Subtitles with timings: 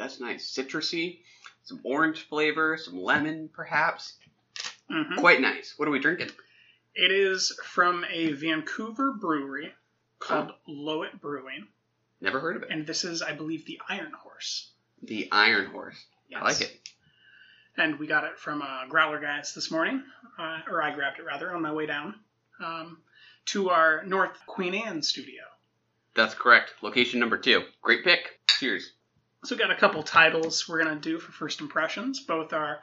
[0.00, 0.50] that's nice.
[0.50, 1.20] Citrusy,
[1.64, 4.14] some orange flavor, some lemon, perhaps.
[4.90, 5.18] Mhm.
[5.18, 5.74] Quite nice.
[5.76, 6.30] What are we drinking?
[6.94, 9.72] It is from a Vancouver brewery
[10.18, 11.68] called Loowit Brewing,
[12.20, 12.70] Never heard of it.
[12.70, 14.70] and this is, I believe, the Iron Horse.
[15.02, 16.04] The Iron Horse.
[16.28, 16.40] Yes.
[16.42, 16.76] I like it.
[17.76, 20.02] And we got it from uh, Growler Guys this morning,
[20.38, 22.16] uh, or I grabbed it rather on my way down
[22.62, 23.00] um,
[23.46, 25.42] to our North Queen Anne studio.
[26.14, 26.74] That's correct.
[26.82, 27.62] Location number two.
[27.80, 28.40] Great pick.
[28.58, 28.92] Cheers.
[29.44, 32.20] So we've got a couple titles we're gonna do for first impressions.
[32.20, 32.80] Both are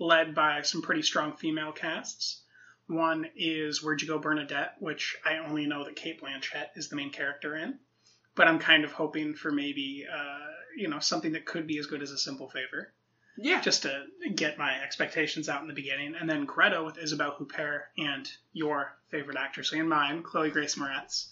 [0.00, 2.42] led by some pretty strong female casts.
[2.86, 6.96] One is Where'd You Go, Bernadette, which I only know that Cate Blanchett is the
[6.96, 7.78] main character in,
[8.34, 10.38] but I'm kind of hoping for maybe uh,
[10.76, 12.94] you know something that could be as good as a Simple Favor,
[13.36, 13.60] Yeah.
[13.60, 16.14] just to get my expectations out in the beginning.
[16.18, 21.28] And then Greta with Isabelle Huppert and your favorite actress and mine, Chloe Grace Moretz.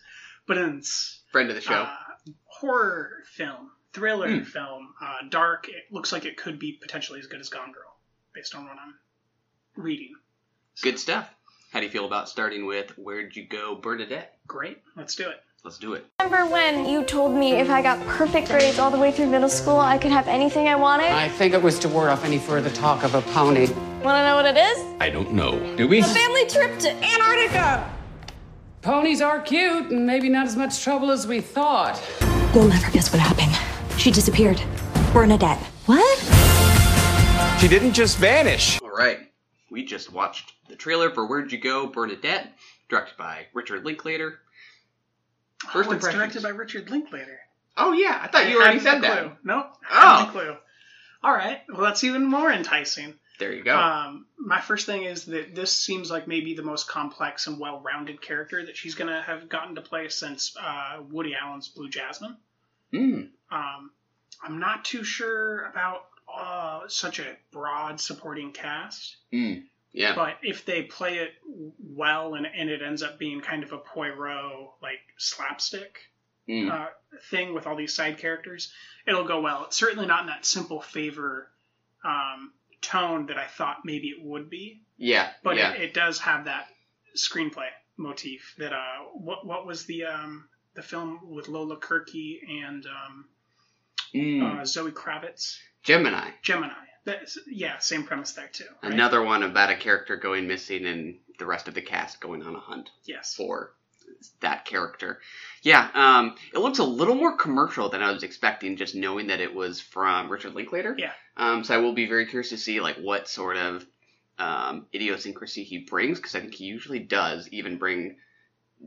[0.47, 1.72] But it's Friend of the show.
[1.84, 1.97] uh,
[2.44, 4.42] horror film, thriller Hmm.
[4.42, 5.69] film, uh, dark.
[5.70, 7.97] It looks like it could be potentially as good as Gone Girl,
[8.34, 8.94] based on what I'm
[9.75, 10.14] reading.
[10.83, 11.30] Good stuff.
[11.72, 14.36] How do you feel about starting with Where'd You Go, Bernadette?
[14.47, 15.42] Great, let's do it.
[15.64, 16.05] Let's do it.
[16.22, 19.48] Remember when you told me if I got perfect grades all the way through middle
[19.48, 21.10] school, I could have anything I wanted?
[21.10, 23.66] I think it was to ward off any further talk of a pony.
[24.03, 24.78] Want to know what it is?
[25.00, 25.58] I don't know.
[25.77, 26.00] Do we?
[26.00, 27.91] A family trip to Antarctica!
[28.83, 32.00] Ponies are cute and maybe not as much trouble as we thought.
[32.55, 33.53] You'll never guess what happened.
[34.06, 34.62] She disappeared.
[35.12, 35.58] Bernadette.
[35.86, 36.19] What?
[37.60, 38.81] She didn't just vanish.
[38.81, 39.19] All right.
[39.69, 42.53] We just watched the trailer for Where'd You Go, Bernadette,
[42.88, 44.38] directed by Richard Linklater.
[45.72, 46.14] First oh, it's impressions.
[46.14, 47.41] directed by Richard Linklater.
[47.76, 48.20] Oh, yeah.
[48.22, 49.22] I thought you already said a that.
[49.22, 49.32] clue.
[49.42, 49.76] Nope.
[49.91, 50.26] Oh.
[50.28, 50.56] I clue.
[51.25, 51.62] All right.
[51.69, 53.14] Well, that's even more enticing.
[53.41, 53.76] There you go.
[53.76, 58.22] Um, my first thing is that this seems like maybe the most complex and well-rounded
[58.22, 62.36] character that she's going to have gotten to play since uh, Woody Allen's Blue Jasmine.
[62.92, 63.28] Mm.
[63.50, 63.91] Um,
[64.42, 66.02] I'm not too sure about
[66.32, 69.64] uh, such a broad supporting cast, Mm.
[69.92, 70.14] Yeah.
[70.14, 71.32] but if they play it
[71.78, 75.98] well and, and it ends up being kind of a Poirot like slapstick
[76.48, 76.70] Mm.
[76.70, 76.86] uh,
[77.30, 78.72] thing with all these side characters,
[79.04, 79.64] it'll go well.
[79.64, 81.50] It's certainly not in that simple favor
[82.04, 82.52] um,
[82.82, 85.30] tone that I thought maybe it would be, yeah.
[85.42, 85.72] but yeah.
[85.72, 86.69] it, it does have that
[87.16, 88.54] screenplay motif.
[88.58, 93.25] That uh, what what was the um, the film with Lola Kirke and um,
[94.14, 94.60] Mm.
[94.60, 96.31] uh, Zoe Kravitz, Gemini.
[96.42, 96.72] Gemini.
[97.04, 98.64] That's, yeah, same premise there too.
[98.82, 98.92] right?
[98.92, 102.54] Another one about a character going missing and the rest of the cast going on
[102.54, 103.34] a hunt Yes.
[103.34, 103.72] for
[104.41, 105.20] that character.
[105.62, 109.41] Yeah, um, it looks a little more commercial than I was expecting, just knowing that
[109.41, 110.94] it was from Richard Linklater.
[110.97, 111.12] Yeah.
[111.37, 113.84] Um, so I will be very curious to see like what sort of
[114.38, 118.16] um, idiosyncrasy he brings, because I think he usually does even bring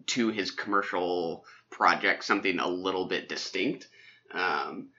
[0.07, 3.87] to his commercial project something a little bit distinct.
[4.33, 4.89] Um,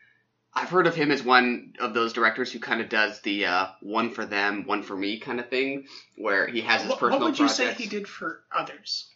[0.53, 3.67] I've heard of him as one of those directors who kind of does the uh,
[3.81, 5.87] one for them, one for me kind of thing,
[6.17, 7.77] where he has his What, personal what would you projects.
[7.79, 9.09] say he did for others?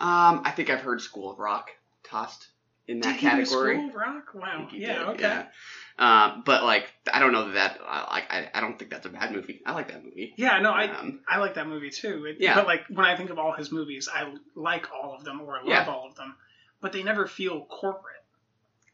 [0.00, 1.70] Um, I think I've heard School of Rock
[2.04, 2.48] tossed
[2.88, 3.76] in that did category.
[3.76, 4.24] School of Rock?
[4.34, 4.68] Wow.
[4.72, 4.98] Yeah.
[4.98, 5.22] did, okay.
[5.22, 5.44] yeah.
[5.98, 9.06] Uh, but like, I don't know that that uh, like I, I don't think that's
[9.06, 9.60] a bad movie.
[9.66, 10.32] I like that movie.
[10.36, 12.24] Yeah, no, I Um, I like that movie too.
[12.26, 12.54] It, Yeah.
[12.54, 15.54] But like when I think of all his movies, I like all of them or
[15.56, 15.86] I love Yeah.
[15.88, 16.36] all of them,
[16.80, 18.14] but they never feel corporate.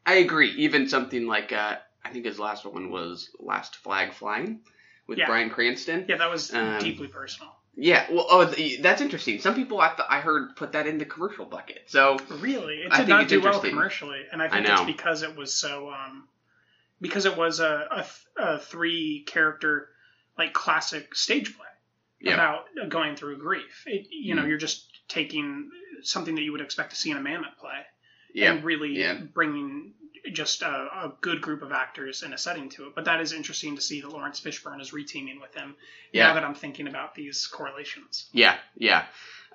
[0.05, 0.51] I agree.
[0.57, 4.61] Even something like uh, I think his last one was Last Flag Flying
[5.07, 5.27] with Yeah.
[5.27, 6.05] Bryan Cranston.
[6.07, 7.55] Yeah, that was Um, deeply personal.
[7.77, 9.39] Yeah, well, oh, th- that's interesting.
[9.41, 11.83] Some people I, th- I heard put that in the commercial bucket.
[11.87, 14.81] So Really, it I did think not do well commercially, and I I think it's
[14.85, 16.27] because it was so um,
[17.01, 18.07] because it was a, a, th-
[18.37, 19.89] a three character
[20.37, 21.65] like classic stage play
[22.21, 22.35] Yeah.
[22.35, 23.83] about going through grief.
[23.85, 24.47] It, you know, Mhm.
[24.49, 25.69] you're just taking
[26.03, 27.81] something that you would expect to see in a Mamet play
[28.33, 29.13] yeah, and really yeah.
[29.13, 29.93] bringing
[30.31, 32.95] just a, a good group of actors and a setting to it.
[32.95, 35.75] But that is interesting to see that Laurence Fishburne is reteaming with him.
[36.11, 36.27] Yeah.
[36.27, 38.27] Now that I'm thinking about these correlations.
[38.31, 39.05] yeah, yeah.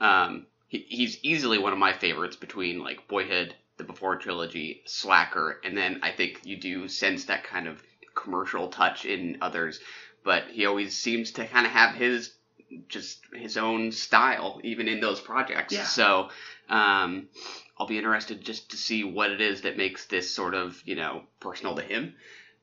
[0.00, 5.60] Um, he, he's easily one of my favorites between like Boyhood, the Before trilogy, Slacker,
[5.64, 7.82] and then I think you do sense that kind of
[8.14, 9.80] commercial touch in others.
[10.24, 12.32] But he always seems to kind of have his
[12.88, 15.72] just his own style, even in those projects.
[15.72, 15.84] Yeah.
[15.84, 16.28] So
[16.68, 17.28] um,
[17.78, 20.96] I'll be interested just to see what it is that makes this sort of you
[20.96, 22.14] know personal to him.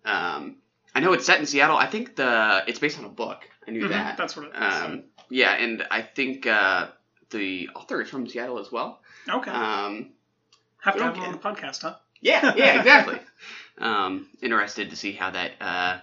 [0.06, 0.58] Um,
[0.96, 1.78] I know it's set in Seattle.
[1.78, 3.40] I think the it's based on a book.
[3.68, 4.18] I knew Mhm, that.
[4.18, 4.74] That's what it is.
[4.76, 6.88] Um, yeah, and I think uh,
[7.32, 9.02] the author is from Seattle as well.
[9.30, 9.52] okay.
[9.52, 10.12] Um,
[10.82, 11.96] Have to have him on the podcast, huh?
[12.22, 13.20] yeah, yeah, exactly.
[13.78, 15.98] um, interested to see how that uh,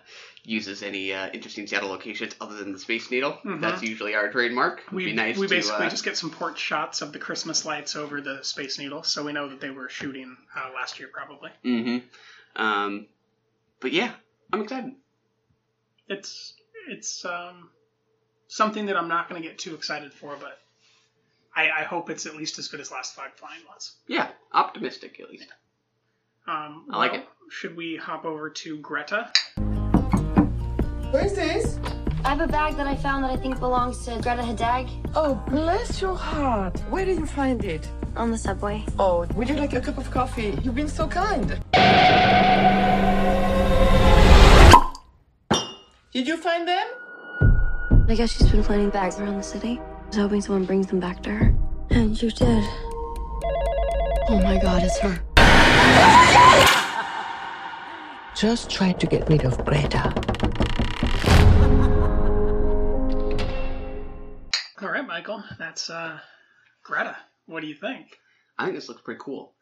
[0.44, 3.38] uses any uh, interesting Seattle locations other than the Space Needle.
[3.44, 3.60] Mhm.
[3.60, 4.82] That's usually our trademark.
[4.90, 7.18] Would We, be nice we to, basically uh, just get some port shots of the
[7.18, 10.98] Christmas lights over the Space Needle, so we know that they were shooting uh, last
[10.98, 11.50] year, probably.
[11.64, 12.62] Mm-hmm.
[12.62, 13.06] Um,
[13.80, 14.12] but yeah,
[14.52, 14.92] I'm excited.
[16.08, 16.54] It's
[16.88, 17.70] it's um,
[18.48, 20.58] something that I'm not going to get too excited for, but
[21.56, 23.94] I, I hope it's at least as good as Last Flag Flying was.
[24.06, 25.46] Yeah, optimistic at least.
[26.46, 27.28] Um, I like well, it.
[27.48, 29.32] Should we hop over to Greta?
[31.14, 31.78] What is this?
[32.24, 35.36] I have a bag that I found that I think belongs to Greta Hideg Oh,
[35.48, 36.76] bless your heart.
[36.90, 37.88] Where did you find it?
[38.16, 38.84] on the subway.
[38.98, 40.58] Oh, would you like a cup of coffee?
[40.64, 41.46] You've been so kind.
[46.12, 46.86] Did you find them?
[48.08, 49.80] I guess she's been planting bags around the city.
[49.80, 51.54] I was hoping someone brings them back to her.
[51.90, 52.64] And you did.
[54.30, 55.22] Oh my god, it's her.
[58.34, 60.12] Just try to get rid of Greta.
[65.14, 66.18] Michael, that's uh,
[66.82, 67.16] Greta.
[67.46, 68.18] What do you think?
[68.58, 69.54] I think this looks pretty cool.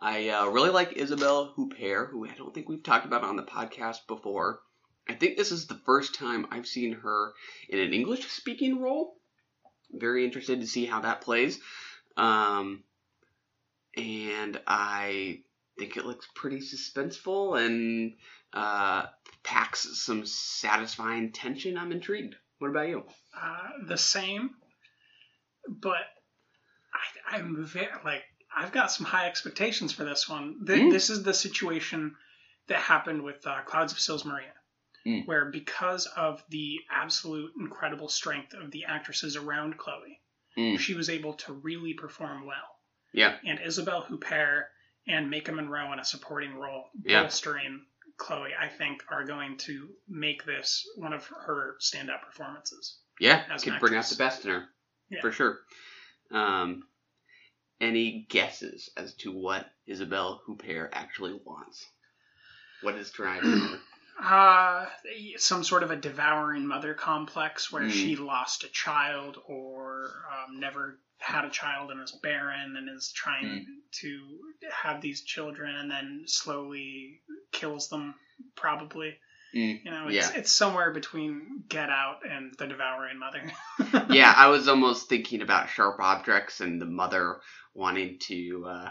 [0.00, 3.42] I uh, really like Isabelle Huppert, who I don't think we've talked about on the
[3.42, 4.60] podcast before.
[5.06, 7.34] I think this is the first time I've seen her
[7.68, 9.18] in an English speaking role.
[9.92, 11.60] Very interested to see how that plays.
[12.16, 12.82] Um,
[13.98, 15.40] and I
[15.78, 18.14] think it looks pretty suspenseful and
[18.54, 19.04] uh,
[19.42, 21.76] packs some satisfying tension.
[21.76, 22.36] I'm intrigued.
[22.58, 23.04] What about you?
[23.38, 24.54] Uh, the same,
[25.68, 26.04] but
[27.30, 28.22] I, I'm very like
[28.56, 30.64] I've got some high expectations for this one.
[30.66, 30.90] Th- Mm.
[30.92, 32.14] This is the situation
[32.68, 34.52] that happened with uh, Clouds of Sils Maria,
[35.06, 35.26] Mm.
[35.26, 40.20] where because of the absolute incredible strength of the actresses around Chloe,
[40.56, 40.78] Mm.
[40.78, 42.78] she was able to really perform well.
[43.12, 43.36] Yeah.
[43.44, 44.64] And Isabelle Huppert
[45.06, 47.22] and Maika Monroe in a supporting role, Yeah.
[47.22, 47.84] bolstering
[48.16, 52.98] Chloe, I think, are going to make this one of her standout performances.
[53.20, 54.68] Yeah, as an could bring out the best in her
[55.14, 55.20] Yeah.
[55.20, 55.58] for sure.
[56.30, 56.84] Um,
[57.80, 61.84] any guesses as to what Isabelle Huppert actually wants?
[62.82, 63.78] What is driving her?
[64.22, 64.86] Uh,
[65.38, 67.90] some sort of a devouring mother complex where Mm.
[67.90, 73.12] she lost a child or um, never had a child and is barren and is
[73.12, 73.64] trying Mm.
[74.00, 74.38] to
[74.72, 77.20] have these children and then slowly
[77.52, 78.14] kills them,
[78.56, 79.16] probably.
[79.54, 80.38] Mm, You know, it's, yeah.
[80.38, 84.06] it's somewhere between Get Out and The Devouring Mother.
[84.14, 87.36] yeah, I was almost thinking about sharp objects and the mother
[87.74, 88.90] wanting to uh,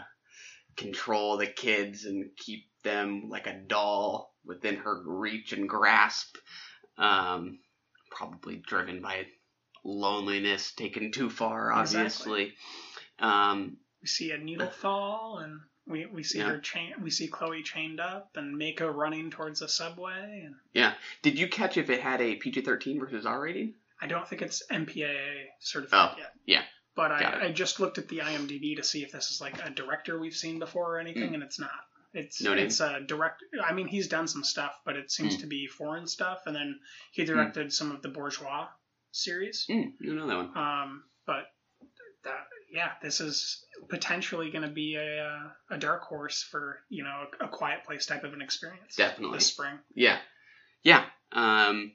[0.76, 6.36] control the kids and keep them like a doll within her reach and grasp.
[6.98, 7.58] Um,
[8.10, 9.26] probably driven by
[9.84, 11.98] loneliness taken too far, Exactly.
[12.00, 12.52] obviously.
[13.18, 16.48] Um, we see a needle fall and we, we see Yeah.
[16.48, 20.94] her chain we see Chloe chained up and Mako running towards the subway and yeah.
[21.22, 23.74] Did you catch if it had a PG 13 versus R rating?
[24.00, 26.32] I don't think it's MPAA certified Oh, yet.
[26.46, 26.62] yeah.
[26.96, 29.70] But I, I just looked at the IMDb to see if this is like a
[29.70, 31.34] director we've seen before or anything, Mm.
[31.34, 31.70] and it's not.
[32.12, 33.42] It's No it's a direct.
[33.64, 35.40] I mean, he's done some stuff, but it seems Mm.
[35.40, 36.42] to be foreign stuff.
[36.46, 36.78] And then
[37.10, 38.68] he directed some of the Borgias
[39.10, 39.66] series.
[39.68, 40.56] Mm, you know that one.
[40.56, 41.04] Um,
[42.74, 47.26] yeah, this is potentially going to be a uh, a dark horse for you know
[47.40, 48.96] a, a quiet place type of an experience.
[48.96, 49.38] Definitely.
[49.38, 49.78] this spring.
[49.94, 50.18] Yeah,
[50.82, 51.04] yeah.
[51.32, 51.92] Um,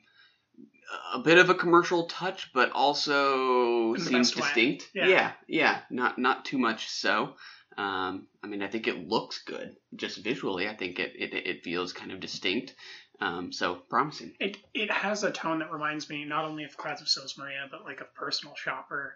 [1.13, 4.89] a bit of a commercial touch, but also seems distinct.
[4.93, 5.07] Yeah.
[5.07, 5.79] yeah, yeah.
[5.89, 7.35] Not not too much so.
[7.77, 10.67] Um, I mean, I think it looks good just visually.
[10.67, 12.73] I think it it, it feels kind of distinct.
[13.21, 14.33] Um, so promising.
[14.39, 17.67] It it has a tone that reminds me not only of Clouds of Sils Maria,
[17.69, 19.15] but like of Personal Shopper.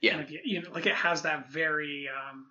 [0.00, 0.18] Yeah.
[0.20, 2.46] If you, know, like it has that very um,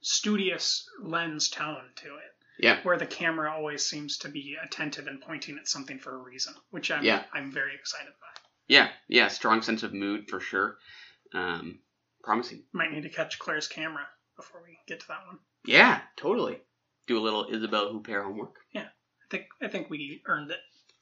[0.00, 2.32] studious lens tone to it.
[2.60, 2.80] Yeah.
[2.82, 6.54] Where the camera always seems to be attentive and pointing at something for a reason,
[6.70, 7.22] which I'm Yeah.
[7.32, 8.40] I'm very excited by.
[8.66, 9.28] Yeah, yeah.
[9.28, 10.76] Strong sense of mood for sure.
[11.32, 11.78] Um,
[12.22, 12.64] promising.
[12.72, 14.06] Might need to catch Claire's camera
[14.36, 15.38] before we get to that one.
[15.64, 16.58] Yeah, totally.
[17.06, 18.56] Do a little Isabelle Huppert homework.
[18.74, 20.58] Yeah, I think I think we earned it.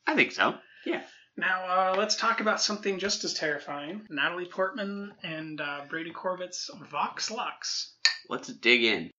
[0.06, 0.54] I think so.
[0.84, 1.02] Yeah.
[1.38, 6.70] Now uh, let's talk about something just as terrifying: Natalie Portman and uh, Brady Corbet's
[6.90, 7.94] Vox Lux.
[8.30, 9.10] Let's dig in.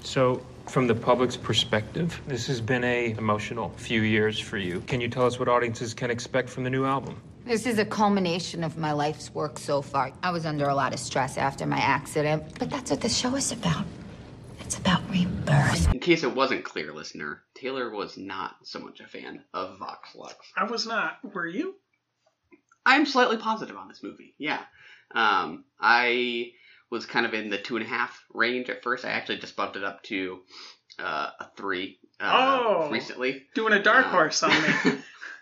[0.00, 4.80] So, from the public's perspective, this has been a emotional few years for you.
[4.80, 7.20] Can you tell us what audiences can expect from the new album?
[7.46, 10.12] This is a culmination of my life's work so far.
[10.22, 13.34] I was under a lot of stress after my accident, but that's what the show
[13.36, 13.84] is about.
[14.64, 15.92] It's about rebirth.
[15.92, 20.14] In case it wasn't clear, listener, Taylor was not so much a fan of Vox
[20.14, 20.34] Lux.
[20.56, 21.18] I was not.
[21.34, 21.74] Were you?
[22.86, 24.34] I'm slightly positive on this movie.
[24.38, 24.60] Yeah.
[25.14, 26.52] Um, I
[26.90, 29.04] was kind of in the two and a half range at first.
[29.04, 30.40] I actually just bumped it up to
[30.98, 32.90] uh, a three uh, Oh.
[32.90, 33.42] recently.
[33.54, 34.98] Doing a dark Uh, horse on me.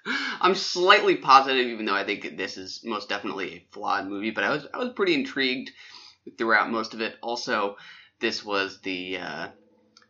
[0.40, 4.30] I'm slightly positive, even though I think this is most definitely a flawed movie.
[4.32, 5.70] But I was I was pretty intrigued
[6.38, 7.16] throughout most of it.
[7.22, 7.76] Also,
[8.22, 9.48] this was the uh,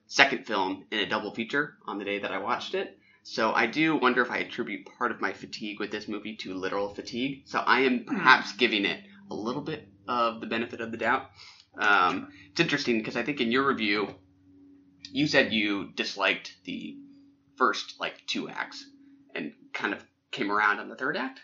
[0.06, 2.96] second film in a double feature on the day that I watched it.
[3.24, 6.54] So I do wonder if I attribute part of my fatigue with this movie to
[6.54, 7.42] literal fatigue.
[7.46, 9.00] So I am perhaps giving it
[9.30, 11.26] a little bit of the benefit of the doubt.
[11.78, 14.08] Um, it's interesting because I think in your review,
[15.10, 16.96] you said you disliked the
[17.56, 18.84] first like two acts
[19.34, 21.40] and kind of came around on the third act.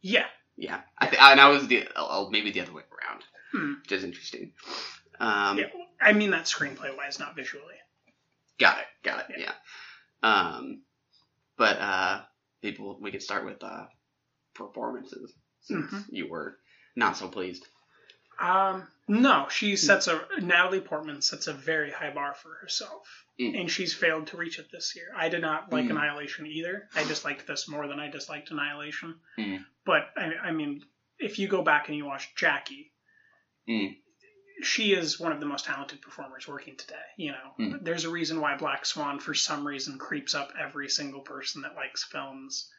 [0.00, 0.26] yeah.
[0.54, 3.22] Yeah, I th- and I was the oh, maybe the other way around,
[3.52, 3.72] Hmm.
[3.82, 4.52] which is interesting.
[5.22, 5.66] Um, yeah.
[6.00, 7.74] I mean that screenplay wise, not visually.
[8.58, 8.86] Got it.
[9.04, 9.36] Got it.
[9.38, 9.52] Yeah.
[10.22, 10.82] Um,
[11.56, 12.20] but uh,
[12.62, 13.86] maybe we'll, could start with uh,
[14.54, 16.04] performances since Mhm.
[16.10, 16.58] you were
[16.96, 17.64] not so pleased.
[18.40, 23.06] Um, no, she sets a Natalie Portman sets a very high bar for herself,
[23.38, 23.60] Mm.
[23.60, 25.12] and she's failed to reach it this year.
[25.16, 25.90] I did not like Mm.
[25.92, 26.88] Annihilation either.
[26.94, 29.20] I disliked this more than I disliked Annihilation.
[29.38, 29.64] Mm.
[29.84, 30.84] But I, I mean,
[31.18, 32.92] if you go back and you watch Jackie,
[33.68, 34.01] Mm.
[34.62, 36.94] She is one of the most talented performers working today.
[37.16, 37.84] You know, Mm.
[37.84, 41.74] there's a reason why Black Swan, for some reason, creeps up every single person that
[41.74, 42.70] likes films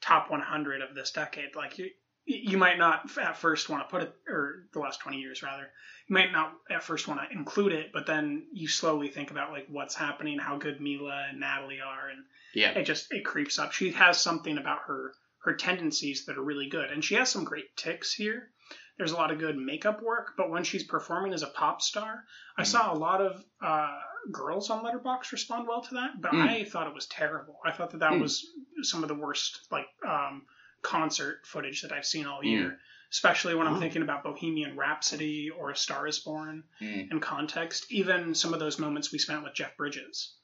[0.00, 1.54] top 100 of this decade.
[1.54, 1.90] Like you,
[2.24, 5.70] you might not at first want to put it, or the last 20 years rather,
[6.08, 9.52] you might not at first want to include it, but then you slowly think about
[9.52, 12.70] like what's happening, how good Mila and Natalie are, and Yeah.
[12.72, 13.72] it just it creeps up.
[13.72, 17.42] She has something about her her tendencies that are really good, and she has some
[17.44, 18.50] great ticks here.
[18.98, 22.24] There's a lot of good makeup work, but when she's performing as a pop star,
[22.56, 23.98] I saw a lot of uh,
[24.30, 26.48] girls on Letterboxd respond well to that, but Mm.
[26.48, 27.58] I thought it was terrible.
[27.64, 28.20] I thought that that Mm.
[28.20, 28.46] was
[28.82, 30.46] some of the worst like um,
[30.82, 32.46] concert footage that I've seen all Mm.
[32.50, 32.78] year.
[33.10, 37.10] Especially when I'm thinking about Bohemian Rhapsody or A Star Is Born Mm.
[37.10, 37.92] in context.
[37.92, 40.34] Even some of those moments we spent with Jeff Bridges.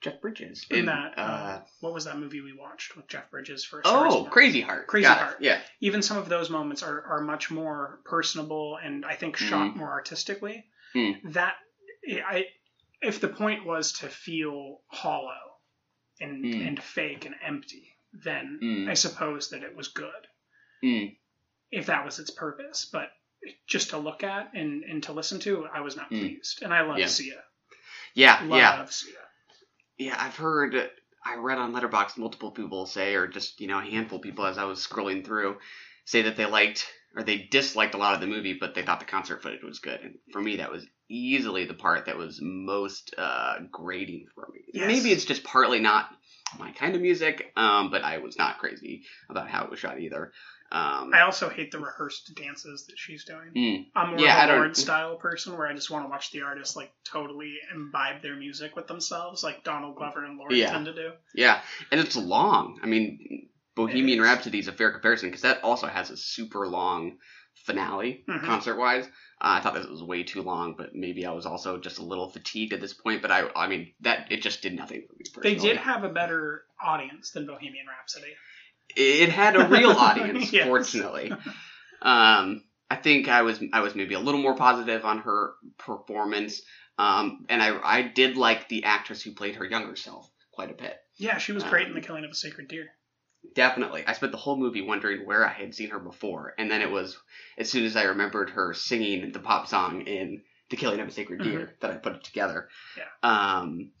[0.00, 3.30] Jeff Bridges In in that, uh, uh, what was that movie we watched with Jeff
[3.30, 3.86] Bridges first?
[3.86, 4.86] A Star Is oh Crazy Heart.
[4.86, 5.22] Crazy Got it.
[5.24, 5.36] Heart.
[5.40, 5.60] Yeah.
[5.80, 9.76] Even some of those moments are, are much more personable and I think shot Mhm.
[9.76, 10.64] more artistically.
[10.94, 11.32] Mm.
[11.34, 11.54] That
[12.08, 12.46] I,
[13.02, 15.36] if the point was to feel hollow
[16.20, 16.66] and Mm.
[16.68, 18.88] and fake and empty, then Mm.
[18.90, 20.26] I suppose that it was good
[20.82, 21.16] Mm.
[21.70, 22.86] if that was its purpose.
[22.90, 23.12] But
[23.66, 26.20] just to look at and, and to listen to, I was not Mm.
[26.20, 26.62] pleased.
[26.62, 27.06] And I love Yeah.
[27.06, 27.42] Sia.
[28.14, 28.40] Yeah.
[28.44, 28.84] Love yeah.
[28.86, 29.19] Sia.
[30.00, 30.74] Yeah, I've heard.
[31.22, 34.46] I read on Letterboxd multiple people say, or just you know a handful of people
[34.46, 35.58] as I was scrolling through,
[36.06, 39.00] say that they liked or they disliked a lot of the movie, but they thought
[39.00, 40.00] the concert footage was good.
[40.00, 44.60] And for me, that was easily the part that was most uh, grating for me.
[44.72, 44.86] Yes.
[44.86, 46.08] Maybe it's just partly not
[46.58, 50.00] my kind of music, um, but I was not crazy about how it was shot
[50.00, 50.32] either.
[50.72, 53.50] Um, I also hate the rehearsed dances that she's doing.
[53.56, 56.30] mm, I'm more Yeah, of a Lorde style person where I just want to watch
[56.30, 60.70] the artists like totally imbibe their music with themselves, like Donald Glover and Lorde Yeah.
[60.70, 61.12] tend to do.
[61.34, 61.60] Yeah,
[61.90, 62.78] and it's long.
[62.82, 67.18] I mean, Bohemian Rhapsody is a fair comparison because that also has a super long
[67.64, 68.44] finale Mhm.
[68.44, 69.06] concert wise.
[69.40, 72.04] Uh, I thought this was way too long, but maybe I was also just a
[72.04, 73.22] little fatigued at this point.
[73.22, 75.54] But I, I mean, that it just did nothing for me.
[75.54, 78.34] They did have a better audience than Bohemian Rhapsody.
[78.96, 80.66] It had a real audience, Yes.
[80.66, 81.32] fortunately.
[82.02, 86.62] Um, I think I was I was maybe a little more positive on her performance,
[86.98, 90.74] um, and I I did like the actress who played her younger self quite a
[90.74, 90.96] bit.
[91.16, 92.88] Yeah, she was great in Um, The Killing of a Sacred Deer.
[93.54, 94.04] Definitely.
[94.06, 96.90] I spent the whole movie wondering where I had seen her before, and then it
[96.90, 97.16] was
[97.58, 101.10] as soon as I remembered her singing the pop song in The Killing of a
[101.10, 102.68] Sacred Deer that I put it together.
[102.96, 103.04] Yeah.
[103.22, 103.92] Um,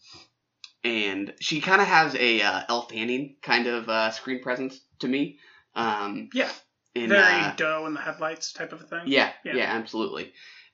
[0.84, 5.08] and she kind of has a uh, Elle Fanning kind of uh, screen presence to
[5.08, 5.38] me.
[5.74, 6.50] Um, Yeah,
[6.94, 9.02] in, very uh, doe in the headlights type of thing.
[9.06, 9.56] yeah, Yeah.
[9.56, 10.32] yeah, absolutely.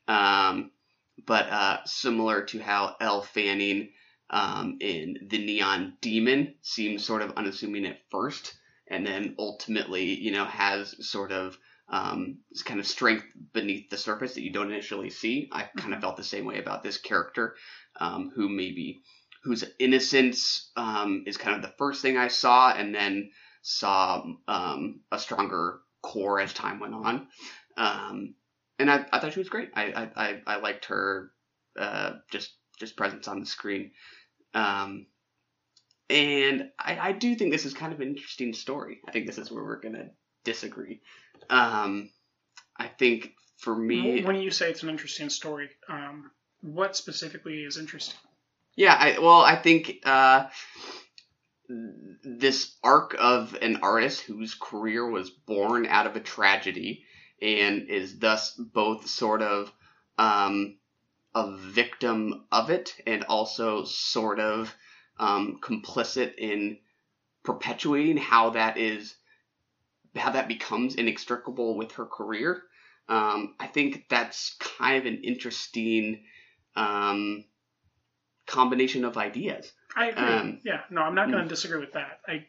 [0.08, 0.70] Um,
[1.26, 3.90] but uh, similar to how Elle Fanning
[4.30, 8.54] um, in The Neon Demon seems sort of unassuming at first,
[8.88, 11.58] and then ultimately, you know, has sort of
[11.88, 15.48] um, this kind of strength beneath the surface that you don't initially see.
[15.52, 17.54] I kind of felt the same way about this character,
[18.00, 19.00] um, who maybe
[19.46, 23.30] whose innocence um, is kind of the first thing I saw, and then
[23.62, 27.28] saw um, a stronger core as time went on.
[27.76, 28.34] Um,
[28.80, 29.70] and I, I thought she was great.
[29.76, 31.30] I, I, I, liked her
[31.78, 33.92] uh, just just presence on the screen.
[34.52, 35.06] Um,
[36.10, 38.98] and I, I do think this is kind of an interesting story.
[39.06, 40.08] I think this is where we're gonna
[40.44, 41.02] disagree.
[41.48, 42.10] Um,
[42.76, 47.78] I think for me, when you say it's an interesting story, um, what specifically is
[47.78, 48.18] interesting?
[48.76, 50.48] Yeah, I, well, I think uh,
[52.22, 57.04] this arc of an artist whose career was born out of a tragedy
[57.40, 59.72] and is thus both sort of
[60.18, 60.76] um,
[61.34, 64.74] a victim of it and also sort of
[65.18, 66.78] um, complicit in
[67.44, 69.14] perpetuating how that is
[70.14, 72.62] how that becomes inextricable with her career.
[73.08, 76.24] Um, I think that's kind of an interesting
[76.74, 77.44] um,
[78.46, 79.72] combination of ideas.
[79.94, 80.22] I agree.
[80.24, 81.48] Um, yeah, no, I'm not going to mm.
[81.48, 82.20] disagree with that.
[82.26, 82.46] I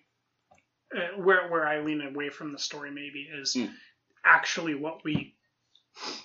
[0.95, 3.73] uh, where where I lean away from the story maybe is Mm.
[4.23, 5.35] actually what we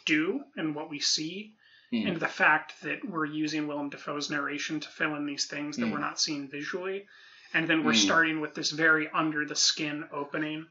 [0.05, 1.55] do and what we see,
[1.93, 2.09] Mm.
[2.09, 5.87] and the fact that we're using Willem Dafoe's narration to fill in these things that
[5.87, 5.93] Mm.
[5.93, 7.07] we're not seeing visually,
[7.55, 8.05] and then we're Mm.
[8.05, 10.67] starting with this very under the skin opening,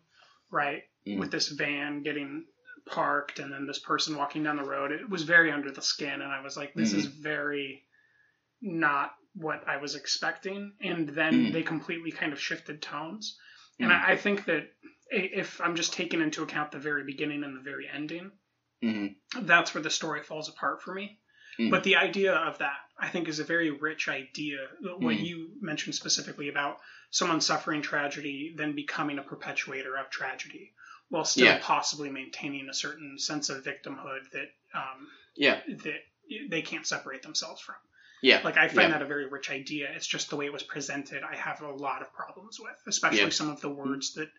[0.50, 0.84] right?
[1.06, 1.18] Mm.
[1.20, 2.46] With this van getting
[2.86, 4.92] parked and then this person walking down the road.
[4.92, 7.84] It was very under the skin, and I was like, this is very
[8.62, 10.74] not what I was expecting.
[10.82, 11.54] And then Mm.
[11.54, 13.38] they completely kind of shifted tones.
[13.80, 13.96] And Mm.
[14.02, 14.72] I, I think that
[15.10, 18.32] if I'm just taking into account the very beginning and the very ending,
[18.84, 19.16] Mhm.
[19.42, 21.20] that's where the story falls apart for me.
[21.60, 21.70] Mm.
[21.70, 24.68] But the idea of that, I think, is a very rich idea.
[24.82, 25.26] What Mm.
[25.26, 30.74] you mentioned specifically about someone suffering tragedy, then becoming a perpetuator of tragedy,
[31.10, 31.60] while still Yeah.
[31.62, 35.62] possibly maintaining a certain sense of victimhood that um, Yeah.
[35.68, 36.04] that
[36.48, 37.76] they can't separate themselves from.
[38.22, 38.42] Yeah.
[38.44, 39.00] Like I find yeah.
[39.00, 39.90] that a very rich idea.
[39.96, 41.24] It's just the way it was presented.
[41.24, 43.30] I have a lot of problems with, especially Yeah.
[43.30, 44.30] some of the words that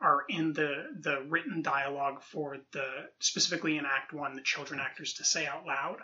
[0.00, 2.86] are in the the written dialogue for the
[3.20, 5.98] specifically in Act One, the children actors to say out loud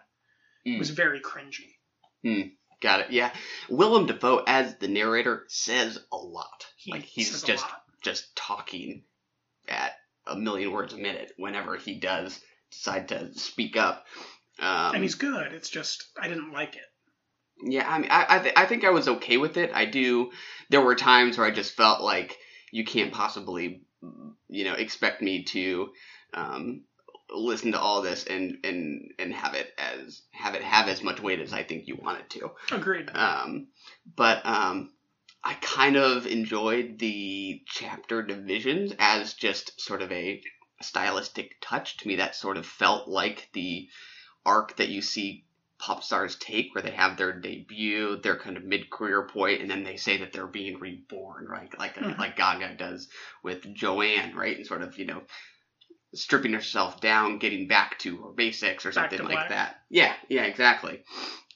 [0.66, 0.78] Mm.
[0.78, 1.76] was very cringy.
[2.22, 2.48] Hmm.
[2.82, 3.10] Got it.
[3.12, 3.32] Yeah.
[3.70, 6.66] Willem Dafoe as the narrator says a lot.
[6.76, 7.82] He like he's says a just lot.
[8.02, 9.04] just talking
[9.68, 9.92] at
[10.26, 12.38] a million words a minute whenever he does
[12.70, 14.06] decide to speak up.
[14.58, 15.52] Um, and he's good.
[15.52, 16.84] It's just I didn't like it.
[17.62, 19.70] Yeah, I mean, I I, th- I think I was okay with it.
[19.74, 20.30] I do.
[20.68, 22.38] There were times where I just felt like
[22.70, 23.82] you can't possibly,
[24.48, 25.90] you know, expect me to
[26.34, 26.82] um,
[27.30, 31.20] listen to all this and and and have it as have it have as much
[31.20, 32.50] weight as I think you want it to.
[32.72, 33.10] Agreed.
[33.14, 33.68] Um,
[34.16, 34.92] but um,
[35.42, 40.42] I kind of enjoyed the chapter divisions as just sort of a
[40.82, 41.98] stylistic touch.
[41.98, 43.88] To me, that sort of felt like the
[44.44, 45.44] arc that you see
[45.80, 49.82] pop stars take, where they have their debut, their kind of mid-career point, and then
[49.82, 51.76] they say that they're being reborn, right?
[51.78, 52.18] Like Mhm.
[52.18, 53.08] like Gaga does
[53.42, 54.56] with Joanne, right?
[54.56, 55.22] And sort of you know
[56.14, 59.80] stripping herself down, getting back to her basics or Back something like that.
[59.88, 61.02] Yeah, yeah, exactly.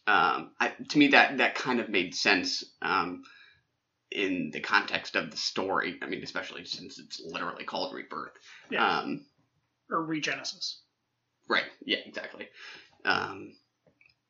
[0.06, 3.24] Um, I, to me, that that kind of made sense um,
[4.10, 5.98] in the context of the story.
[6.02, 8.32] I mean, especially since it's literally called Rebirth.
[8.70, 8.98] Yeah.
[9.00, 9.26] Um,
[9.90, 10.76] or Regenesis.
[11.48, 11.64] right.
[11.84, 11.98] Yeah.
[12.06, 12.48] Exactly.
[13.04, 13.54] Um,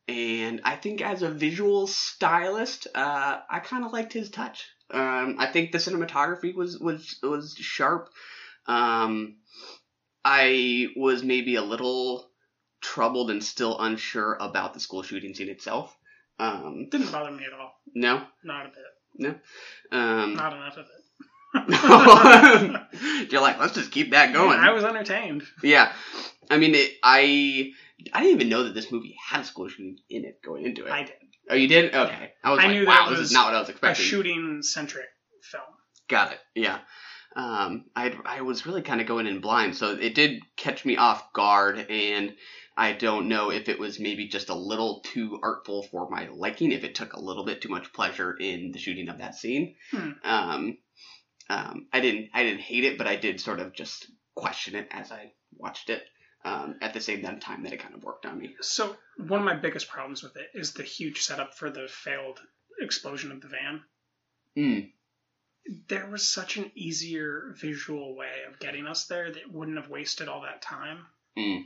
[0.09, 4.67] and I think as a visual stylist, uh, I kind of liked his touch.
[4.91, 8.11] Um, I think the cinematography was was was sharp.
[8.67, 9.37] Um,
[10.25, 12.31] I was maybe a little
[12.81, 15.97] troubled and still unsure about the school shooting scene itself.
[16.39, 17.75] Um, Didn't bother me at all.
[17.95, 18.79] no, Not a bit.
[19.17, 19.35] no.
[19.99, 20.91] Um, Not enough of it.
[23.31, 24.59] you're like, let's just keep that going.
[24.59, 25.45] I was entertained.
[25.63, 25.93] Yeah,
[26.51, 27.71] I mean, it, I
[28.13, 30.87] I didn't even know that this movie had a school shooting in it going into
[30.87, 30.91] it.
[30.91, 31.15] I did.
[31.51, 31.95] Oh, you did?
[31.95, 32.33] Okay.
[32.43, 34.05] I was I like, knew wow, that this was is not what I was expecting.
[34.05, 35.07] A shooting centric
[35.43, 35.63] film.
[36.09, 36.39] Got it.
[36.55, 36.79] Yeah.
[37.37, 40.97] Um, I I was really kind of going in blind, so it did catch me
[40.97, 42.35] off guard, and
[42.77, 46.73] I don't know if it was maybe just a little too artful for my liking,
[46.73, 49.75] if it took a little bit too much pleasure in the shooting of that scene.
[49.91, 50.11] Hmm.
[50.23, 50.79] Um,
[51.51, 54.89] um, I didn't I didn't hate it, but I did sort of just question it
[54.91, 56.03] as I watched it.
[56.47, 58.55] Um, at the same time that it kind of worked on me.
[58.61, 62.39] So one of my biggest problems with it is the huge setup for the failed
[62.79, 63.83] explosion of the van.
[64.57, 64.91] Mm.
[65.89, 70.29] There was such an easier visual way of getting us there that wouldn't have wasted
[70.29, 71.07] all that time.
[71.39, 71.63] Mm.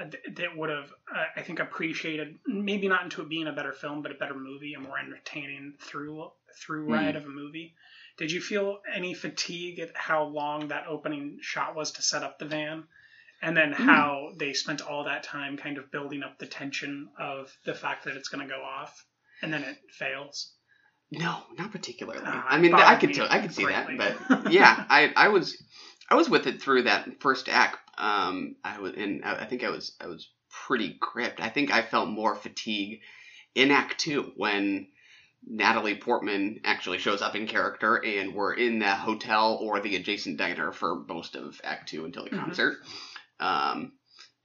[0.00, 3.52] Uh, th- that would have, uh, I think, appreciated maybe not into it being a
[3.52, 6.30] better film, but a better movie, a more entertaining through
[6.64, 6.92] through Mm.
[6.92, 7.74] ride of a movie.
[8.18, 12.38] Did you feel any fatigue at how long that opening shot was to set up
[12.38, 12.84] the van?
[13.42, 17.52] And then how they spent all that time kind of building up the tension of
[17.64, 19.04] the fact that it's going to go off,
[19.42, 20.52] and then it fails.
[21.10, 22.20] No, not particularly.
[22.24, 25.28] Ah, I mean, I could me tell, I could see that, but yeah, I I
[25.28, 25.60] was
[26.08, 27.78] I was with it through that first act.
[27.98, 30.30] Um, I was and I I think I was I was
[30.66, 31.40] pretty gripped.
[31.40, 33.00] I think I felt more fatigue
[33.54, 34.86] in Act Two when
[35.44, 40.38] Natalie Portman actually shows up in character, and we're in the hotel or the adjacent
[40.38, 42.38] diner for most of Act Two until the Mhm.
[42.44, 42.78] concert.
[43.42, 43.92] Um,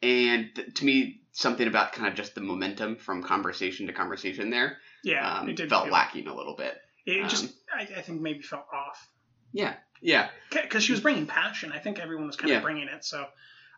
[0.01, 4.49] and th- to me, something about kind of just the momentum from conversation to conversation
[4.49, 6.77] there, Yeah, um, it did felt lacking a little bit.
[7.05, 9.07] It Um, just, I, I think, maybe felt off
[9.53, 11.71] Yeah, yeah, because she was bringing passion.
[11.71, 12.57] I think everyone was kind Yeah.
[12.57, 13.05] of bringing it.
[13.05, 13.25] So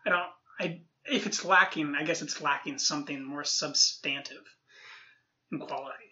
[0.06, 0.22] I don't.
[0.58, 4.44] I if it's lacking, I guess it's lacking something more substantive
[5.52, 6.09] in quality.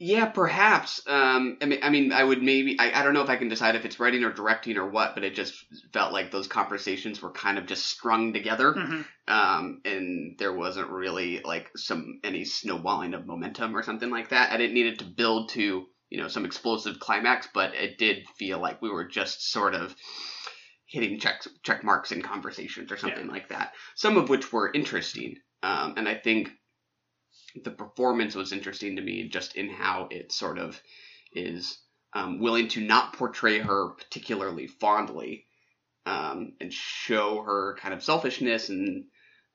[0.00, 1.00] Yeah, perhaps.
[1.06, 2.76] Um, I mean, I mean, I would maybe.
[2.80, 5.14] I, I don't know if I can decide if it's writing or directing or what,
[5.14, 5.54] but it just
[5.92, 9.06] felt like those conversations were kind of just strung together, Mhm.
[9.28, 14.50] um, and there wasn't really like some any snowballing of momentum or something like that.
[14.50, 18.24] I didn't need it to build to you know some explosive climax, but it did
[18.36, 19.94] feel like we were just sort of
[20.86, 23.72] hitting check check marks in conversations or something like that.
[23.94, 26.50] Some of which were interesting, um, and I think
[27.62, 30.80] the performance was interesting to me just in how it sort of
[31.32, 31.78] is
[32.12, 35.46] um, willing to not portray her particularly fondly
[36.06, 39.04] um, and show her kind of selfishness and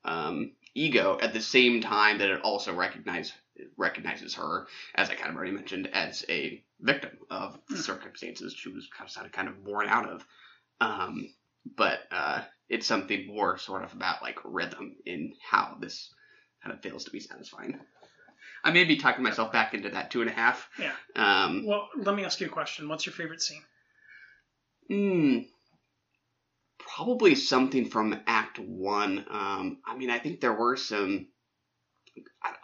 [0.04, 3.32] um, ego at the same time that it also recognize
[3.76, 8.70] recognizes her as I kind of already mentioned as a victim of the circumstances she
[8.70, 10.26] was kind of kind of born out of.
[10.80, 11.28] Um,
[11.76, 16.10] but uh, it's something more sort of about like rhythm in how this
[16.62, 17.78] kind of fails to be satisfying.
[18.62, 20.68] I may be talking myself back into that two and a half.
[20.78, 20.92] Yeah.
[21.16, 22.88] Um, Well, let me ask you a question.
[22.88, 23.62] What's your favorite scene?
[24.88, 25.38] Hmm.
[26.78, 29.24] Probably something from Act One.
[29.30, 31.28] Um, I mean, I think there were some.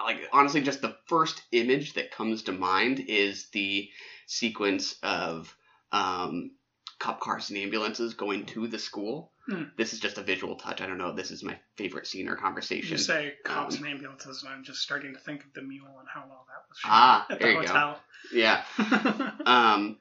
[0.05, 3.89] Like honestly, just the first image that comes to mind is the
[4.27, 5.55] sequence of
[5.93, 6.51] um,
[6.99, 9.33] cop cars and ambulances going to the school.
[9.49, 9.63] Hmm.
[9.77, 10.81] This is just a visual touch.
[10.81, 11.13] I don't know.
[11.15, 12.93] This is my favorite scene or conversation.
[12.93, 15.87] You say cops Um, and ambulances, and I'm just starting to think of the mule
[16.01, 18.01] and how well that was shot Ah, at there the you hotel.
[18.33, 18.37] go.
[18.37, 18.65] Yeah.
[19.47, 19.99] um,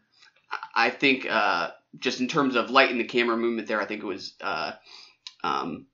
[0.73, 4.01] I think uh, just in terms of light in the camera movement there, I think
[4.01, 4.71] it was uh,
[5.43, 5.85] um,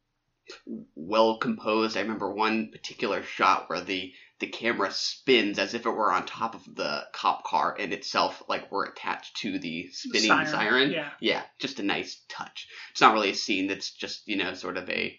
[0.96, 1.98] well composed.
[1.98, 6.25] I remember one particular shot where the the camera spins as if it were on
[6.25, 10.91] top of the cop car and itself like we're attached to the spinning Siren, siren.
[10.91, 11.10] yeah.
[11.21, 12.67] yeah, just a nice touch.
[12.91, 13.67] It's not really a scene.
[13.67, 15.17] That's just you know sort of a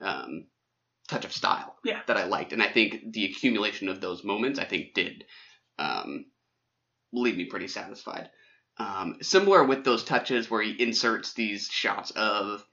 [0.00, 0.46] um,
[1.08, 2.00] touch of style Yeah.
[2.06, 5.24] that I liked, and I think the accumulation of those moments I think did
[5.78, 6.24] um,
[7.12, 8.30] leave me pretty satisfied.
[8.78, 12.64] Um, similar with those touches where he inserts these shots of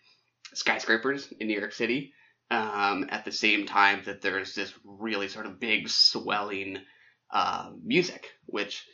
[0.54, 2.14] skyscrapers in New York City
[2.50, 6.80] um, at the same time that there's this really sort of big swelling
[7.32, 8.86] uh, music, which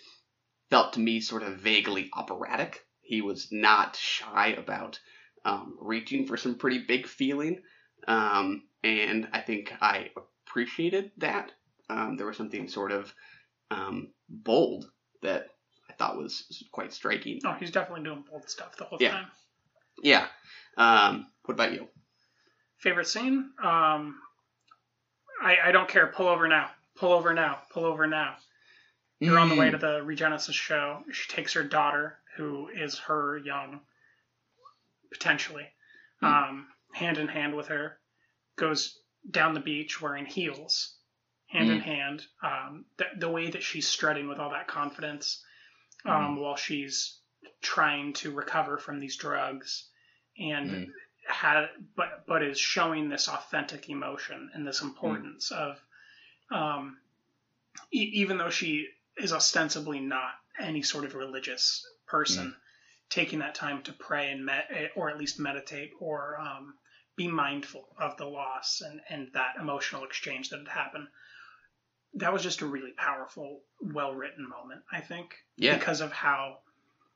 [0.69, 2.85] felt to me sort of vaguely operatic.
[3.01, 4.99] He was not shy about
[5.45, 7.61] um, reaching for some pretty big feeling,
[8.07, 10.09] um, and I think I
[10.47, 11.51] appreciated that.
[11.89, 13.13] Um, there was something sort of
[13.69, 14.85] um, bold
[15.21, 15.47] that
[15.89, 17.41] I thought was quite striking.
[17.45, 19.11] Oh, he's definitely doing bold stuff the whole Yeah.
[19.11, 19.27] time.
[20.01, 20.27] Yeah.
[20.77, 21.87] Um, what about you?
[22.83, 23.49] Favorite scene?
[23.63, 24.19] Um,
[25.41, 26.07] I, I don't care.
[26.07, 26.69] Pull over now.
[26.97, 27.59] Pull over now.
[27.71, 28.35] Pull over now.
[29.19, 30.99] You're on the way to the Regenesis show.
[31.13, 33.79] She takes her daughter, who is her young,
[35.13, 35.65] potentially,
[36.21, 37.99] um, hand in hand with her,
[38.57, 38.99] goes
[39.31, 40.95] down the beach wearing heels,
[41.47, 41.83] hand in Mm.
[41.83, 42.25] hand.
[42.41, 45.41] Um, the, the way that she's strutting with all that confidence
[46.03, 47.19] um, while she's
[47.61, 49.87] trying to recover from these drugs
[50.37, 50.91] and
[51.27, 55.79] had but but is showing this authentic emotion and this importance of
[56.51, 56.97] um,
[57.91, 62.55] e- even though she is ostensibly not any sort of religious person,
[63.09, 66.75] taking that time to pray and med- or at least meditate or um,
[67.15, 71.07] be mindful of the loss and, and that emotional exchange that had happened.
[72.15, 75.35] That was just a really powerful, well written moment, I think.
[75.57, 75.77] Yeah.
[75.77, 76.59] Because of how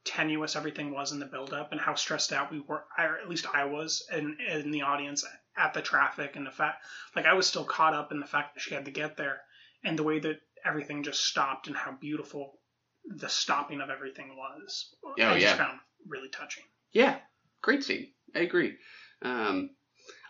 [0.08, 3.30] tenuous everything was in the build up and how stressed out we were, or at
[3.30, 6.84] least I was, in, in the audience at the traffic and the fact,
[7.16, 9.42] like, I was still caught up in the fact that she had to get there
[9.84, 12.60] and the way that everything just stopped and how beautiful
[13.06, 14.96] the stopping of everything was.
[15.06, 15.56] Oh, I just yeah.
[15.58, 16.64] found really touching.
[16.92, 17.18] Yeah,
[17.62, 18.08] great scene.
[18.36, 18.76] I agree.
[19.22, 19.72] Um,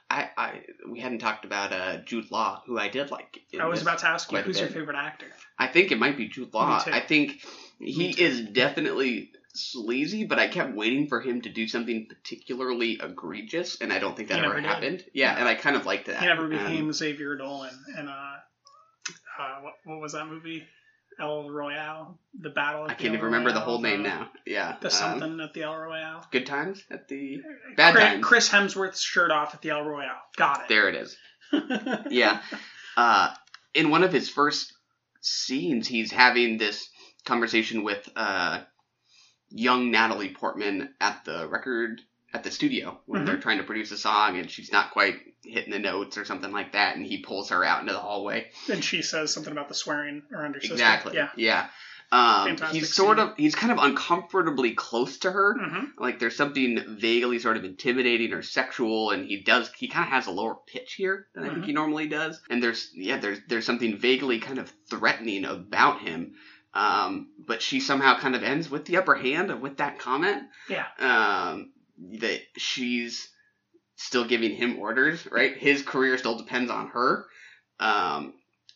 [0.10, 3.40] I, I we hadn't talked about uh, Jude Law, who I did like.
[3.60, 5.28] I was about to ask you, who's your favorite actor?
[5.60, 6.82] I think it might be Jude Law.
[6.86, 7.42] I think
[7.80, 13.82] he is definitely sleazy, but I kept waiting for him to do something particularly egregious,
[13.82, 15.04] and I don't think that He ever happened.
[15.14, 16.20] Yeah, and I kind of liked that.
[16.22, 17.74] He never Um, became Xavier Dolan.
[17.98, 18.12] And uh,
[19.40, 20.64] uh, what, what was that movie?
[21.20, 22.84] El Royale, the battle.
[22.86, 24.30] At I can't even remember the whole name the- now.
[24.46, 26.24] Yeah, The um, something at the El Royale.
[26.32, 27.42] Good times at the
[27.76, 28.24] bad Chris, times.
[28.26, 30.22] Chris Hemsworth's shirt off at the El Royale.
[30.36, 30.68] Got it.
[30.70, 31.18] There it is.
[32.12, 32.40] yeah.
[32.96, 33.34] Uh,
[33.74, 34.74] in one of his first
[35.22, 36.88] scenes, he's having this
[37.26, 38.60] conversation with uh,
[39.50, 42.02] young Natalie Portman at the record
[42.34, 43.26] at the studio when Mhm.
[43.26, 46.52] they're trying to produce a song and she's not quite hitting the notes or something
[46.52, 48.52] like that, and he pulls her out into the hallway.
[48.70, 50.74] And she says something about the swearing around her sister.
[50.74, 51.16] Exactly.
[51.16, 51.30] Yeah.
[51.38, 51.68] Yeah.
[52.10, 53.28] Um, he's sort scene.
[53.28, 55.56] of he's kind of uncomfortably close to her.
[55.60, 55.88] Mhm.
[55.98, 60.12] Like there's something vaguely sort of intimidating or sexual, and he does he kind of
[60.12, 61.66] has a lower pitch here than I think Mhm.
[61.68, 62.42] he normally does.
[62.50, 66.36] And there's yeah there's there's something vaguely kind of threatening about him.
[66.74, 70.44] Um, but she somehow kind of ends with the upper hand with that comment.
[70.70, 70.86] Yeah.
[71.00, 71.72] Um,
[72.20, 73.30] that she's
[73.96, 75.58] still giving him orders, right?
[75.58, 77.26] His career still depends on her.
[77.80, 78.34] Um,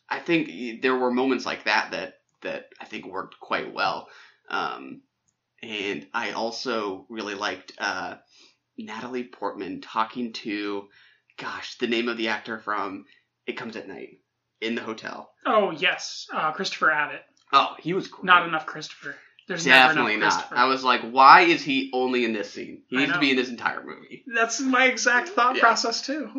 [0.10, 4.08] I think there were moments like that that that I think worked quite well.
[4.49, 5.01] Um,
[5.62, 8.15] and I also really liked uh,
[8.77, 10.89] Natalie Portman talking to,
[11.38, 13.06] gosh, the name of the actor from
[13.45, 14.19] It Comes at Night
[14.60, 15.32] in the hotel.
[15.45, 17.21] Oh yes, uh, Christopher Abbott.
[17.53, 18.23] Oh, he was great.
[18.25, 19.15] Not enough Christopher.
[19.47, 20.39] There's Definitely never enough not.
[20.49, 20.55] Christopher.
[20.61, 22.83] I was like, why is he only in this scene?
[22.87, 23.21] He I needs to know.
[23.21, 24.23] be in this entire movie.
[24.33, 25.61] That's my exact thought Yeah.
[25.61, 26.29] process too.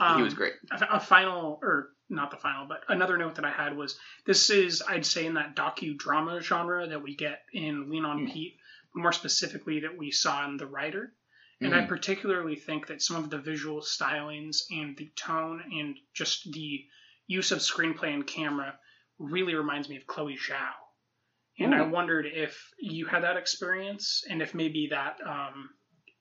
[0.00, 0.54] Um, he was great.
[0.72, 4.50] a, a final or not the final but another note that i had was this
[4.50, 8.56] is i'd say in that docudrama genre that we get in lean on pete
[8.94, 11.12] more specifically that we saw in the Rider
[11.60, 11.88] and i Mhm.
[11.88, 16.84] particularly think that some of the visual stylings and the tone and just the
[17.28, 18.76] use of screenplay and camera
[19.18, 20.72] really reminds me of chloe zhao
[21.58, 25.70] and i wondered if you had that experience and if maybe that um,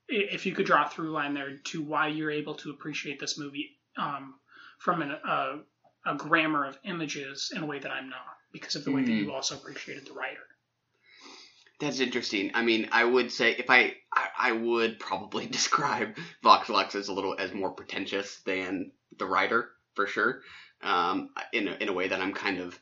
[0.08, 3.38] if you could draw a through line there to why you're able to appreciate this
[3.38, 4.36] movie um,
[4.80, 5.60] from an, a,
[6.06, 9.12] a grammar of images in a way that I'm not, because of the way that
[9.12, 10.40] you also appreciated the Rider.
[11.80, 12.52] That's interesting.
[12.54, 17.08] I mean, I would say if I, I, I would probably describe Vox Lux as
[17.08, 20.42] a little as more pretentious than the Rider for sure.
[20.84, 22.78] Um, in a, in a way that I'm kind of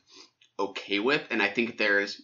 [0.58, 2.20] okay with, and I think there's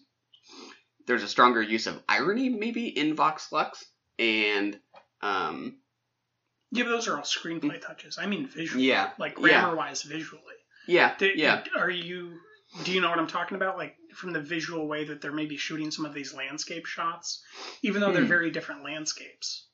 [1.07, 3.85] there's a stronger use of irony maybe in Vox Lux,
[4.19, 4.79] and
[5.23, 5.79] um,
[6.73, 8.19] Yeah, but those are all screenplay touches.
[8.19, 10.43] I mean, visually, Yeah, like grammar wise, visually.
[10.87, 11.63] yeah, Do- yeah.
[11.77, 12.39] Are you?
[12.85, 13.79] Do you know what I'm talking about?
[13.79, 17.43] Like from the visual way that they're maybe shooting some of these landscape shots,
[17.83, 18.29] even though they're Hmm.
[18.29, 19.67] very different landscapes.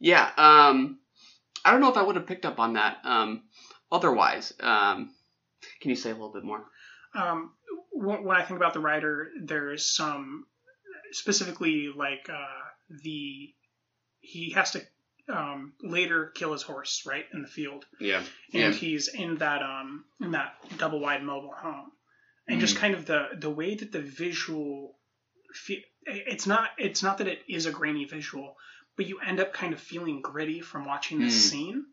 [0.00, 0.98] Yeah, um,
[1.64, 2.98] I don't know if I would have picked up on that.
[3.04, 3.42] Um,
[3.92, 5.14] otherwise, um,
[5.80, 6.64] can you say a little bit more?
[7.14, 7.52] um,
[7.92, 10.46] when when I think about the Rider, there's some
[11.12, 12.46] specifically like uh,
[13.02, 13.52] the
[14.20, 14.82] he has to
[15.28, 20.04] um, later kill his horse right in the field, Yeah, and he's in that um,
[20.20, 21.90] in that double wide mobile home,
[22.46, 22.80] and just Mhm.
[22.80, 24.96] kind of the the way that the visual,
[25.52, 28.56] fe- it's not it's not that it is a grainy visual,
[28.96, 31.50] but you end up kind of feeling gritty from watching this Mm.
[31.50, 31.86] scene,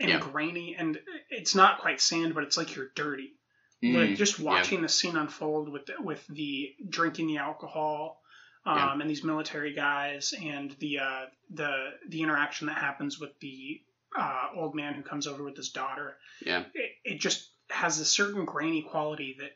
[0.00, 0.18] and Yeah.
[0.18, 0.98] grainy, and
[1.30, 3.34] it's not quite sand, but it's like you're dirty
[3.80, 4.44] like Mm, just yeah.
[4.46, 8.20] watching the scene unfold with the, with the drinking the alcohol
[8.66, 9.00] um, Yeah.
[9.00, 13.80] and these military guys and the uh, the the interaction that happens with the
[14.18, 16.64] uh, old man who comes over with his daughter Yeah.
[16.74, 19.52] it, it just has a certain grainy quality that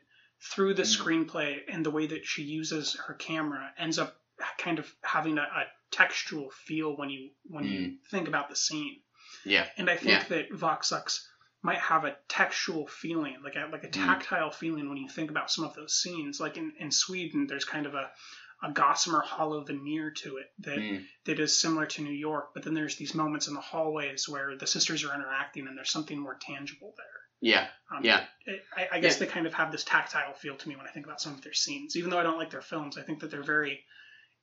[0.55, 1.27] through the Mm.
[1.27, 4.15] screenplay and the way that she uses her camera ends up
[4.59, 9.01] kind of having a, a textual feel when you when you think about the scene
[9.45, 9.67] Yeah.
[9.77, 10.25] and I think Yeah.
[10.29, 11.29] that Vox Lux
[11.63, 13.93] might have a textual feeling, like a like a Mm.
[14.07, 16.41] tactile feeling when you think about some of those scenes.
[16.41, 18.11] Like in, in Sweden, there's kind of a,
[18.65, 21.07] a gossamer hollow veneer to it that, Mm.
[21.25, 24.57] that is similar to New York, but then there's these moments in the hallways where
[24.57, 27.07] the sisters are interacting and there's something more tangible there.
[27.41, 27.69] Yeah.
[27.91, 28.25] Um, Yeah.
[28.47, 29.27] it- I, I guess Yeah.
[29.27, 31.43] they kind of have this tactile feel to me when I think about some of
[31.43, 31.97] their scenes.
[31.97, 33.85] Even though I don't like their films, I think that they're very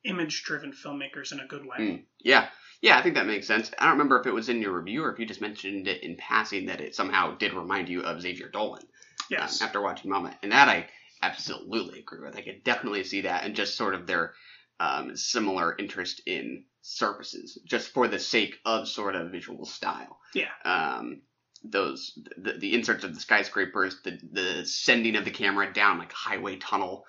[0.04, 1.78] image driven filmmakers in a good way.
[1.78, 2.50] Mm, yeah,
[2.82, 3.72] yeah, I think that makes sense.
[3.78, 6.04] I don't remember if it was in your review or if you just mentioned it
[6.04, 8.84] in passing that it somehow did remind you of Xavier Dolan.
[9.30, 9.62] Yes.
[9.62, 10.88] Um, after watching Mommy, and that I
[11.22, 12.36] absolutely agree with.
[12.36, 14.34] I could definitely see that, and just sort of their
[14.80, 20.20] um, similar interest in surfaces, just for the sake of sort of visual style.
[20.34, 20.48] Yeah.
[20.66, 21.22] Um,
[21.64, 26.14] those the, the inserts of the skyscrapers, the the sending of the camera down like
[26.14, 27.06] a highway tunnel,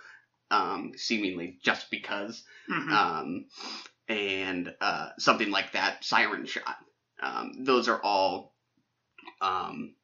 [0.51, 2.93] um, seemingly just because Mhm.
[2.93, 3.47] um,
[4.11, 6.77] and uh, something like that siren shot.
[7.23, 8.55] Um, those are all,
[9.41, 9.95] um,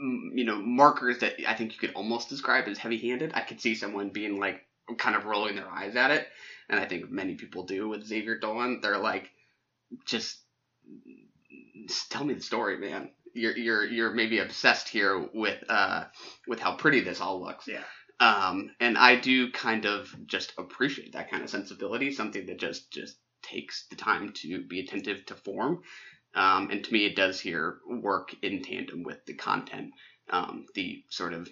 [0.00, 3.32] m- you know, markers that I think you could almost describe as heavy-handed.
[3.34, 4.60] I could see someone being like,
[4.98, 6.26] kind of rolling their eyes at it,
[6.70, 8.80] and I think many people do with Xavier Dolan.
[8.82, 9.30] They're like,
[10.06, 10.38] just,
[11.86, 13.10] just tell me the story, man.
[13.34, 16.04] You're you're you're maybe obsessed here with uh
[16.46, 17.68] with how pretty this all looks.
[17.68, 17.84] Yeah.
[18.20, 22.90] Um, and I do kind of just appreciate that kind of sensibility, something that just
[22.90, 25.82] just takes the time to be attentive to form.
[26.34, 29.92] Um, and to me, it does here work in tandem with the content.
[30.30, 31.48] Um, the sort of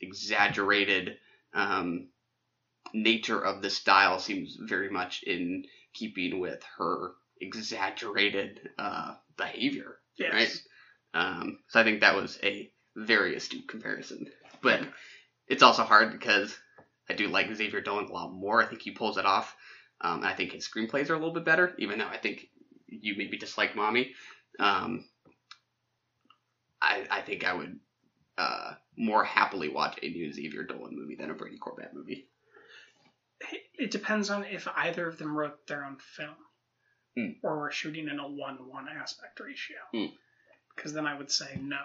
[0.00, 1.16] exaggerated
[1.54, 2.08] um,
[2.92, 10.32] nature of the style seems very much in keeping with her exaggerated uh, behavior, Yes.
[10.34, 11.22] right?
[11.22, 14.26] Um, so I think that was a very astute comparison.
[14.62, 14.82] But
[15.50, 16.56] it's also hard because
[17.08, 18.62] I do like Xavier Dolan a lot more.
[18.62, 19.54] I think he pulls it off.
[20.00, 22.48] Um, I think his screenplays are a little bit better, even though I think
[22.86, 24.14] you maybe dislike Mommy.
[24.58, 25.04] Um,
[26.80, 27.78] I, I think I would
[28.38, 32.28] uh, more happily watch a new Xavier Dolan movie than a Brady Corbet movie.
[33.74, 36.36] It depends on if either of them wrote their own film
[37.16, 37.30] Hmm.
[37.42, 39.78] or were shooting in a one-one aspect ratio.
[39.92, 40.14] Hmm.
[40.74, 41.80] Because then I would say no.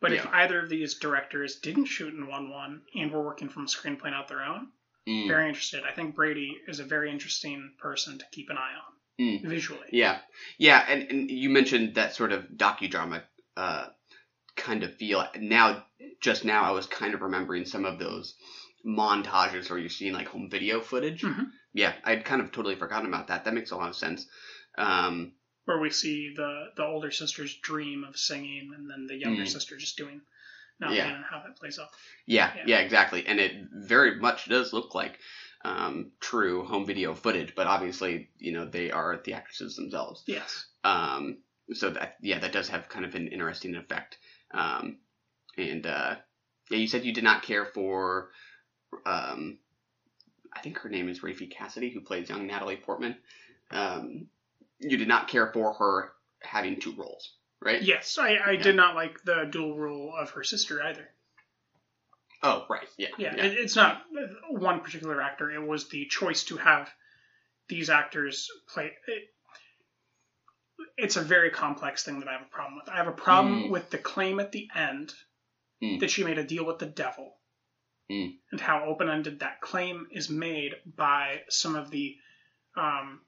[0.00, 3.66] But if either of these directors didn't shoot in one-one and were working from a
[3.66, 4.68] screenplay out their own,
[5.06, 5.28] Mm.
[5.28, 5.82] very interested.
[5.84, 9.48] I think Brady is a very interesting person to keep an eye on Mm.
[9.48, 9.86] visually.
[9.92, 10.20] Yeah,
[10.58, 13.22] yeah, and, and you mentioned that sort of docudrama
[13.56, 13.86] uh,
[14.56, 15.26] kind of feel.
[15.38, 15.84] Now,
[16.20, 18.34] just now, I was kind of remembering some of those
[18.86, 21.22] montages where you're seeing like home video footage.
[21.22, 21.50] Mhm.
[21.72, 23.44] Yeah, I'd kind of totally forgotten about that.
[23.44, 24.26] That makes a lot of sense.
[24.78, 25.32] Um,
[25.66, 29.48] Where we see the the older sister's dream of singing, and then the younger Mm.
[29.48, 30.20] sister just doing
[30.80, 31.14] nothing, Yeah.
[31.14, 31.90] and how that plays out.
[32.26, 32.64] yeah, Yeah.
[32.66, 35.18] yeah, exactly, and it very much does look like
[35.62, 37.54] um, true home video footage.
[37.54, 40.24] But obviously, you know, they are the actresses themselves.
[40.26, 40.66] Yes.
[40.84, 41.42] Um,
[41.74, 44.16] so that yeah, that does have kind of an interesting effect.
[44.52, 44.98] Um,
[45.58, 46.16] and uh,
[46.70, 48.30] yeah, you said you did not care for.
[49.04, 49.58] Um,
[50.52, 53.16] I think her name is Raffey Cassidy, who plays young Natalie Portman.
[53.70, 54.28] Um,
[54.80, 56.12] you did not care for her
[56.42, 57.82] having two roles, right?
[57.82, 58.62] Yes, I, I Yeah.
[58.62, 61.08] did not like the dual role of her sister either.
[62.42, 62.88] Oh, right.
[62.96, 63.08] Yeah.
[63.18, 64.02] Yeah, It, it's not
[64.48, 65.50] one particular actor.
[65.50, 66.90] It was the choice to have
[67.68, 68.92] these actors play.
[69.06, 69.24] It,
[70.96, 72.88] it's a very complex thing that I have a problem with.
[72.88, 73.70] I have a problem Mm.
[73.70, 75.12] with the claim at the end
[75.82, 76.00] Mm.
[76.00, 77.36] that she made a deal with the devil,
[78.10, 78.38] Mm.
[78.50, 82.16] and how open-ended that claim is made by some of the
[82.76, 83.20] um,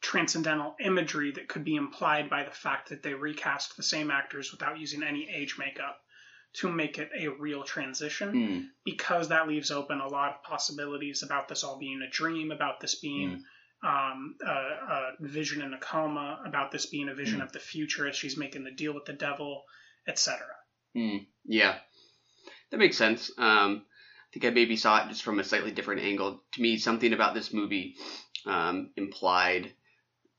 [0.00, 4.52] transcendental imagery that could be implied by the fact that they recast the same actors
[4.52, 5.98] without using any age makeup
[6.54, 8.68] to make it a real transition Mm.
[8.84, 12.80] because that leaves open a lot of possibilities about this all being a dream, about
[12.80, 13.44] this being
[13.82, 17.44] um, a, a vision in a coma, about this being a vision Mm.
[17.44, 19.62] of the future as she's making the deal with the devil,
[20.06, 20.40] etc.
[20.96, 21.78] Mm, yeah,
[22.70, 23.30] that makes sense.
[23.38, 26.42] Um, I think I maybe saw it just from a slightly different angle.
[26.54, 27.96] To me, something about this movie
[28.46, 29.72] um, implied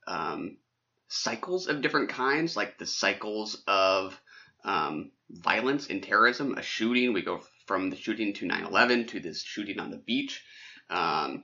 [0.10, 0.58] um,
[1.08, 4.19] cycles of different kinds, like the cycles of
[4.65, 6.56] um, violence and terrorism.
[6.58, 10.43] A shooting, we go from the shooting to 9/11 to this shooting on the beach,
[10.89, 11.43] um,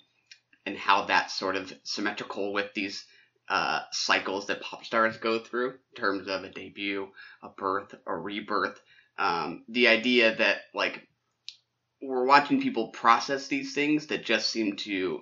[0.66, 3.06] and how that's sort of symmetrical with these
[3.48, 7.08] uh, cycles that pop stars go through in terms of a debut,
[7.44, 8.82] a birth, a rebirth.
[9.18, 11.08] Um, the idea that like
[12.02, 15.22] we're watching people process these things that just seem to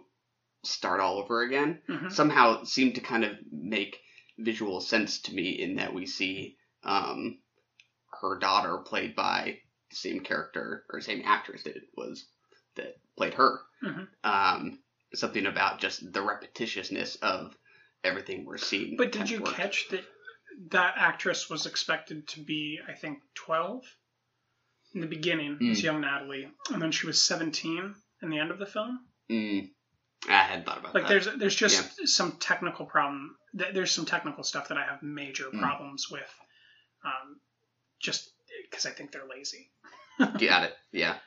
[0.63, 2.11] start all over again Mhm.
[2.11, 3.99] somehow seemed to kind of make
[4.37, 7.39] visual sense to me in that we see um,
[8.21, 12.25] her daughter played by the same character or same actress that was
[12.75, 14.07] that played her Mhm.
[14.23, 14.79] um,
[15.13, 17.55] something about just the repetitiousness of
[18.03, 19.53] everything we're seeing But did you work.
[19.53, 20.05] catch that
[20.69, 23.83] that actress was expected to be, I think, 12
[24.93, 25.71] in the beginning, Mm.
[25.71, 29.07] as young Natalie, and then she was 17 in the end of the film?
[29.29, 29.73] Mm,
[30.29, 31.09] I hadn't thought about Like, that.
[31.09, 33.35] there's there's just some technical problem.
[33.53, 35.59] There's some technical stuff that I have major Mm.
[35.59, 36.33] problems with,
[37.03, 37.39] um,
[37.99, 38.31] just
[38.69, 39.69] because I think they're lazy.
[40.19, 40.77] Got it.
[40.91, 41.17] Yeah.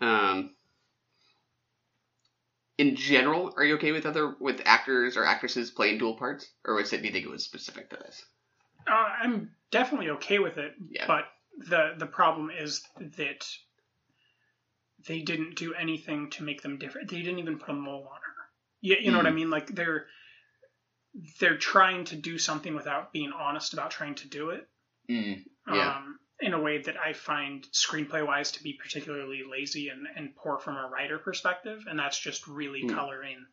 [0.00, 0.50] Um,
[2.76, 6.74] in general, are you okay with other with actors or actresses playing dual parts, or
[6.74, 7.00] was it?
[7.00, 8.24] Do you think it was specific to this?
[8.86, 11.06] Uh, I'm definitely okay with it, Yeah.
[11.06, 11.24] but
[11.56, 13.46] the the problem is that
[15.06, 17.10] they didn't do anything to make them different.
[17.10, 18.18] They didn't even put a mole on.
[18.84, 19.34] You, you know what I Mm.
[19.34, 19.50] mean?
[19.50, 20.06] Like they're
[21.40, 24.68] they're trying to do something without being honest about trying to do it.
[25.08, 25.96] Mm, yeah.
[25.96, 30.34] Um, in a way that I find screenplay wise to be particularly lazy and, and
[30.36, 32.94] poor from a writer perspective, and that's just really Mm.
[32.94, 33.46] coloring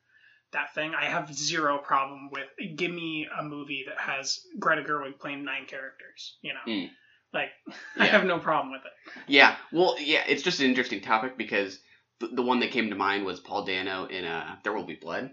[0.52, 0.94] that thing.
[0.96, 5.66] I have zero problem with give me a movie that has Greta Gerwig playing nine
[5.66, 6.38] characters.
[6.42, 6.90] You know, Mm.
[7.34, 7.52] like
[7.96, 9.14] I have no problem with it.
[9.28, 9.56] Yeah.
[9.72, 10.24] Well, yeah.
[10.28, 11.80] It's just an interesting topic because
[12.28, 15.32] the, one that came to mind was Paul Dano in uh, There Will Be Blood.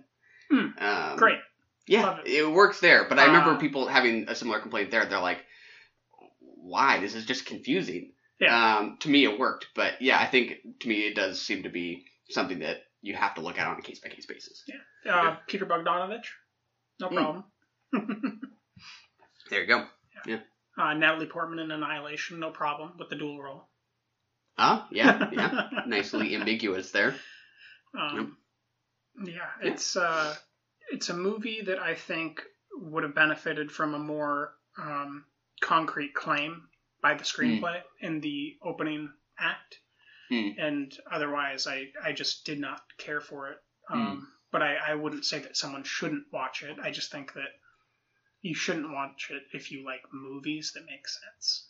[0.51, 0.67] Hmm.
[0.79, 1.39] Um, Great.
[1.87, 2.51] Yeah, Love it.
[2.51, 3.07] works there.
[3.09, 5.07] But I remember Uh, people having a similar complaint there.
[5.07, 5.45] They're like,
[6.41, 7.01] "Why?
[7.01, 8.77] This is just confusing." Yeah.
[8.79, 11.71] Um, to me, it worked, but yeah, I think to me it does seem to
[11.71, 14.65] be something that you have to look at on a case by case basis.
[15.09, 16.27] Uh, Peter Bogdanovich,
[17.01, 17.15] no Hmm.
[17.15, 17.45] problem.
[19.51, 19.87] There you go.
[20.27, 20.41] Yeah.
[20.77, 23.68] Uh, Natalie Portman in Annihilation, no problem with the dual role.
[24.59, 25.69] Oh, yeah, yeah.
[25.87, 27.15] Nicely ambiguous there.
[27.99, 28.37] Um,
[29.25, 30.35] yeah, it's uh,
[30.91, 32.43] it's a movie that I think
[32.75, 35.25] would have benefited from a more um,
[35.61, 36.69] concrete claim
[37.03, 39.79] by the screenplay in the opening act,
[40.31, 40.49] Hmm.
[40.59, 43.59] and otherwise, I I just did not care for it.
[43.91, 46.79] Um, But I, I wouldn't say that someone shouldn't watch it.
[46.83, 47.51] I just think that
[48.43, 51.67] you shouldn't watch it if you like movies that make sense.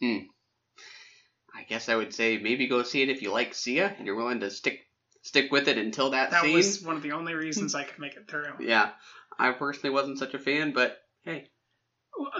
[1.58, 4.16] I guess I would say maybe go see it if you like Sia and you're
[4.16, 4.80] willing to stick
[5.22, 6.54] stick with it until that, That scene.
[6.54, 8.44] was one of the only reasons I could make it through.
[8.60, 8.90] Yeah,
[9.38, 11.50] I personally wasn't such a fan, but hey,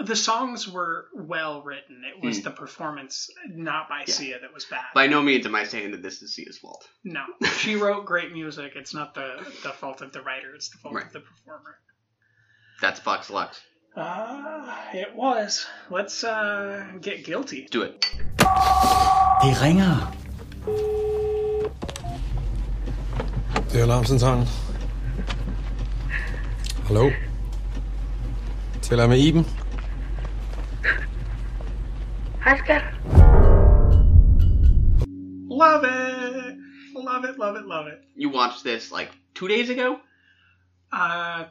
[0.03, 2.01] The songs were well written.
[2.05, 2.43] It was Hmm.
[2.45, 4.85] the performance, not by Sia, that was bad.
[4.95, 6.87] by no means am I saying that this is Sia's fault.
[7.03, 7.23] No,
[7.59, 8.73] she wrote great music.
[8.75, 10.53] It's not the the fault of the writer.
[10.55, 11.05] It's the fault Right.
[11.05, 11.77] of the performer.
[12.81, 13.61] That's Vox Lux.
[13.99, 15.67] Uh, it was.
[15.89, 17.67] Let's uh get guilty.
[17.71, 18.05] Do it.
[19.43, 20.15] Det ringer.
[23.53, 24.45] The Det er alarmcentralen.
[26.87, 27.09] Hallo?
[28.81, 29.45] Taler jeg med Iben?
[32.43, 32.83] Hej, skat.
[35.49, 36.57] Love it,
[36.95, 37.99] love it, love it, love it.
[38.15, 39.97] You watched this like two days ago.
[40.93, 41.43] Uh,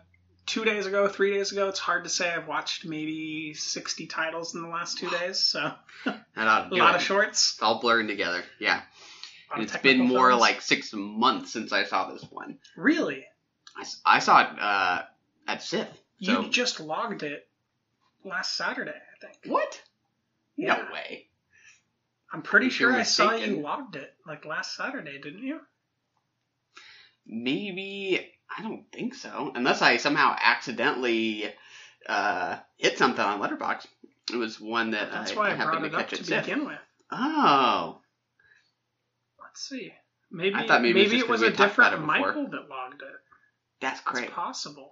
[0.48, 1.68] two days ago, three days ago.
[1.68, 2.28] It's hard to say.
[2.28, 5.72] I've watched maybe sixty titles in the last two days, so
[6.04, 6.96] That ought to a lot it.
[6.96, 7.52] of shorts.
[7.52, 8.42] It's all blurring together.
[8.58, 8.80] Yeah.
[9.54, 10.40] And it's been more films.
[10.40, 12.58] like six months since I saw this one.
[12.76, 13.24] Really,
[14.04, 15.02] I saw it uh,
[15.46, 15.86] at SIF.
[16.20, 17.46] So you just logged it
[18.24, 19.38] last Saturday, I think.
[19.46, 19.80] what?
[20.56, 20.74] Yeah.
[20.74, 21.28] No way.
[22.32, 25.60] I'm pretty you're sure I saw you logged it like last Saturday, didn't you?
[27.28, 28.26] Maybe
[28.56, 29.52] I don't think so.
[29.54, 31.52] Unless I somehow accidentally
[32.08, 33.86] uh, hit something on Letterboxd.
[34.32, 36.66] It was one that That's I, why I happened brought to it up to begin
[36.66, 36.78] with.
[37.10, 38.00] Oh,
[39.58, 39.92] Let's see.
[40.30, 42.06] Maybe I thought maybe it was it was a had talked about different.
[42.06, 43.08] Michael that logged it.
[43.80, 44.26] that's great.
[44.26, 44.90] It's possible.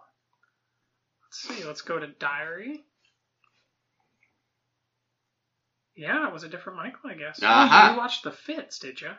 [1.22, 1.64] Let's see.
[1.64, 2.82] Let's go to diary.
[5.94, 7.38] Yeah, it was a different Michael, I guess.
[7.42, 7.92] Oh, Aha.
[7.92, 9.10] you watched the Fits, did you?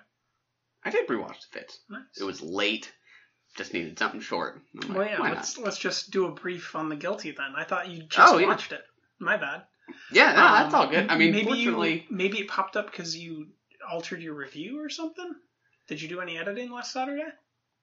[0.84, 1.80] I did rewatch the Fits.
[1.90, 2.02] Nice.
[2.20, 2.92] It was late.
[3.58, 4.62] Just needed something short.
[4.82, 5.20] I'm like, Well, yeah.
[5.20, 7.54] Let's let's just do a brief on the guilty then.
[7.56, 8.48] I thought you just Oh, yeah.
[8.48, 8.84] watched it.
[9.20, 9.64] My bad.
[10.12, 11.10] Yeah, no, that's Um, all good.
[11.10, 13.48] I mean, maybe fortunately, you, maybe it popped up because you
[13.90, 15.34] altered your review or something.
[15.88, 17.24] Did you do any editing last Saturday?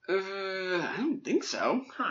[0.09, 1.83] uh, I don't think so.
[1.97, 2.11] Huh.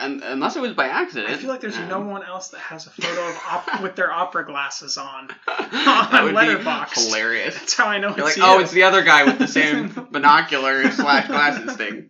[0.00, 1.28] Un unless it was by accident.
[1.30, 3.96] I feel like there's Um, no one else that has a photo of op- with
[3.96, 7.04] their opera glasses on on would Letterboxd.
[7.06, 7.54] hilarious.
[7.58, 8.54] That's how I know You're it's like, you.
[8.54, 12.08] oh, it's the other guy with the same binocular slash glasses thing.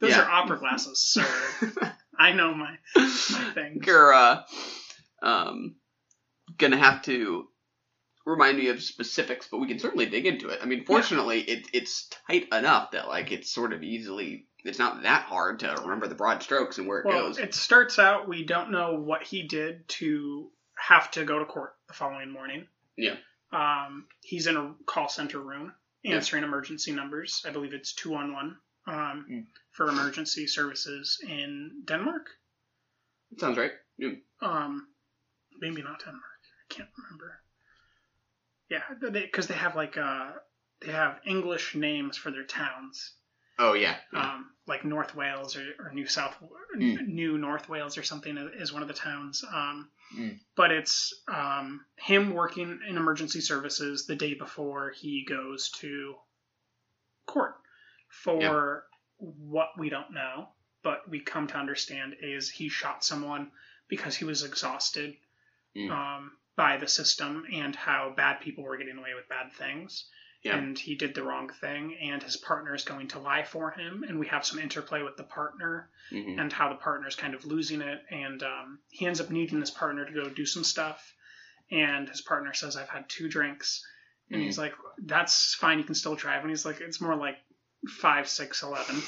[0.00, 0.22] Those yeah.
[0.22, 1.26] are opera glasses, sir.
[2.18, 3.80] I know my my thing.
[3.84, 4.42] You're uh,
[5.22, 5.76] um,
[6.56, 7.48] gonna have to
[8.26, 10.60] remind me of specifics, but we can certainly dig into it.
[10.62, 14.46] I mean, fortunately, it, it's tight enough that like it's sort of easily.
[14.64, 17.38] It's not that hard to remember the broad strokes and where it Well, goes.
[17.38, 21.74] it starts out we don't know what he did to have to go to court
[21.86, 22.66] the following morning.
[22.96, 23.14] Yeah.
[23.52, 25.72] Um, he's in a call center room
[26.04, 27.44] answering emergency numbers.
[27.46, 28.56] I believe it's two one one.
[28.88, 29.46] Um, Mm.
[29.70, 32.26] for emergency services in Denmark.
[33.38, 33.72] Sounds right.
[33.98, 34.14] Yeah.
[34.40, 34.88] Um,
[35.60, 36.22] maybe not Denmark.
[36.70, 37.40] I can't remember.
[38.70, 38.82] Yeah,
[39.12, 40.32] because they, have like uh,
[40.80, 43.14] they have English names for their towns,
[43.58, 43.96] Oh yeah.
[44.12, 44.34] yeah.
[44.34, 46.36] um, like North Wales or, or New South
[46.76, 47.08] Mm.
[47.08, 49.44] New North Wales or something is one of the towns.
[49.44, 50.40] Um, Mm.
[50.56, 56.14] But it's um, him working in emergency services the day before he goes to
[57.26, 57.54] court
[58.08, 58.84] for
[59.18, 60.48] what we don't know,
[60.82, 63.50] but we come to understand is he shot someone
[63.88, 65.16] because he was exhausted
[65.76, 65.90] Mm.
[65.90, 70.08] um, by the system and how bad people were getting away with bad things.
[70.42, 70.56] Yeah.
[70.56, 74.04] And he did the wrong thing, and his partner is going to lie for him.
[74.08, 76.40] And we have some interplay with the partner Mhm.
[76.40, 78.04] and how the partner is kind of losing it.
[78.10, 81.14] And um, he ends up needing his partner to go do some stuff.
[81.70, 83.84] And his partner says, I've had two drinks.
[84.30, 84.44] And Mhm.
[84.44, 86.40] he's like, That's fine, you can still drive.
[86.42, 87.38] And he's like, It's more like
[87.86, 89.02] five, six, eleven.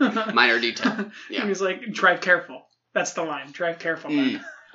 [0.34, 1.10] Minor detail.
[1.30, 1.40] Yeah.
[1.40, 2.62] And he's like, drive careful.
[2.94, 3.50] That's the line.
[3.52, 4.42] Drive careful, Mm.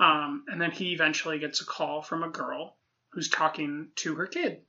[0.00, 2.76] um, and then he eventually gets a call from a girl
[3.12, 4.62] who's talking to her kid.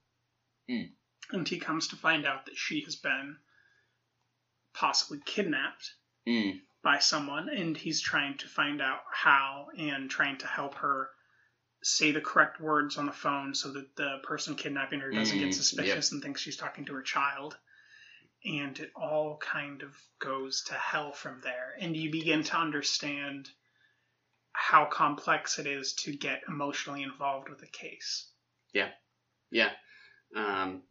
[0.69, 0.89] Mm.
[1.31, 3.37] And he comes to find out that she has been
[4.73, 5.91] possibly kidnapped
[6.27, 6.59] Mm.
[6.83, 11.09] by someone, and he's trying to find out how and trying to help her
[11.83, 15.41] say the correct words on the phone so that the person kidnapping her doesn't Mm,
[15.45, 17.55] get suspicious and thinks she's talking to her child.
[18.45, 21.75] And it all kind of goes to hell from there.
[21.79, 23.49] And you begin to understand
[24.53, 28.29] how complex it is to get emotionally involved with a case.
[28.73, 28.89] Yeah,
[29.51, 29.71] yeah.
[30.35, 30.83] Um,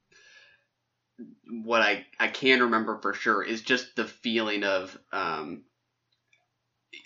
[1.65, 5.65] what I I can remember for sure is just the feeling of um,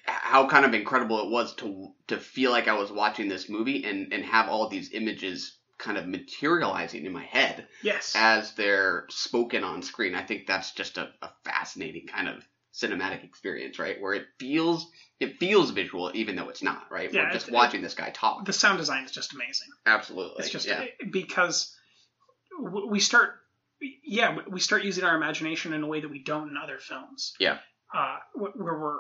[0.07, 3.85] how kind of incredible it was to to feel like I was watching this movie
[3.85, 8.15] and and have all these images kind of materializing in my head Yes.
[8.17, 10.15] as they're spoken on screen.
[10.15, 14.01] I think that's just a, a fascinating kind of cinematic experience, right?
[14.01, 17.13] Where it feels it feels visual even though it's not, right?
[17.13, 18.45] Yeah, We're just it- watching this guy talk.
[18.45, 19.69] the sound design is just amazing.
[19.87, 20.37] Absolutely.
[20.45, 20.85] It's just yeah.
[21.11, 21.75] because
[22.61, 23.35] we start,
[24.05, 27.35] yeah, we start using our imagination in a way that we don't in other films.
[27.39, 27.59] Yeah.
[27.95, 28.99] Uh, where we're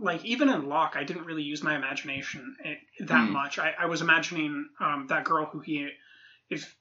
[0.00, 3.32] like even in Locke, I didn't really use my imagination eh, that Hmm.
[3.32, 3.58] much.
[3.58, 5.88] I, I was imagining um, that girl who he,
[6.52, 6.76] if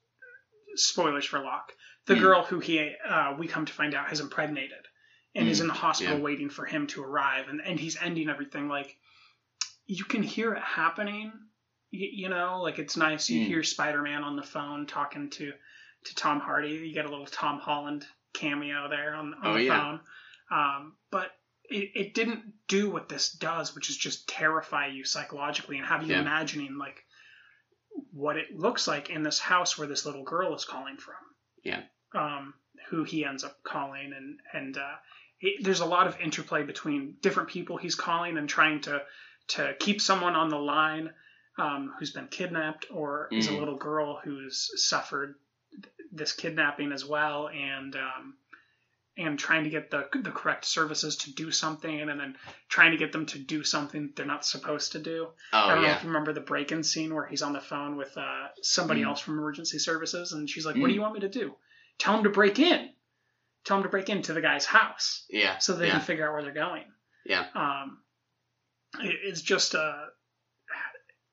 [0.76, 1.72] spoilers for Locke,
[2.05, 2.22] the Hmm.
[2.22, 4.86] girl who he uh, we come to find out has impregnated
[5.36, 5.63] and is Hmm.
[5.63, 6.24] in the hospital Yeah.
[6.24, 8.97] waiting for him to arrive, and and he's ending everything like
[9.86, 11.32] you can hear it happening.
[11.89, 13.30] You, you know, like it's nice.
[13.30, 13.47] You Hmm.
[13.47, 15.53] hear Spider Man on the phone talking to
[16.05, 16.69] to Tom Hardy.
[16.69, 19.78] You get a little Tom Holland cameo there on, on Oh, the yeah.
[19.78, 19.99] phone.
[20.49, 21.32] Um, but
[21.69, 26.01] it, it didn't do what this does, which is just terrify you psychologically and have
[26.03, 26.22] you Yeah.
[26.22, 27.05] imagining like
[28.12, 31.16] what it looks like in this house where this little girl is calling from
[31.64, 31.84] Yeah.
[32.14, 32.54] um,
[32.89, 34.95] who he ends up calling, and and uh,
[35.39, 39.02] it, there's a lot of interplay between different people he's calling and trying to
[39.49, 41.12] to keep someone on the line
[41.58, 43.60] um, who's been kidnapped or is a Mhm.
[43.60, 45.36] little girl who's suffered
[46.12, 48.36] this kidnapping as well, and um,
[49.24, 52.36] and trying to get the the correct services to do something, and then
[52.69, 55.28] trying to get them to do something they're not supposed to do.
[55.53, 55.95] Oh, I don't know yeah.
[55.97, 59.07] if you remember the break-in scene where he's on the phone with uh, somebody Mm.
[59.07, 60.89] else from emergency services, and she's like, "What Mm.
[60.89, 61.55] do you want me to do?
[61.99, 62.89] Tell him to break in.
[63.63, 65.57] Tell him to break into the guy's house, Yeah.
[65.59, 65.91] so they yeah.
[65.93, 66.86] can figure out where they're going."
[67.26, 67.45] Yeah.
[67.53, 68.01] Um,
[68.99, 70.07] it, it's just a,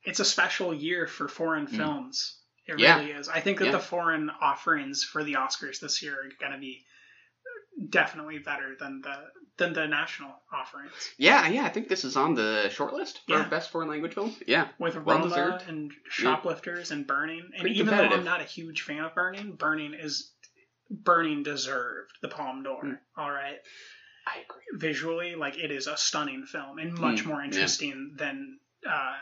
[0.03, 2.36] it's a special year for foreign films.
[2.66, 2.78] It Mm.
[2.80, 2.99] Yeah.
[2.99, 3.28] really is.
[3.28, 3.72] I think that Yeah.
[3.72, 6.84] the foreign offerings for the Oscars this year are going to be
[7.91, 9.14] definitely better than the
[9.57, 10.93] than the national offerings.
[11.18, 13.49] Yeah, yeah, I think this is on the short list for Yeah.
[13.49, 14.35] best foreign language film.
[14.47, 15.64] Yeah, with well Roma deserved.
[15.68, 17.41] and Shoplifters and Burning.
[17.53, 20.33] And Pretty even though I'm not a huge fan of Burning, Burning is
[20.91, 22.81] Burning deserved the Palme d'Or.
[22.83, 22.93] Hmm.
[23.16, 23.59] All right.
[24.26, 24.62] I agree.
[24.79, 27.47] Visually, like it is a stunning film and much Hmm, more yeah.
[27.47, 28.59] interesting than
[28.89, 29.14] uh,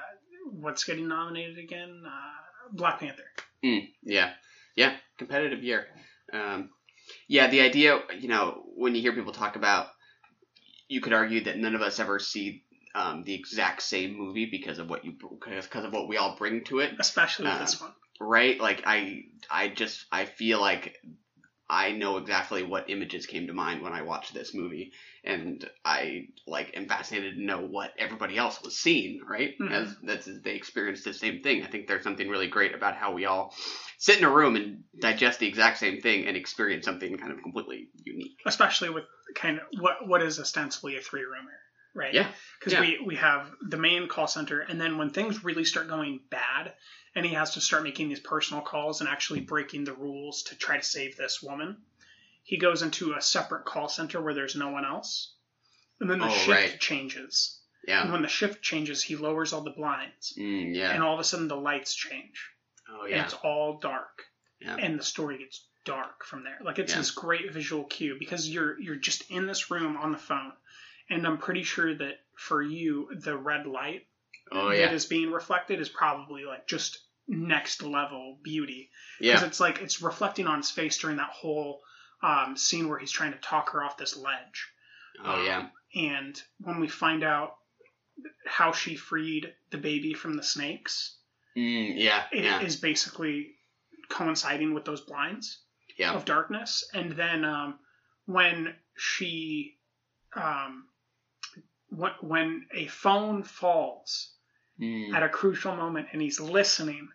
[0.50, 3.24] what's getting nominated again, uh, Black Panther.
[3.64, 4.32] Mm, yeah,
[4.74, 5.86] yeah, competitive year.
[6.32, 6.70] Um,
[7.29, 9.89] yeah, the idea, you know, when you hear people talk about,
[10.89, 12.62] you could argue that none of us ever see
[12.95, 16.64] um, the exact same movie because of what you because of what we all bring
[16.64, 17.93] to it, especially Uh, this one.
[18.20, 18.59] right?
[18.61, 20.97] Like I, I just I feel like
[21.68, 24.92] I know exactly what images came to mind when I watched this movie,
[25.24, 29.54] and I like am fascinated to know what everybody else was seeing, right?
[29.58, 29.72] Mhm.
[29.72, 31.64] As that's they experienced the same thing.
[31.64, 33.54] I think there's something really great about how we all
[33.98, 37.42] sit in a room and digest the exact same thing and experience something kind of
[37.42, 38.38] completely unique.
[38.46, 39.04] Especially with
[39.34, 41.58] kind of what what is ostensibly a three roomer,
[41.94, 42.14] right?
[42.14, 42.28] Yeah,
[42.60, 42.80] because yeah.
[42.80, 46.74] we we have the main call center, and then when things really start going bad,
[47.16, 50.54] and he has to start making these personal calls and actually breaking the rules to
[50.56, 51.78] try to save this woman,
[52.44, 55.32] he goes into a separate call center where there's no one else,
[55.98, 56.78] and then the Oh, shift right.
[56.80, 57.58] changes.
[57.88, 58.02] Yeah.
[58.02, 60.92] And when the shift changes, he lowers all the blinds, Mm, yeah.
[60.92, 62.50] and all of a sudden the lights change,
[62.88, 63.24] oh and yeah.
[63.24, 64.24] it's all dark
[64.60, 64.76] Yeah.
[64.76, 66.58] and the story gets dark from there.
[66.62, 66.98] Like it's Yeah.
[66.98, 70.52] this great visual cue because you're you're just in this room on the phone,
[71.08, 74.06] and I'm pretty sure that for you the red light
[74.52, 74.92] Oh that yeah.
[74.92, 76.98] is being reflected is probably like just
[77.29, 79.35] next level beauty Yeah.
[79.35, 81.81] because it's like it's reflecting on his face during that whole
[82.22, 84.68] um, scene where he's trying to talk her off this ledge.
[85.24, 85.68] Oh yeah.
[85.95, 87.57] And when we find out
[88.47, 91.16] how she freed the baby from the snakes,
[91.57, 92.24] Mm, yeah.
[92.33, 92.61] it Yeah.
[92.61, 93.55] is basically
[94.11, 95.59] coinciding with those blinds
[95.97, 96.12] Yeah.
[96.12, 96.89] of darkness.
[96.93, 97.79] And then um,
[98.27, 99.79] when she,
[100.35, 100.87] um,
[101.89, 104.33] when, when a phone falls
[104.79, 105.14] Mm.
[105.14, 107.09] at a crucial moment and he's listening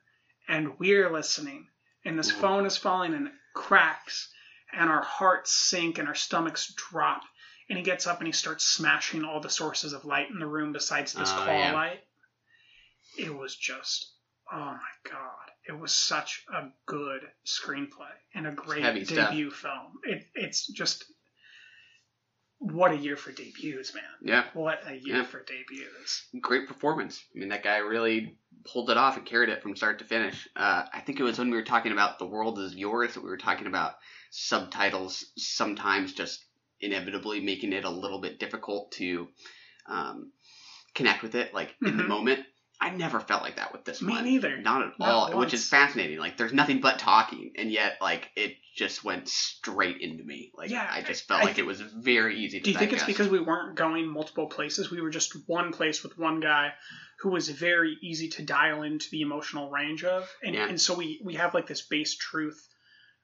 [0.51, 1.65] and we're listening
[2.05, 2.35] and this Ooh.
[2.35, 4.29] phone is falling and it cracks
[4.73, 7.21] and our hearts sink and our stomachs drop
[7.69, 10.45] and he gets up and he starts smashing all the sources of light in the
[10.45, 11.73] room besides this Oh, call yeah.
[11.73, 11.99] light.
[13.17, 14.11] It was just
[14.51, 15.47] oh my god.
[15.67, 19.93] It was such a good screenplay and a great debut film.
[20.03, 21.05] It, it's just
[22.63, 24.03] what a year for debuts, man.
[24.21, 24.45] Yeah.
[24.53, 25.23] What a year Yeah.
[25.23, 26.27] for debuts.
[26.39, 27.23] great performance.
[27.35, 28.37] I mean, that guy really
[28.71, 30.47] pulled it off and carried it from start to finish.
[30.55, 33.23] Uh, I think it was when we were talking about The World Is Yours that
[33.23, 33.95] we were talking about
[34.29, 36.45] subtitles sometimes just
[36.79, 39.27] inevitably making it a little bit difficult to
[39.87, 40.31] um,
[40.93, 42.07] connect with it, like in the Mhm.
[42.07, 42.45] moment.
[42.83, 44.23] I never felt like that with this Me one.
[44.25, 44.57] neither.
[44.57, 45.35] Not at Not all, once.
[45.35, 46.17] which is fascinating.
[46.17, 50.51] Like there's nothing but talking, and yet like it just went straight into me.
[50.55, 52.91] Like Yeah, I just felt I- like it was very easy to Do you think
[52.93, 53.17] it's digest.
[53.19, 54.89] because we weren't going multiple places?
[54.89, 56.73] We were just one place with one guy
[57.19, 60.67] who was very easy to dial into the emotional range of, and, Yeah.
[60.67, 62.67] and so we we have like this base truth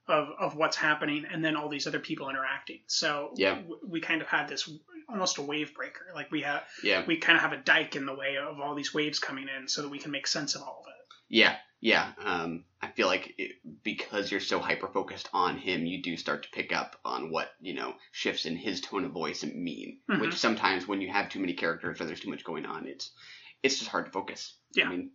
[0.07, 2.81] of of what's happening, and then all these other people interacting.
[2.87, 3.55] So Yeah.
[3.55, 4.69] w- we kind of had this
[5.09, 6.05] almost a wave breaker.
[6.13, 7.05] Like we have Yeah.
[7.05, 9.67] we kind of have a dike in the way of all these waves coming in,
[9.67, 10.93] so that we can make sense of all of it.
[11.29, 12.13] Yeah, yeah.
[12.19, 16.43] Um, I feel like it, because you're so hyper focused on him, you do start
[16.43, 19.99] to pick up on what you know shifts in his tone of voice mean.
[20.09, 20.21] Mhm.
[20.21, 23.11] Which sometimes, when you have too many characters or there's too much going on, it's
[23.63, 24.57] it's just hard to focus.
[24.73, 24.85] Yeah.
[24.85, 25.11] I mean,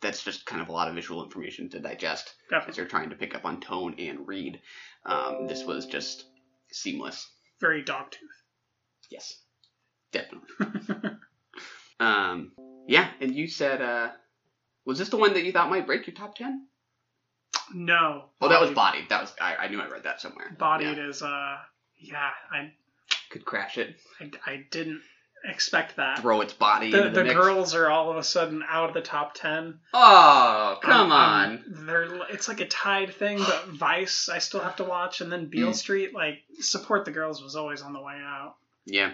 [0.00, 2.70] that's just kind of a lot of visual information to digest Definitely.
[2.70, 4.60] as you're trying to pick up on tone and read.
[5.04, 6.24] Um, this was just
[6.70, 7.28] seamless.
[7.60, 8.37] Very dogtooth.
[9.10, 9.36] Yes,
[10.12, 11.10] definitely.
[12.00, 12.52] um,
[12.86, 14.10] yeah, and you said, uh,
[14.84, 16.66] was this the one that you thought might break your top ten?
[17.74, 18.24] No.
[18.40, 19.08] Oh, that was bodied.
[19.10, 20.54] That was I, I knew I read that somewhere.
[20.58, 21.08] Bodied Yeah.
[21.08, 21.56] is uh
[21.98, 22.72] yeah I
[23.30, 23.96] could crash it.
[24.20, 25.02] I, I didn't
[25.44, 26.20] expect that.
[26.20, 27.34] Throw its body the, into the, the mix.
[27.34, 29.80] girls are all of a sudden out of the top ten.
[29.92, 31.44] Oh, come Um, on.
[31.50, 35.30] um, they're it's like a tied thing, but Vice I still have to watch, and
[35.30, 35.74] then Beale Mm.
[35.76, 38.54] Street like support the girls was always on the way out.
[38.90, 39.12] Yeah,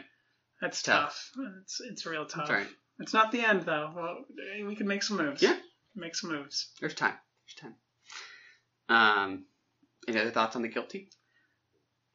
[0.61, 1.31] That's Tough.
[1.35, 1.45] tough.
[1.63, 2.49] It's it's real tough.
[2.49, 2.67] right.
[3.01, 3.93] It's not the end though.
[3.95, 4.19] Well,
[4.67, 5.43] we can make some moves.
[5.43, 5.57] Yeah.
[5.97, 6.71] make some moves.
[6.81, 7.15] There's time.
[7.47, 7.75] There's time.
[8.89, 9.45] Um,
[10.07, 11.11] any other thoughts on the guilty?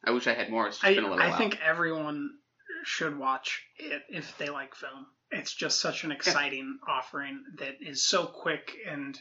[0.04, 0.68] I wish I had more.
[0.68, 2.30] It's just I been a little I think everyone
[2.86, 5.06] should watch it if they like film.
[5.32, 9.20] It's just such an exciting offering that is so quick and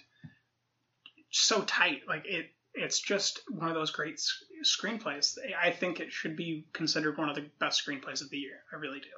[1.30, 2.02] so tight.
[2.08, 2.46] Like it,
[2.78, 4.20] it's just one of those great
[4.64, 5.36] screenplays.
[5.62, 8.60] I think it should be considered one of the best screenplays of the year.
[8.72, 9.08] I really do.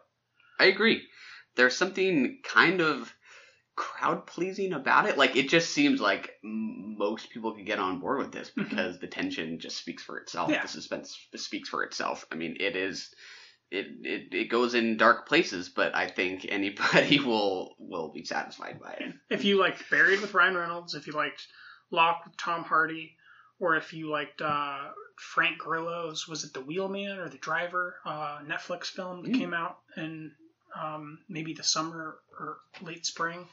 [0.59, 1.03] I agree.
[1.57, 3.13] There's something kind of
[3.77, 5.17] crowd pleasing about it.
[5.17, 8.69] Like it just seems like most people could get on board with this mm-hmm.
[8.69, 10.51] because the tension just speaks for itself.
[10.51, 10.63] Yeah.
[10.63, 12.27] The suspense speaks for itself.
[12.31, 13.11] I mean, it is.
[13.71, 18.81] It, it, it goes in dark places, but I think anybody will will be satisfied
[18.83, 19.15] by it.
[19.31, 21.47] If you liked Buried with Ryan Reynolds, if you liked
[21.91, 23.17] Locke with Tom Hardy,
[23.61, 28.39] or if you liked uh, Frank Grillo's, was it The Wheelman or The Driver, uh,
[28.45, 29.39] Netflix film that Mm.
[29.39, 30.33] came out in
[30.75, 33.47] um, maybe the summer or late spring.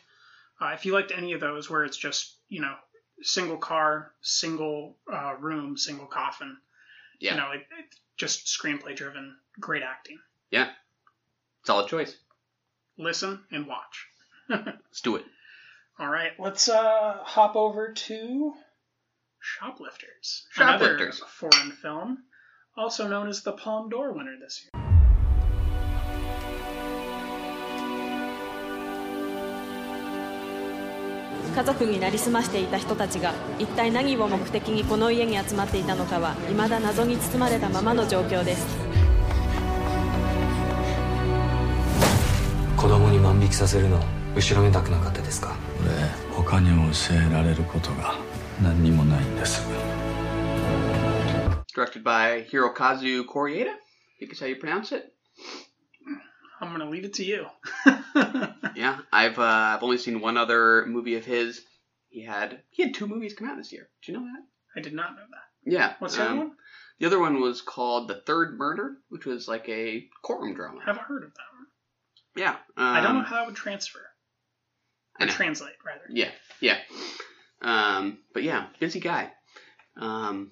[0.60, 2.74] Uh, if you liked any of those, where it's just you know
[3.22, 6.58] single car, single uh, room, single coffin,
[7.20, 7.32] Yeah.
[7.34, 7.86] you know, it, it,
[8.16, 10.18] just screenplay driven, great acting.
[10.52, 10.70] Yeah,
[11.66, 12.16] solid choice.
[12.98, 14.08] Listen and watch.
[14.50, 15.26] Let's do it.
[16.00, 18.54] All right, let's uh, hop over to
[19.56, 20.46] Shoplifters.
[20.52, 21.20] Shoplifters.
[21.20, 22.18] Another foreign film,
[22.76, 24.72] also known as the Palme d'Or winner this year.
[31.56, 38.68] 家族になりすましていた人たちが一体何を目的にこの家に集まっていたのかは未だ謎に包まれたままの状況です
[42.76, 44.00] 子供に万引きさせるの
[44.36, 45.56] 後ろめたくなかったですか？
[45.82, 48.14] 俺他に教えられることが
[48.63, 49.63] 何にもないんです
[51.75, 53.71] Directed by Hirokazu Koreeda.
[53.71, 53.77] I
[54.21, 55.05] think is how you pronounce it.
[56.61, 57.47] I'm gonna leave it to you.
[58.77, 59.43] Yeah, I've uh,
[59.77, 61.63] I've only seen one other movie of his.
[62.11, 63.89] He had he had two movies come out this year.
[64.05, 64.79] Did you know that?
[64.79, 65.71] I did not know that.
[65.73, 65.95] Yeah.
[65.99, 66.51] What's the other um, one?
[67.01, 70.81] The other one was called The Third Murder, which was like a courtroom drama.
[70.83, 71.67] I haven't heard of that one.
[72.37, 72.57] Yeah.
[72.77, 74.01] I don't know um, how that would transfer.
[75.19, 75.33] I Or know.
[75.33, 76.05] translate, rather.
[76.11, 76.79] Yeah, yeah.
[77.62, 79.32] Um, but yeah, busy guy.
[80.00, 80.52] Um,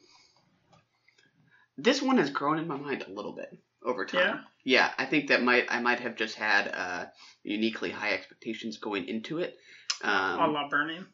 [1.77, 3.49] this one has grown in my mind a little bit
[3.83, 4.19] over time.
[4.21, 4.39] Yeah?
[4.63, 7.05] Yeah, I think that might I might have just had uh,
[7.43, 9.55] uniquely high expectations going into it.
[10.03, 11.05] Um, a la Burning.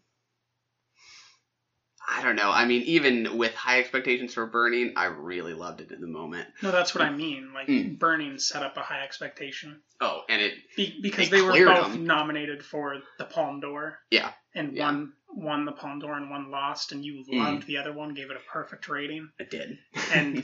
[2.13, 2.51] I don't know.
[2.51, 6.47] I mean, even with high expectations for Burning, I really loved it in the moment.
[6.61, 7.51] No, that's what I mean.
[7.53, 7.99] Like Mm.
[7.99, 11.91] Burning set up a high expectation Oh, and it Be- because They they, were both
[11.93, 12.05] them.
[12.05, 14.89] nominated for the Palme d'Or, yeah, and Yeah.
[15.33, 17.39] One won the Palme d'Or and one lost, and you Mm.
[17.39, 19.31] loved the other one, gave it a perfect rating.
[19.39, 19.77] it did.
[20.11, 20.43] and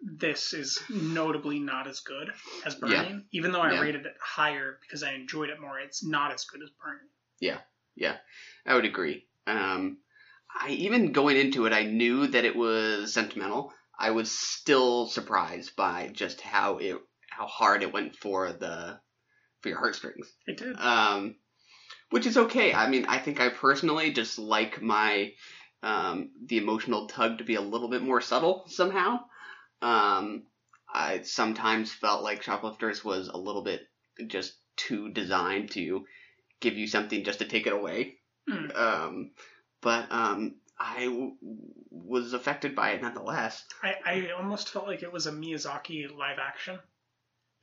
[0.00, 2.32] this is notably not as good
[2.64, 3.02] as Yeah.
[3.02, 3.26] Burning.
[3.32, 3.80] Even though I Yeah.
[3.80, 7.08] rated it higher because I enjoyed it more, it's not as good as Burning.
[7.40, 7.60] Yeah,
[7.96, 8.18] yeah,
[8.64, 9.26] I would agree.
[9.46, 9.98] Um,
[10.54, 13.72] I even going into it, I knew that it was sentimental.
[13.98, 16.96] I was still surprised by just how it
[17.30, 19.00] how hard it went for the
[19.60, 20.32] for your heartstrings.
[20.46, 20.76] It did.
[20.76, 21.36] Um,
[22.10, 22.72] which is okay.
[22.74, 25.32] I mean, I think I personally just like my
[25.82, 29.20] um, the emotional tug to be a little bit more subtle somehow.
[29.80, 30.44] Um,
[30.92, 33.82] I sometimes felt like Shoplifters was a little bit
[34.26, 36.04] just too designed to
[36.60, 38.16] give you something just to take it away.
[38.48, 38.76] Mm.
[38.76, 39.30] Um,
[39.80, 41.36] but um, I w-
[41.90, 43.64] was affected by it nonetheless.
[43.82, 46.78] I, I almost felt like it was a Miyazaki live action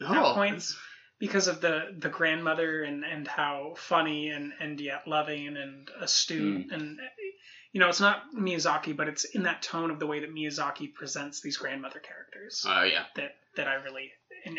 [0.02, 0.30] Oh.
[0.30, 0.78] at points
[1.20, 6.72] because of the the grandmother and and how funny and and yet loving and astute
[6.72, 7.00] and
[7.72, 10.94] you know it's not Miyazaki but it's in that tone of the way that Miyazaki
[10.94, 14.12] presents these grandmother characters Oh yeah, that that I really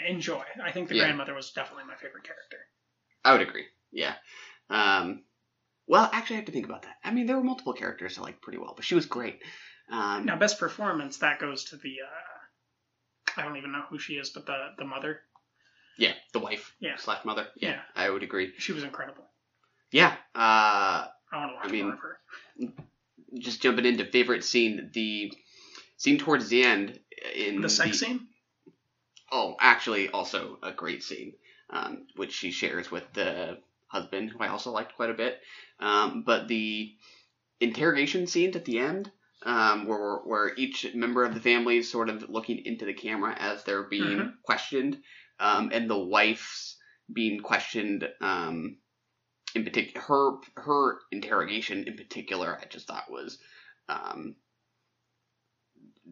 [0.09, 0.43] enjoy.
[0.63, 1.03] I think the Yeah.
[1.05, 2.59] grandmother was definitely my favorite character.
[3.25, 3.67] I would agree.
[3.93, 4.15] Yeah.
[4.71, 5.23] Um,
[5.87, 6.97] well, actually, I have to think about that.
[7.05, 9.43] I mean, there were multiple characters I liked pretty well, but she was great.
[9.91, 14.15] Um, Now, best performance that goes to the uh, I don't even know who she
[14.15, 15.21] is, but the the mother.
[15.99, 16.97] Yeah, the wife Yeah.
[16.97, 17.49] slash mother.
[17.57, 17.81] Yeah, Yeah.
[17.95, 18.53] I would agree.
[18.59, 19.25] She was incredible.
[19.91, 20.15] Yeah.
[20.35, 22.19] Uh, I want to watch I mean, more of her.
[23.39, 25.33] just jumping into favorite scene, the
[25.97, 26.99] scene towards the end
[27.35, 28.29] in The sex scene.
[29.33, 31.33] Oh, actually, also a great scene,
[31.71, 35.41] um, which she shares with the husband, who I also liked quite a bit.
[35.81, 36.95] Um, but the
[37.61, 39.11] interrogation scene at the end,
[39.43, 43.35] um, where where each member of the family is sort of looking into the camera
[43.39, 44.33] as they're being Mhm.
[44.43, 45.03] questioned,
[45.39, 46.77] um, and the wife's
[47.13, 48.09] being questioned.
[48.21, 48.79] Um,
[49.55, 53.39] in particular, her her interrogation in particular, I just thought was.
[53.89, 54.37] Um,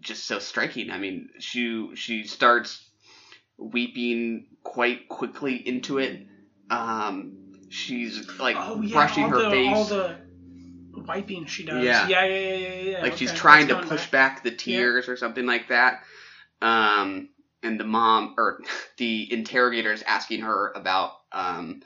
[0.00, 0.90] just so striking.
[0.90, 2.90] I mean, she she starts
[3.58, 6.26] weeping quite quickly into it.
[6.70, 10.16] Um, she's like Oh yeah, brushing all her the, face, all the
[10.94, 11.84] wiping she does.
[11.84, 12.08] Yeah.
[12.08, 12.90] yeah, yeah, yeah, yeah.
[12.90, 13.02] yeah.
[13.02, 16.02] like she's trying to push going back the tears or something like that.
[16.62, 17.28] Um,
[17.64, 18.60] and the mom or
[18.98, 21.80] the interrogator is asking her about um,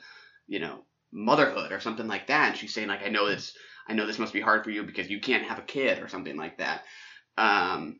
[0.47, 3.53] you know, motherhood or something like that, and she's saying like, I know this,
[3.87, 6.07] I know this must be hard for you because you can't have a kid or
[6.07, 6.83] something like that.
[7.37, 7.99] Um,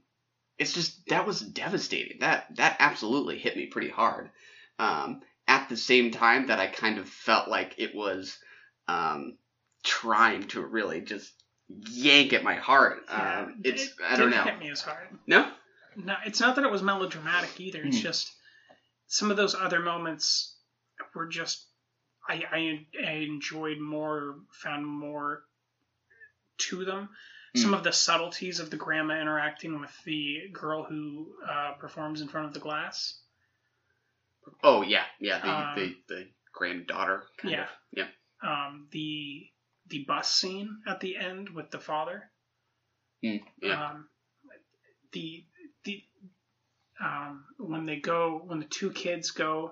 [0.58, 2.20] it's just that was devastating.
[2.20, 4.30] That that absolutely hit me pretty hard.
[4.78, 8.38] Um, at the same time that I kind of felt like it was
[8.88, 9.38] um,
[9.84, 11.32] trying to really just
[11.70, 13.00] yank at my heart.
[13.10, 14.52] Yeah, Um, it's it I don't didn't know.
[14.52, 15.08] hit me as hard.
[15.28, 15.50] No.
[16.06, 17.82] No, it's not that it was melodramatic either.
[17.84, 18.04] It's Hmm.
[18.04, 18.32] just
[19.08, 20.56] some of those other moments
[21.16, 21.66] were just
[22.28, 25.44] I, I I enjoyed more, found more
[26.60, 27.10] to them.
[27.56, 27.74] Some Hmm.
[27.76, 32.46] of the subtleties of the grandma interacting with the girl who uh, performs in front
[32.48, 33.20] of the glass.
[34.64, 35.40] Oh yeah, yeah.
[35.40, 37.24] The Um, the, the granddaughter.
[37.38, 37.64] Kind yeah.
[37.64, 37.70] Of.
[37.92, 38.08] Yeah.
[38.44, 39.50] Um, the
[39.88, 42.30] the bus scene at the end with the father.
[43.24, 43.90] Mm, yeah.
[43.92, 44.10] Um,
[45.12, 45.44] the
[47.00, 49.72] the um, when they go when the two kids go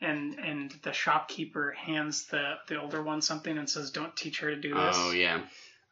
[0.00, 4.50] and and the shopkeeper hands the the older one something and says don't teach her
[4.54, 4.96] to do this.
[4.98, 5.42] oh yeah.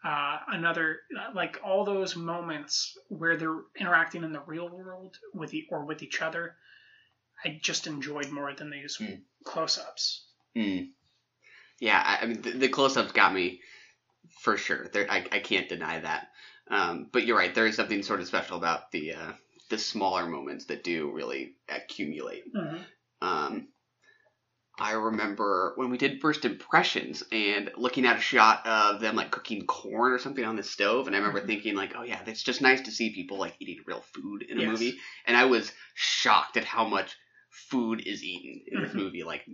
[0.02, 1.00] Uh, another
[1.34, 6.02] like all those moments where they're interacting in the real world with the or with
[6.02, 6.56] each other.
[7.44, 9.20] I just enjoyed more than these Mm.
[9.44, 10.26] close-ups.
[10.56, 10.88] Mm.
[11.80, 13.60] Yeah, I, I mean the, the close-ups got me
[14.42, 14.88] for sure.
[14.88, 16.28] There, I, I can't deny that.
[16.70, 17.54] Um, but you're right.
[17.54, 19.32] There is something sort of special about the uh,
[19.70, 22.52] the smaller moments that do really accumulate.
[22.52, 22.84] Mhm.
[23.22, 23.68] Um,
[24.78, 29.30] I remember when we did first impressions and looking at a shot of them like
[29.30, 31.46] cooking corn or something on the stove, and I remember Mhm.
[31.46, 34.58] thinking like, oh yeah, it's just nice to see people like eating real food in
[34.58, 34.70] a Yes.
[34.70, 34.98] movie.
[35.26, 37.14] And I was shocked at how much
[37.50, 38.96] food is eaten in this Mhm.
[38.96, 39.22] movie.
[39.22, 39.44] Like,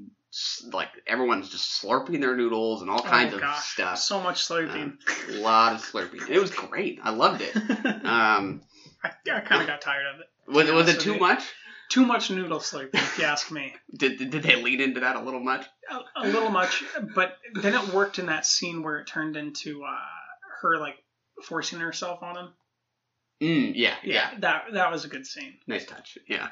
[0.73, 3.99] like everyone's just slurping their noodles and all kinds oh, of gosh, stuff.
[3.99, 4.75] So much slurping.
[4.75, 4.99] Um,
[5.31, 6.29] a lot of slurping.
[6.29, 7.01] It was great.
[7.03, 7.57] I loved it.
[8.07, 8.62] Um,
[9.26, 10.26] I, I kind of got tired of it.
[10.52, 11.42] was, was it too much?
[11.88, 13.72] Too much noodle slurping, if you ask me.
[13.96, 15.66] Did, did they lean into that a little much?
[15.88, 16.82] a, a little much,
[17.14, 19.96] but then it worked in that scene where it turned into uh,
[20.62, 20.96] her like
[21.44, 22.48] forcing herself on him.
[23.40, 26.16] Mm, yeah, yeah, that that was a good scene Nice touch.
[26.26, 26.48] Yeah.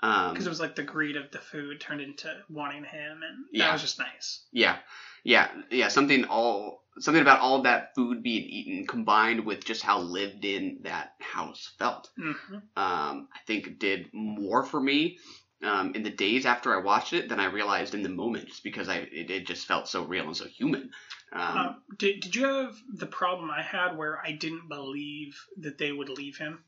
[0.00, 3.44] Um, because it was like the greed of the food turned into wanting him, and
[3.46, 3.72] that Yeah.
[3.72, 4.44] was just nice.
[4.52, 4.78] Yeah,
[5.24, 5.88] yeah, yeah.
[5.88, 10.78] Something all something about all that food being eaten combined with just how lived in
[10.82, 12.10] that house felt.
[12.16, 15.18] hmm Um, I think did more for me
[15.64, 18.62] um, in the days after I watched it than I realized in the moment, just
[18.62, 20.90] because I it, it just felt so real and so human.
[21.32, 25.78] Um, Um, did did you have the problem I had where I didn't believe that
[25.78, 26.64] they would leave him?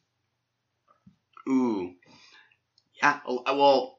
[1.48, 1.94] Ooh,
[3.02, 3.20] yeah.
[3.26, 3.98] Well,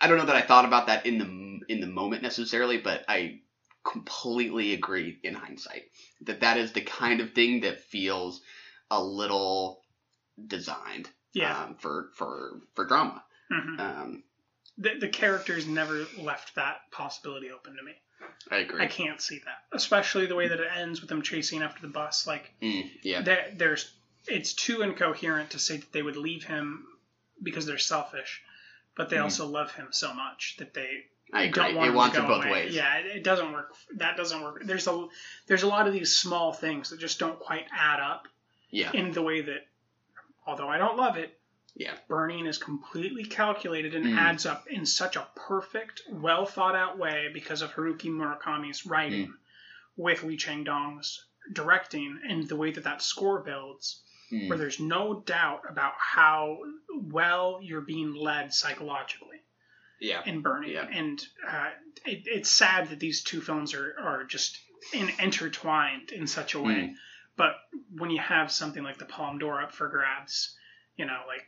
[0.00, 3.04] I don't know that I thought about that in the in the moment necessarily, but
[3.08, 3.40] I
[3.84, 5.84] completely agree in hindsight
[6.22, 8.40] that that is the kind of thing that feels
[8.90, 9.80] a little
[10.46, 11.64] designed Yeah.
[11.64, 13.22] um, for for for drama.
[13.50, 14.22] hmm Um,
[14.78, 17.94] The the characters never left that possibility open to me.
[18.50, 18.82] I agree.
[18.82, 21.88] I can't see that, especially the way that it ends with them chasing after the
[21.88, 22.26] bus.
[22.26, 23.22] Like Mm, yeah.
[23.22, 23.90] there, there's
[24.26, 26.86] it's too incoherent to say that they would leave him
[27.42, 28.42] because they're selfish,
[28.96, 29.24] but they Mhm.
[29.24, 31.62] also love him so much that they I agree.
[31.62, 32.52] don't want it them wants to it go both away.
[32.64, 32.74] ways.
[32.74, 33.74] Yeah, it, it doesn't work.
[33.96, 34.62] That doesn't work.
[34.64, 35.06] There's a
[35.46, 38.26] there's a lot of these small things that just don't quite add up
[38.70, 38.90] Yeah.
[38.92, 39.66] in the way that,
[40.46, 41.38] although I don't love it,
[41.76, 41.96] Yeah.
[42.08, 44.18] burning is completely calculated and Mm.
[44.18, 49.28] adds up in such a perfect, well thought out way because of Haruki Murakami's writing,
[49.28, 49.36] Mm.
[49.96, 54.02] with Lee Chang Dong's directing, and the way that that score builds,
[54.32, 54.48] Mm.
[54.48, 56.58] where there's no doubt about how
[56.90, 59.38] well you're being led psychologically
[60.00, 60.22] Yeah.
[60.24, 60.76] in Burning.
[60.76, 61.70] And uh,
[62.06, 64.56] it, it's sad that these two films are, are just
[64.92, 66.74] in, intertwined in such a way.
[66.74, 66.94] Mm.
[67.36, 67.54] But
[67.96, 70.54] when you have something like the Palme d'Or up for grabs,
[70.96, 71.42] you know, like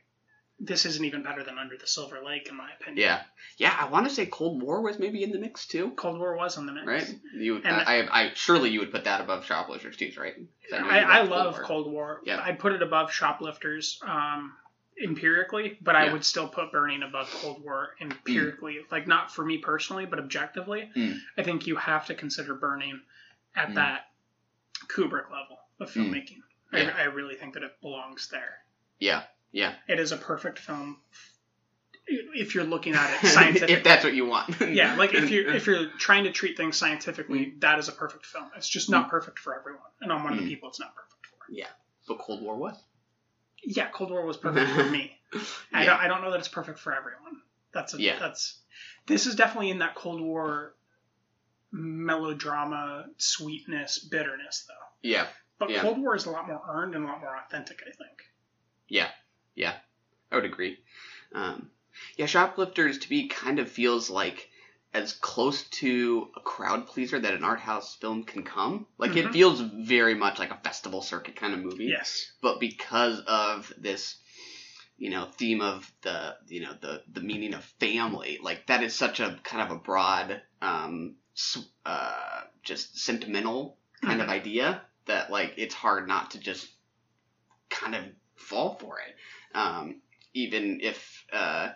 [0.65, 2.99] this isn't even better than Under the Silver Lake, in my opinion.
[3.05, 3.23] Yeah.
[3.59, 3.77] Yeah.
[3.79, 5.91] I want to say Cold War was maybe in the mix too.
[5.97, 6.87] Cold War was in the mix.
[6.87, 7.15] Right.
[7.35, 7.57] You.
[7.57, 8.21] And- I, I.
[8.23, 8.31] I.
[8.35, 10.35] Surely you would put that above Shoplifters too, right?
[10.71, 11.63] know I, I love love War.
[11.65, 12.21] Cold War.
[12.25, 12.41] Yeah.
[12.45, 14.53] I'd put it above Shoplifters um,
[15.03, 16.13] empirically, but I Yeah.
[16.13, 18.79] would still put Burning above Cold War empirically.
[18.91, 20.91] Like, not for me personally, but objectively.
[20.97, 21.19] Mm.
[21.37, 23.01] I think you have to consider Burning
[23.57, 23.75] at Mm.
[23.75, 24.11] that
[24.89, 26.11] Kubrick level of Mm.
[26.11, 26.39] filmmaking.
[26.73, 26.95] Yeah.
[26.97, 28.59] I, I really think that it belongs there.
[28.99, 29.25] Yeah.
[29.53, 29.75] Yeah.
[29.89, 30.99] It is a perfect film
[32.07, 33.75] if you're looking at it scientifically.
[33.75, 34.61] if that's what you want.
[34.61, 38.27] yeah, like if you're if you're trying to treat things scientifically, that is a perfect
[38.27, 38.51] film.
[38.57, 40.49] It's just not perfect for everyone, and I'm one of the Mm.
[40.49, 41.37] people it's not perfect for.
[41.51, 41.69] Yeah.
[42.09, 42.77] But Cold War was.
[43.65, 45.13] Yeah, Cold War was perfect for me.
[45.73, 45.91] I Yeah.
[45.91, 47.41] don't I don't know that it's perfect for everyone.
[47.73, 48.19] That's a, Yeah.
[48.19, 48.59] that's
[49.07, 50.75] this is definitely in that Cold War
[51.71, 55.09] melodrama, sweetness, bitterness though.
[55.09, 55.27] Yeah.
[55.59, 55.81] But Yeah.
[55.83, 58.19] Cold War is a lot more earned and a lot more authentic, I think.
[58.89, 59.09] Yeah,
[59.55, 59.75] yeah,
[60.31, 60.79] I would agree.
[61.35, 61.71] Um,
[62.17, 64.49] yeah, Shoplifters to me kind of feels like
[64.95, 68.87] as close to a crowd pleaser that an art house film can come.
[68.99, 69.33] Like it Mhm.
[69.33, 71.85] feels very much like a festival circuit kind of movie.
[71.87, 72.31] Yes.
[72.43, 74.17] But because of this,
[74.99, 78.95] you know, theme of the you know the the meaning of family, like that is
[78.95, 81.17] such a kind of a broad, um,
[81.87, 84.31] uh, just sentimental kind of Mhm.
[84.31, 86.69] idea that like it's hard not to just
[87.71, 88.05] kind of
[88.37, 89.17] fall for it.
[89.55, 90.01] Um,
[90.35, 91.71] even if uh,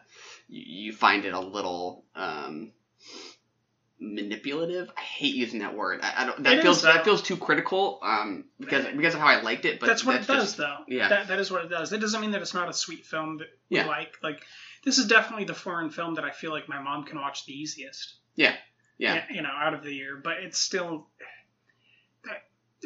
[0.49, 2.73] you, you find it a little um,
[3.99, 4.91] manipulative.
[4.97, 6.01] I hate using that word.
[6.03, 6.43] I, I don't.
[6.43, 7.99] That It feels is, that feels too critical.
[8.03, 9.81] Um, because because of how I liked it.
[9.81, 10.77] But that's what it does, just- though.
[10.89, 11.09] Yeah.
[11.09, 11.93] That, that is what it does.
[11.93, 13.87] It doesn't mean that it's not a sweet film that we Yeah.
[13.87, 14.17] like.
[14.23, 14.43] Like,
[14.85, 17.53] this is definitely the foreign film that I feel like my mom can watch the
[17.53, 18.17] easiest.
[18.35, 18.55] yeah.
[18.99, 19.25] Yeah.
[19.31, 20.19] You know, out of the year.
[20.23, 21.09] But it's still.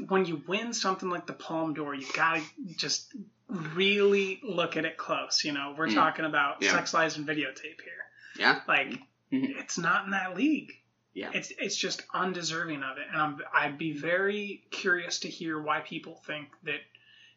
[0.09, 2.43] When you win something like the Palme d'Or, you gotta
[2.77, 3.15] just
[3.51, 5.45] really look at it close.
[5.45, 5.95] You know, we're Mm.
[5.95, 6.73] talking about Yeah.
[6.73, 8.05] sex lies and videotape here.
[8.37, 8.61] Yeah.
[8.69, 8.89] Like,
[9.33, 9.59] Mhm.
[9.59, 10.73] it's not in that league.
[11.13, 11.31] Yeah.
[11.35, 15.81] It's it's just undeserving of it, and I'm I'd be very curious to hear why
[15.81, 16.81] people think that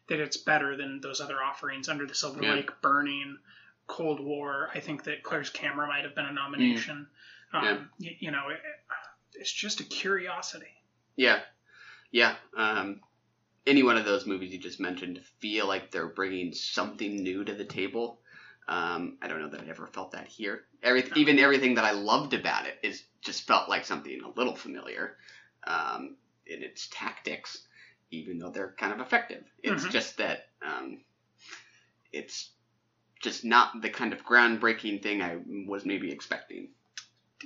[0.06, 2.54] that it's better than those other offerings under the Silver Yeah.
[2.54, 3.38] Lake, Burning,
[3.86, 4.70] Cold War.
[4.74, 7.08] I think that Claire's Camera might have been a nomination.
[7.52, 7.62] Mm.
[7.62, 7.70] Yeah.
[7.70, 8.60] Um, y- you know, it,
[9.34, 10.72] it's just a curiosity.
[11.16, 11.42] Yeah,
[12.10, 12.36] yeah.
[12.56, 13.00] Um,
[13.66, 17.54] any one of those movies you just mentioned feel like they're bringing something new to
[17.54, 18.20] the table.
[18.68, 20.64] Um, I don't know that I ever felt that here.
[20.82, 24.54] Every, even everything that I loved about it is just felt like something a little
[24.54, 25.16] familiar
[25.66, 27.66] um, in its tactics,
[28.10, 29.44] even though they're kind of effective.
[29.62, 29.90] It's Mhm.
[29.90, 30.98] just that um,
[32.12, 32.50] it's
[33.20, 36.68] just not the kind of groundbreaking thing I was maybe expecting.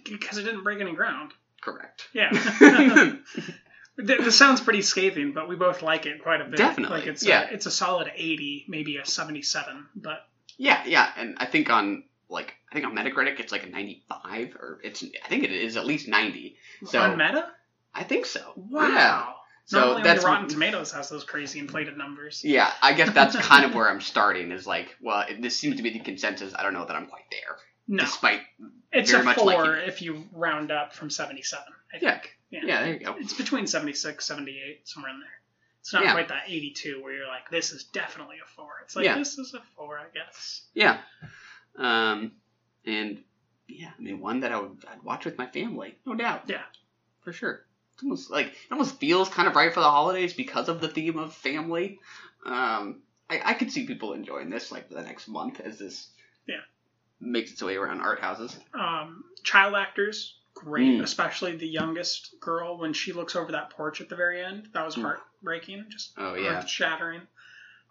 [0.04, 1.32] Because it didn't break any ground.
[1.60, 2.08] Correct.
[2.12, 2.30] Yeah.
[4.05, 6.57] Th- this sounds pretty scathing, but we both like it quite a bit.
[6.57, 7.49] Definitely, Like it's yeah.
[7.49, 10.26] a, it's a solid 80, maybe a 77, but
[10.57, 14.55] Yeah, yeah, and I think on like I think on Metacritic it's like a 95
[14.57, 16.57] or it's I think it is at least 90.
[16.86, 17.51] So on Meta?
[17.94, 18.53] I think so.
[18.57, 18.88] Wow.
[18.88, 19.26] Yeah.
[19.64, 22.42] So that's Rotten Tomatoes has those crazy inflated numbers.
[22.42, 25.76] Yeah, I guess that's kind of where I'm starting is like, well, it, this seems
[25.76, 26.55] to be the consensus.
[26.59, 27.57] I don't know that I'm quite there.
[27.86, 28.05] No.
[28.05, 28.40] Despite
[28.92, 32.20] It's a four if you round up from 77, I Yeah.
[32.51, 32.64] Think.
[32.64, 33.16] Yeah, there you go.
[33.18, 35.28] It's between 76, 78, somewhere in there.
[35.80, 36.12] It's not Yeah.
[36.12, 38.80] quite that 82 where you're like, this is definitely a four.
[38.84, 39.16] It's like, Yeah.
[39.18, 40.62] this is a four, I guess.
[40.74, 41.01] Yeah.
[41.76, 42.32] Um,
[42.84, 43.22] and
[43.68, 46.44] yeah, I mean, one that I would I'd watch with my family, no doubt.
[46.46, 46.62] Yeah.
[47.22, 47.64] for sure.
[47.94, 50.88] It's almost like it almost feels kind of right for the holidays because of the
[50.88, 51.99] theme of family.
[52.46, 56.09] Um, I, I could see people enjoying this like for the next month as this
[56.46, 56.61] Yeah.
[57.20, 58.57] makes its way around art houses.
[58.72, 61.02] Um, child actors, great, Mm.
[61.02, 64.68] especially the youngest girl when she looks over that porch at the very end.
[64.72, 65.02] That was Mm.
[65.02, 66.64] heartbreaking, just Oh, yeah.
[66.66, 67.22] shattering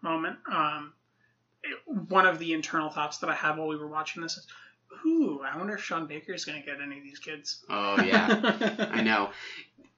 [0.01, 0.37] moment.
[0.51, 0.93] Um,
[1.63, 4.47] it- one of the internal thoughts that I had while we were watching this is,
[5.05, 7.63] ooh, I wonder if Sean Baker is going to get any of these kids.
[7.69, 8.27] Oh yeah,
[8.91, 9.31] I know.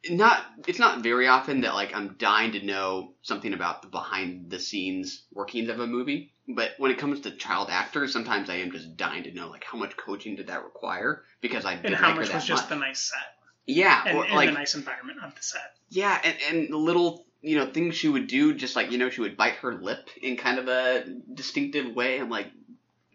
[0.09, 4.49] Not it's not very often that like I'm dying to know something about the behind
[4.49, 6.31] the scenes workings of a movie.
[6.47, 9.63] But when it comes to child actors, sometimes I am just dying to know like
[9.63, 12.69] how much coaching did that require because I and how much was just much.
[12.69, 13.39] the nice set
[13.69, 15.75] yeah, and, or, and like the nice environment of the set.
[15.89, 19.09] yeah, and and the little you know things she would do, just like you know
[19.09, 22.19] she would bite her lip in kind of a distinctive way.
[22.19, 22.47] I'm like,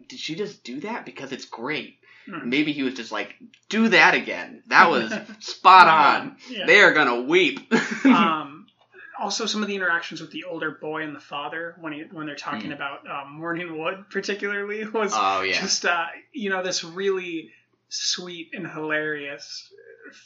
[0.09, 1.99] did she just do that because it's great?
[2.27, 2.49] Hmm.
[2.49, 3.35] Maybe he was just like,
[3.68, 4.62] do that again.
[4.68, 6.37] That was spot on.
[6.49, 6.66] Yeah.
[6.66, 7.72] They are gonna weep.
[8.05, 8.66] um,
[9.20, 12.27] also, some of the interactions with the older boy and the father when he, when
[12.27, 12.75] they're talking Mm.
[12.75, 15.61] about um, Morning Wood, particularly, was Oh, yeah.
[15.61, 17.51] just uh, you know this really
[17.89, 19.70] sweet and hilarious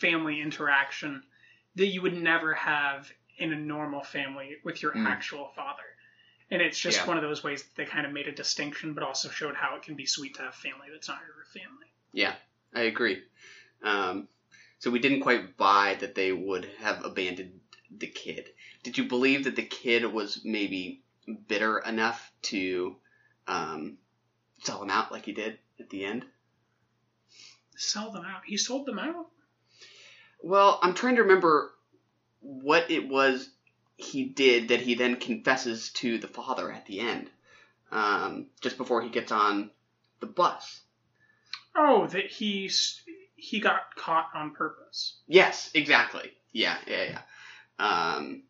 [0.01, 1.23] family interaction
[1.77, 5.07] that you would never have in a normal family with your Mm.
[5.07, 5.83] actual father.
[6.51, 7.07] And it's just Yeah.
[7.07, 9.77] one of those ways that they kind of made a distinction, but also showed how
[9.77, 11.87] it can be sweet to have family that's not your family.
[12.13, 12.35] Yeah,
[12.75, 13.23] I agree.
[13.83, 14.29] Um,
[14.79, 18.49] so we didn't quite buy that they would have abandoned the kid.
[18.83, 21.03] Did you believe that the kid was maybe
[21.47, 22.97] bitter enough to
[23.47, 23.99] um,
[24.63, 26.25] sell him out like he did at the end?
[27.77, 28.43] Sell them out.
[28.47, 29.29] He sold them out.
[30.43, 31.73] Well, I'm trying to remember
[32.41, 33.51] what it was
[33.99, 37.29] he did that he then confesses to the father at the end,
[37.91, 39.71] um, just before he gets on
[40.21, 40.81] the bus.
[41.77, 42.71] Oh, that he
[43.35, 45.19] he got caught on purpose.
[45.27, 46.31] Yes, exactly.
[46.53, 47.21] Yeah, yeah, yeah.
[48.17, 48.43] Um,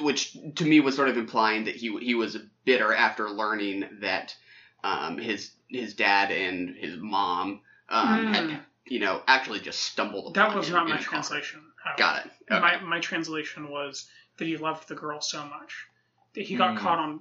[0.00, 4.34] which to me was sort of implying that he he was bitter after learning that
[4.82, 8.32] um, his his dad and his mom um, Hmm.
[8.32, 10.34] had you know actually just stumbled.
[10.34, 11.60] That was not my translation.
[11.96, 12.32] Got it.
[12.50, 12.60] Okay.
[12.60, 14.08] My my translation was
[14.40, 15.86] that he loved the girl so much
[16.34, 16.78] that he got Mm.
[16.78, 17.20] caught on.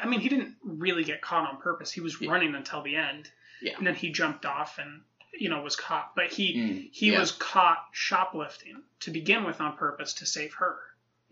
[0.00, 1.90] I mean, he didn't really get caught on purpose.
[1.90, 3.30] He was running until the end,
[3.62, 3.76] Yeah.
[3.78, 5.02] and then he jumped off and
[5.38, 6.14] you know was caught.
[6.14, 7.18] But he Mm, he yeah.
[7.18, 10.78] was caught shoplifting to begin with on purpose to save her.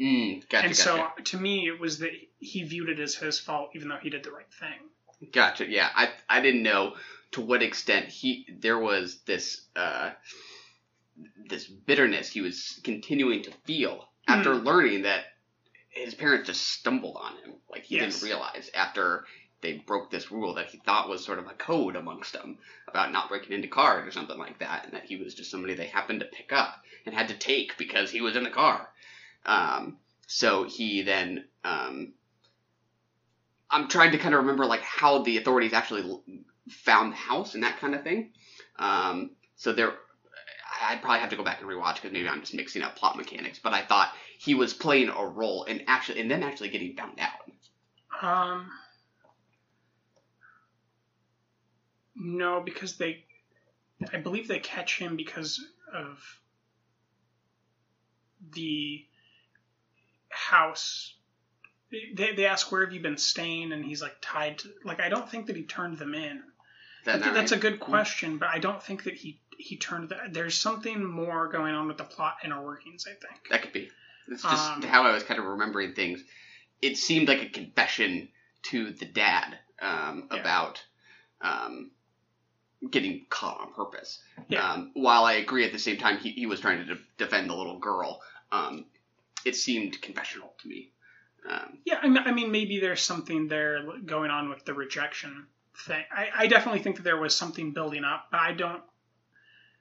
[0.00, 0.82] Mm, gotcha, and gotcha.
[0.82, 2.10] so to me, it was that
[2.40, 5.30] he viewed it as his fault, even though he did the right thing.
[5.32, 5.66] Gotcha.
[5.66, 6.96] Yeah, I I didn't know
[7.32, 10.10] to what extent he there was this uh
[11.48, 14.64] this bitterness he was continuing to feel after Hmm.
[14.64, 15.24] learning that
[15.90, 17.54] his parents just stumbled on him.
[17.70, 18.14] Like he Yes.
[18.14, 19.24] didn't realize after
[19.60, 22.58] they broke this rule that he thought was sort of a code amongst them
[22.88, 25.74] about not breaking into cars or something like that, and that he was just somebody
[25.74, 28.88] they happened to pick up and had to take because he was in the car.
[29.46, 32.12] Um, so he then um,
[33.70, 36.20] I'm trying to kind of remember like how the authorities actually
[36.70, 38.32] found the house and that kind of thing.
[38.78, 39.94] Um, so there,
[40.84, 42.96] I- I'd probably have to go back and rewatch because maybe I'm just mixing up
[42.96, 43.58] plot mechanics.
[43.62, 47.18] But I thought he was playing a role and actually, and then actually getting found
[47.20, 47.50] out.
[48.22, 48.70] Um,
[52.16, 53.24] no, because they,
[54.12, 56.18] I believe they catch him because of
[58.52, 59.04] the
[60.28, 61.14] house.
[61.90, 64.68] They, they ask where have you been staying, and he's like tied to.
[64.84, 66.42] Like I don't think that he turned them in.
[67.04, 69.76] That I think not that's a good question, but I don't think that he he
[69.76, 70.32] turned that.
[70.32, 73.06] There's something more going on with the plot inner workings.
[73.06, 73.48] I think.
[73.50, 73.90] That could be.
[74.28, 76.22] It's just Um, how I was kind of remembering things.
[76.80, 78.28] It seemed like a confession
[78.64, 80.82] to the dad um, about
[81.42, 81.90] um,
[82.90, 84.18] getting caught on purpose.
[84.48, 84.72] Yeah.
[84.72, 87.50] Um, while I agree at the same time he, he was trying to de- defend
[87.50, 88.20] the little girl,
[88.52, 88.86] um,
[89.44, 90.90] it seemed confessional to me.
[91.48, 95.46] Um, Yeah, I mean, I mean, maybe there's something there going on with the rejection
[95.86, 96.02] thing.
[96.10, 98.82] I, I definitely think that there was something building up, but I don't.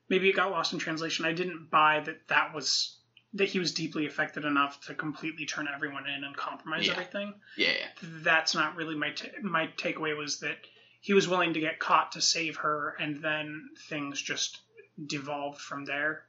[0.10, 1.26] Maybe it got lost in translation.
[1.26, 2.98] I didn't buy that that was
[3.36, 6.92] that he was deeply affected enough to completely turn everyone in and compromise Yeah.
[6.94, 7.34] everything.
[7.58, 7.88] yeah, yeah.
[8.02, 10.16] That's not really my ta my takeaway.
[10.16, 10.58] Was that
[11.02, 14.60] he was willing to get caught to save her, and then things just
[15.08, 16.26] devolved from there.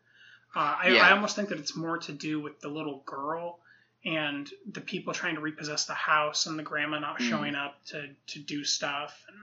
[0.56, 1.06] Uh, I, Yeah.
[1.08, 3.60] I almost think that it's more to do with the little girl
[4.04, 7.28] and the people trying to repossess the house and the grandma not Mm.
[7.28, 9.24] showing up to, to do stuff.
[9.28, 9.36] And,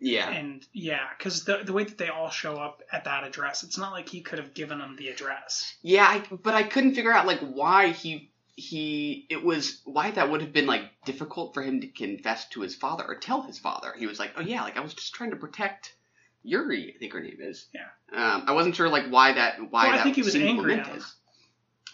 [0.00, 0.28] Yeah.
[0.30, 3.78] and yeah, because the, the way that they all show up at that address, it's
[3.78, 5.74] not like he could have given them the address.
[5.82, 10.30] Yeah, I, but I couldn't figure out like why he he it was why that
[10.30, 13.58] would have been like difficult for him to confess to his father or tell his
[13.58, 13.94] father.
[13.98, 15.94] He was like, "Oh yeah, like I was just trying to protect
[16.42, 17.88] Yuri, I think her name is." Yeah.
[18.12, 20.86] Um, I wasn't sure like why that why Well, I think he was angry at
[20.86, 21.14] momentous.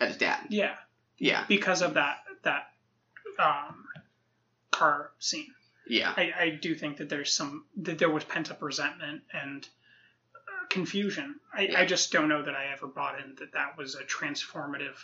[0.01, 0.47] At his dad.
[0.51, 0.75] Yeah,
[1.19, 1.45] Yeah.
[1.49, 2.71] because of that that
[3.39, 3.87] um,
[4.71, 5.53] car scene.
[5.91, 6.13] Yeah.
[6.17, 9.69] I, I do think that there's some that there was pent up resentment and
[10.35, 11.37] uh, confusion.
[11.53, 14.97] I, I just don't know that I ever bought in that that was a transformative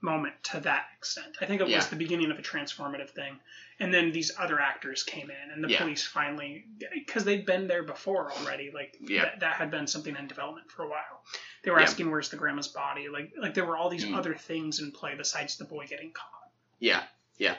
[0.00, 1.36] moment to that extent.
[1.40, 3.36] I think it was the beginning of a transformative thing,
[3.80, 5.78] and then these other actors came in, and the Yeah.
[5.80, 8.70] police finally because they'd been there before already.
[8.72, 9.22] Like Yeah.
[9.24, 11.24] that, that had been something in development for a while.
[11.64, 11.84] They were Yeah.
[11.86, 13.08] asking where's the grandma's body.
[13.08, 14.14] Like like there were all these Mm.
[14.16, 16.50] other things in play besides the boy getting caught.
[16.78, 17.02] Yeah,
[17.38, 17.56] yeah,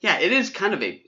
[0.00, 0.18] yeah.
[0.20, 1.02] It is kind of a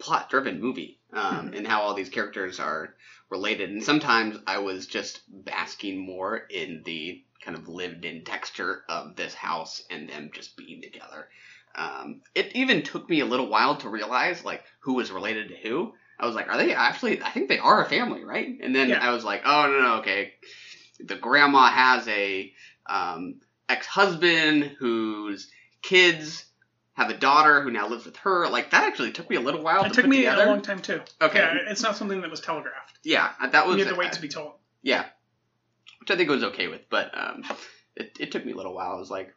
[0.00, 1.58] plot-driven movie, um, Mhm.
[1.58, 2.94] and how all these characters are
[3.30, 3.70] related.
[3.70, 9.34] And sometimes I was just basking more in the kind of lived-in texture of this
[9.34, 11.28] house and them just being together.
[11.74, 15.56] Um, it even took me a little while to realize like who was related to
[15.56, 15.92] who.
[16.18, 17.22] I was like, are they actually?
[17.22, 18.48] I think they are a family, right?
[18.60, 18.98] And then Yeah.
[19.00, 20.32] I was like, oh no, no, okay.
[20.98, 22.52] The grandma has a
[22.86, 23.36] um,
[23.68, 25.48] ex-husband whose
[25.82, 26.44] kids
[27.00, 28.48] have a daughter who now lives with her.
[28.48, 29.84] Like that actually took me a little while.
[29.84, 30.44] It to took put me together.
[30.44, 31.00] a long time too.
[31.20, 31.38] Okay.
[31.38, 32.98] Yeah, it's not something that was telegraphed.
[33.02, 34.52] Yeah, that was you had to wait to be told.
[34.82, 35.04] yeah,
[36.00, 37.42] which I think I was okay with, but um,
[37.96, 38.92] it, it took me a little while.
[38.92, 39.28] I was like,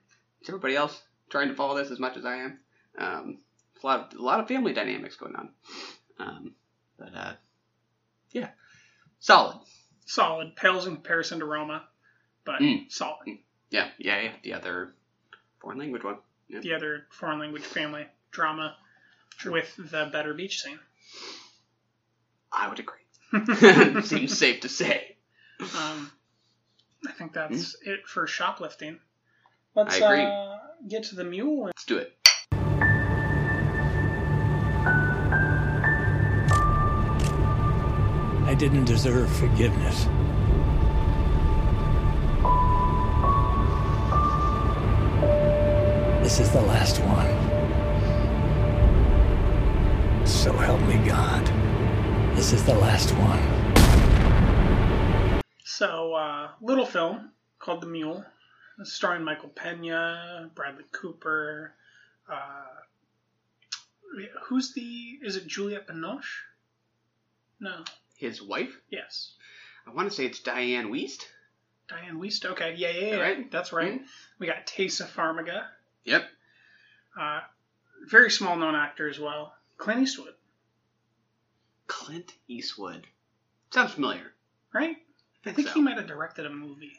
[0.42, 2.60] is everybody else trying to follow this as much as I am?
[2.98, 3.38] Um,
[3.82, 5.50] a lot of a lot of family dynamics going on.
[6.20, 6.52] Um,
[6.98, 7.34] but uh,
[8.32, 8.50] yeah,
[9.20, 9.58] solid.
[10.06, 11.84] Solid pales in comparison to Roma,
[12.46, 12.92] but Mm.
[12.92, 13.38] solid.
[13.70, 14.32] Yeah, yeah, yeah.
[14.44, 14.94] The other
[15.62, 16.18] foreign language one.
[16.54, 16.60] Yeah.
[16.60, 18.76] The other foreign language family drama
[19.44, 20.78] with the better beach scene.
[22.52, 24.02] I would agree.
[24.04, 25.18] Seems safe to say.
[25.60, 26.12] Um,
[27.08, 29.00] I think that's it for shoplifting.
[29.74, 30.00] Let's.
[30.00, 30.24] I agree.
[30.24, 31.66] Uh, get to the mule.
[31.66, 32.14] Let's do it.
[38.46, 40.08] I didn't deserve forgiveness.
[46.34, 47.28] This is the last one.
[50.26, 51.46] So help me God.
[52.36, 53.40] This is the last one.
[55.64, 57.30] So, uh, little film
[57.60, 58.26] called The Mule,
[58.82, 61.76] starring Michael Pena, Bradley Cooper.
[62.28, 62.82] Uh,
[64.46, 65.20] who's the?
[65.22, 66.46] Is it Juliette Binoche?
[67.60, 67.84] No.
[68.18, 68.76] His wife.
[68.90, 69.34] Yes.
[69.86, 71.28] I want to say it's Dianne Wiest.
[71.88, 72.46] Dianne Wiest.
[72.46, 72.74] Okay.
[72.76, 73.22] Yeah, yeah, yeah.
[73.22, 73.52] Right.
[73.52, 74.02] That's right.
[74.40, 75.66] We got Taissa Farmiga.
[76.06, 76.24] Yep.
[77.20, 77.40] Uh,
[78.08, 79.54] very small known actor as well.
[79.78, 80.34] Clint Eastwood.
[81.88, 83.06] Clint Eastwood.
[83.72, 84.34] Sounds familiar.
[84.74, 84.98] Right?
[85.46, 85.74] I think so.
[85.76, 86.94] he might have directed a movie.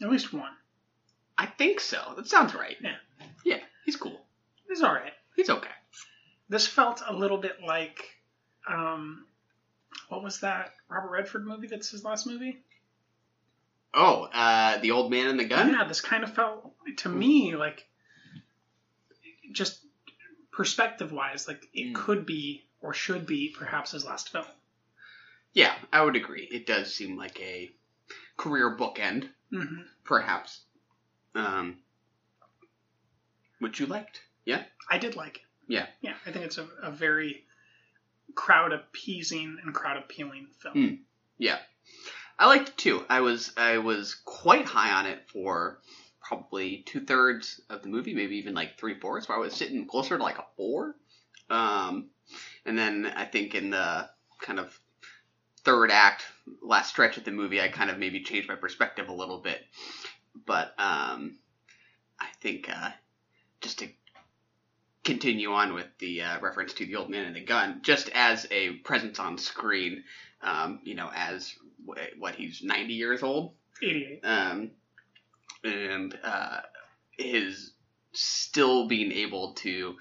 [0.00, 0.52] At least one.
[1.38, 2.14] I think so.
[2.16, 2.76] That sounds right.
[2.80, 2.96] Yeah.
[3.44, 4.20] Yeah, he's cool.
[4.68, 5.12] He's alright.
[5.34, 5.68] He's okay.
[6.48, 8.04] This felt a little bit like
[8.68, 9.26] um
[10.08, 12.58] what was that Robert Redford movie that's his last movie?
[13.94, 15.70] Oh, uh, the old man and the gun.
[15.70, 17.86] Yeah, this kind of felt to me like
[19.52, 19.80] just
[20.52, 24.44] perspective wise, like it could be or should be perhaps his last film.
[25.52, 26.44] Yeah, I would agree.
[26.50, 27.70] It does seem like a
[28.36, 29.82] career bookend, Mm-hmm.
[30.04, 30.60] perhaps.
[31.34, 31.76] Um,
[33.60, 35.42] which you liked, yeah, I did like it.
[35.68, 35.86] yeah.
[36.00, 37.44] Yeah, I think it's a, a very
[38.34, 40.74] crowd appeasing and crowd appealing film.
[40.74, 40.94] Hmm.
[41.38, 41.58] Yeah,
[42.38, 43.04] I liked it too.
[43.08, 45.78] I was I was quite high on it for
[46.26, 49.28] probably two thirds of the movie, maybe even like three fourths.
[49.28, 50.96] Where I was sitting closer to like a four,
[51.50, 52.06] um,
[52.64, 54.08] and then I think in the
[54.40, 54.78] kind of
[55.64, 56.24] third act,
[56.62, 59.64] last stretch of the movie, I kind of maybe changed my perspective a little bit.
[60.46, 61.38] But um,
[62.18, 62.90] I think uh,
[63.60, 63.88] just to
[65.04, 68.46] continue on with the uh, reference to the old man and the gun, just as
[68.50, 70.02] a presence on screen,
[70.42, 71.54] um, you know, as
[71.88, 73.52] wh- what he's 90 years old,
[73.82, 74.20] 88.
[74.24, 74.70] um,
[75.64, 76.60] and uh,
[77.12, 77.72] his
[78.12, 79.96] still being able to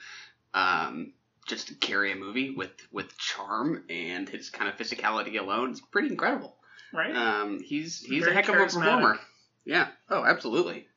[0.53, 1.13] um,
[1.47, 6.09] just carry a movie with with charm and his kind of physicality alone is pretty
[6.09, 6.55] incredible.
[6.93, 7.15] Right?
[7.15, 9.19] Um, he's he's Very a heck of a performer.
[9.65, 9.87] Yeah.
[10.09, 10.87] Oh, absolutely.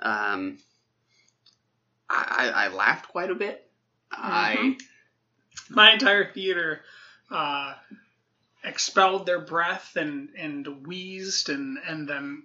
[0.00, 0.58] Um,
[2.08, 3.70] I, I I laughed quite a bit.
[4.12, 4.80] I Mhm.
[5.68, 6.82] My entire theater
[7.30, 7.74] uh,
[8.64, 12.42] expelled their breath and, and wheezed and, and then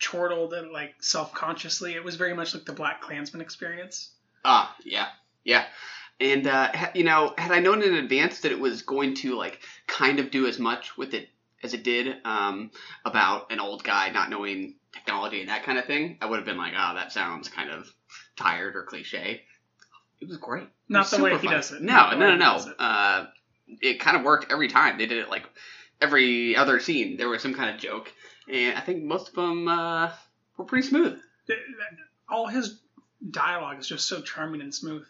[0.00, 1.94] chortled and like self consciously.
[1.94, 4.10] It was very much like the BlacKkKlansman experience.
[4.44, 5.08] Ah, yeah,
[5.44, 5.64] yeah.
[6.18, 9.36] And uh, ha- you know, had I known in advance that it was going to
[9.36, 11.28] like kind of do as much with it
[11.62, 12.70] as it did um,
[13.04, 16.46] about an old guy not knowing technology and that kind of thing, I would have
[16.46, 17.92] been like, oh, that sounds kind of
[18.36, 19.42] tired or cliche.
[20.20, 20.64] It was great.
[20.64, 21.82] It Not was the way super he does it.
[21.82, 22.56] No, no, no, no.
[22.56, 22.74] it.
[22.78, 23.26] Uh,
[23.80, 24.98] it kind of worked every time.
[24.98, 25.44] They did it like
[26.00, 27.16] every other scene.
[27.16, 28.12] There was some kind of joke,
[28.48, 30.10] and I think most of them uh,
[30.56, 31.18] were pretty smooth.
[32.28, 32.80] All his
[33.30, 35.04] dialogue is just so charming and smooth.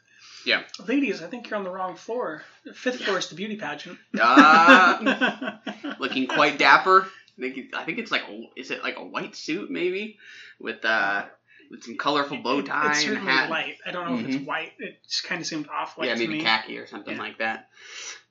[0.46, 0.62] Yeah.
[0.86, 2.42] Ladies, I think you're on the wrong floor.
[2.64, 3.98] The fifth floor is the beauty pageant.
[4.18, 5.56] Uh,
[5.98, 7.06] looking quite dapper.
[7.38, 10.18] I think, I think it's like a, is it like a white suit maybe
[10.58, 11.24] with uh
[11.70, 13.48] with some colorful bow tie it's and certainly hat.
[13.48, 13.76] light.
[13.86, 14.34] I don't know if Mhm.
[14.40, 14.72] it's white.
[14.78, 16.42] It just kind of seemed off white yeah, to maybe me.
[16.44, 17.68] khaki or something like that.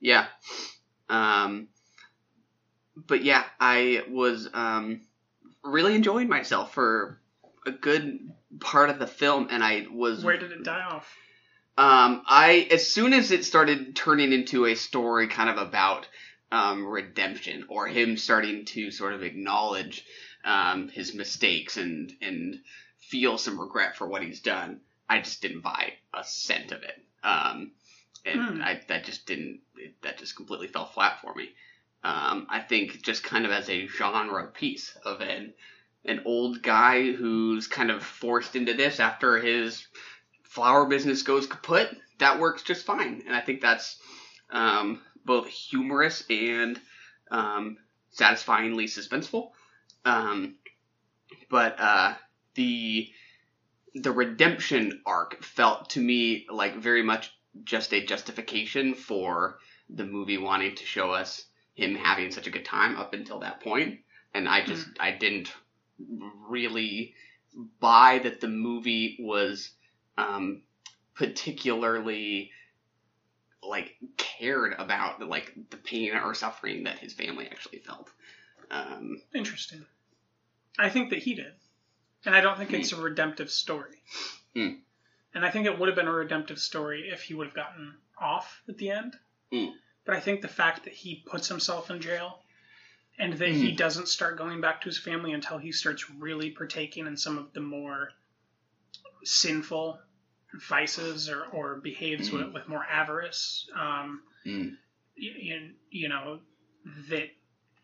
[0.00, 0.26] Yeah.
[1.08, 1.68] Um,
[3.06, 5.00] but yeah, I was um,
[5.62, 7.18] really enjoying myself for
[7.66, 8.18] a good
[8.60, 11.14] part of the film, and I was Where did it die off?
[11.78, 16.08] um, I as soon as it started turning into a story kind of about
[16.52, 20.04] um, redemption or him starting to sort of acknowledge
[20.44, 22.60] um, his mistakes and and
[22.98, 27.02] feel some regret for what he's done, I just didn't buy a cent of it.
[27.22, 27.72] Um,
[28.26, 28.62] and Hmm.
[28.62, 31.50] I that just didn't it, that just completely fell flat for me.
[32.02, 35.52] Um, I think just kind of as a genre piece of an
[36.06, 39.86] an old guy who's kind of forced into this after his
[40.44, 43.22] flower business goes kaput, that works just fine.
[43.26, 43.98] And I think that's
[44.50, 46.80] um, both humorous and
[47.30, 47.76] um,
[48.10, 49.50] satisfyingly suspenseful.
[50.04, 50.56] Um,
[51.50, 52.14] but uh,
[52.54, 53.10] the
[53.94, 57.32] the redemption arc felt to me like very much
[57.64, 59.58] just a justification for
[59.88, 61.44] the movie wanting to show us
[61.80, 63.98] him having such a good time up until that point
[64.34, 65.52] and i just i didn't
[66.48, 67.14] really
[67.80, 69.70] buy that the movie was
[70.18, 70.62] um
[71.14, 72.50] particularly
[73.62, 78.10] like cared about like the pain or suffering that his family actually felt
[78.70, 79.84] um Interesting.
[80.78, 81.52] I think that he did.
[82.24, 83.96] And I don't think it's a redemptive story.
[84.54, 84.74] Hmm.
[85.34, 87.94] And I think it would have been a redemptive story if he would have gotten
[88.20, 89.16] off at the end.
[89.52, 89.70] Hmm.
[90.10, 92.42] But I think the fact that he puts himself in jail
[93.16, 93.76] and that he Hmm.
[93.76, 97.52] doesn't start going back to his family until he starts really partaking in some of
[97.52, 98.10] the more
[99.22, 100.00] sinful
[100.68, 102.38] vices or, or behaves Hmm.
[102.38, 104.76] with, with more avarice, um, mm,
[105.14, 106.40] you, you know,
[107.08, 107.30] that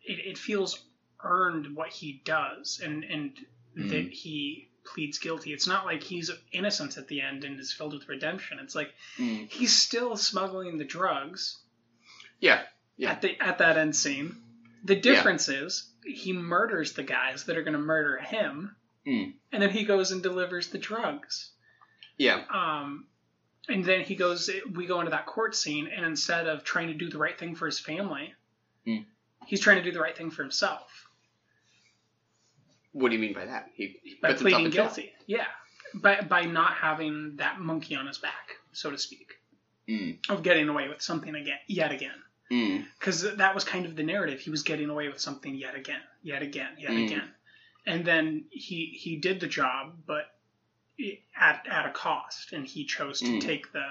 [0.03, 0.83] it, it feels
[1.23, 3.39] earned what he does and, and
[3.77, 3.89] Mhm.
[3.89, 5.53] that he pleads guilty.
[5.53, 8.59] It's not like he's innocent at the end and is filled with redemption.
[8.59, 9.49] It's like mm.
[9.49, 11.63] he's still smuggling the drugs
[12.39, 12.61] yeah
[12.97, 14.35] yeah at the at that end scene.
[14.83, 19.33] The difference is he murders the guys that are going to murder him, Mm.
[19.51, 21.51] and then he goes and delivers the drugs.
[22.17, 23.07] yeah Um,
[23.69, 24.49] and then he goes.
[24.73, 27.55] We go into that court scene, and instead of trying to do the right thing
[27.55, 28.33] for his family,
[28.85, 29.05] Mm.
[29.45, 31.03] he's trying to do the right thing for himself
[32.93, 35.11] what do you mean by that he, he by pleading guilty.
[35.27, 35.45] Yeah,
[35.93, 39.33] by by not having that monkey on his back, so to speak,
[39.87, 42.15] Mm, of getting away with something again, yet again.
[42.51, 44.39] Mm, because that was kind of the narrative.
[44.39, 47.05] He was getting away with something yet again, yet again, yet Mm.
[47.05, 47.33] again,
[47.85, 50.25] and then he he did the job, but
[51.35, 53.41] at at a cost, and he chose to Mm.
[53.41, 53.85] take the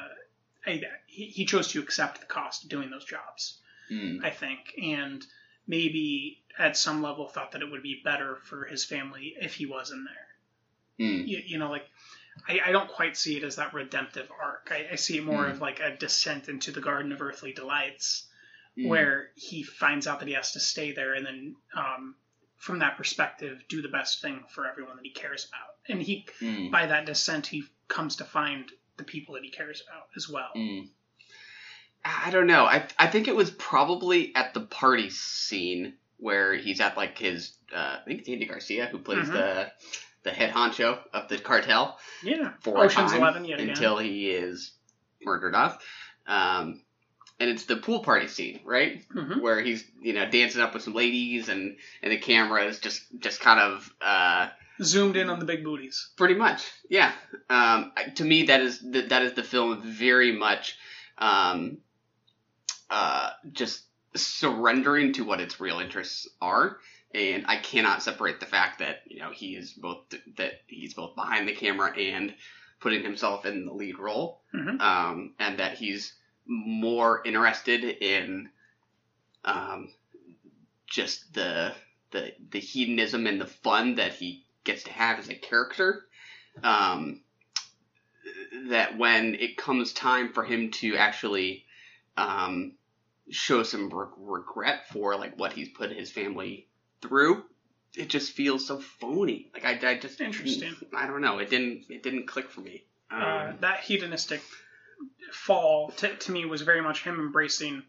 [1.07, 3.61] he, he chose to accept the cost of doing those jobs.
[3.91, 5.25] mm, I think, and
[5.69, 9.67] maybe at some level thought that it would be better for his family if he
[9.67, 11.07] was in there.
[11.07, 11.87] mm, You, you know, like.
[12.47, 14.69] I, I don't quite see it as that redemptive arc.
[14.71, 15.53] I, I see it more Mm.
[15.53, 18.26] of like a descent into the Garden of Earthly Delights,
[18.79, 18.89] mm.
[18.89, 22.15] where he finds out that he has to stay there and then um,
[22.57, 26.27] from that perspective do the best thing for everyone that he cares about and he
[26.41, 26.71] Mm.
[26.71, 30.51] by that descent he comes to find the people that he cares about as well
[30.57, 30.89] Mm.
[32.09, 32.65] I don't know.
[32.67, 37.57] I I think it was probably at the party scene where he's at like his
[37.75, 39.33] uh, I think it's Andy Garcia who plays Mhm.
[39.33, 39.73] the
[40.23, 43.99] the head honcho of the cartel yeah for oceans a time 11 yet again until
[43.99, 44.73] he is
[45.21, 45.85] murdered off.
[46.29, 46.83] Um,
[47.39, 49.07] and it's the pool party scene, right?
[49.11, 49.41] Mhm.
[49.41, 53.03] Where he's you know dancing up with some ladies and and the camera is just
[53.19, 54.49] just kind of uh,
[54.83, 57.13] zoomed in on the big booties Pretty much, yeah.
[57.51, 60.77] Um, to me, that is the, that is the film very much
[61.19, 61.79] um,
[62.91, 63.83] uh, just
[64.15, 66.79] surrendering to what its real interests are,
[67.15, 70.05] and I cannot separate the fact that you know he is both
[70.37, 72.35] that he's both behind the camera and
[72.81, 74.81] putting himself in the lead role, Mhm.
[74.81, 76.15] um, and that he's
[76.47, 78.49] more interested in
[79.45, 79.89] um,
[80.87, 81.73] just the
[82.11, 86.07] the the hedonism and the fun that he gets to have as a character.
[86.63, 87.21] Um,
[88.69, 91.65] that when it comes time for him to actually
[92.17, 92.73] um,
[93.31, 96.67] show some re- regret for like what he's put his family
[97.03, 97.45] through,
[97.97, 99.51] it just feels so phony.
[99.53, 100.75] Like I, I just Interesting.
[100.95, 101.39] I don't know.
[101.39, 102.85] It didn't it didn't click for me.
[103.11, 104.41] Um, uh, that hedonistic
[105.33, 107.83] fall to, to me was very much him embracing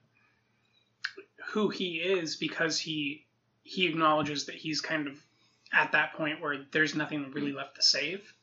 [1.50, 3.26] who he is because he
[3.64, 5.14] he acknowledges that he's kind of
[5.74, 8.34] at that point where there's nothing really left to save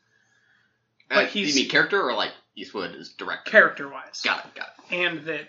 [1.11, 3.51] uh, but he's- you mean character or like Eastwood is director?
[3.51, 4.55] character wise Got it.
[4.55, 4.95] Got it.
[4.95, 5.49] and that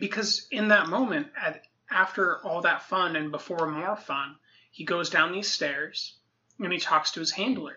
[0.00, 4.36] because in that moment at, after all that fun and before more fun
[4.70, 6.16] he goes down these stairs
[6.58, 7.76] and he talks to his handler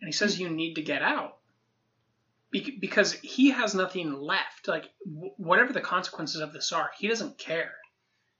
[0.00, 1.38] and he says you need to get out
[2.52, 4.68] because he has nothing left.
[4.68, 4.84] Like
[5.36, 7.72] whatever the consequences of this are, he doesn't care.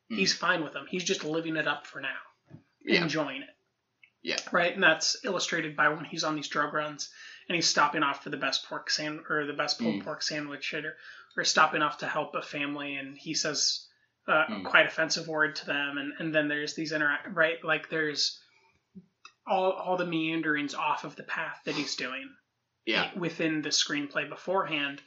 [0.09, 0.85] He's fine with them.
[0.91, 2.19] He's just living it up for now,
[2.85, 3.03] Yeah.
[3.03, 3.49] enjoying it.
[4.23, 4.37] Yeah.
[4.53, 7.11] Right, and that's illustrated by when he's on these drug runs
[7.49, 10.05] and he's stopping off for the best pork sand or the best pulled Mm.
[10.05, 10.97] pork sandwich or,
[11.37, 13.89] or stopping off to help a family and he says
[14.29, 14.61] uh, Mm.
[14.67, 18.39] a quite offensive word to them and, and then there's these interact right like there's
[19.47, 22.29] all all the meanderings off of the path that he's doing
[22.87, 23.11] Yeah.
[23.17, 25.01] within the screenplay beforehand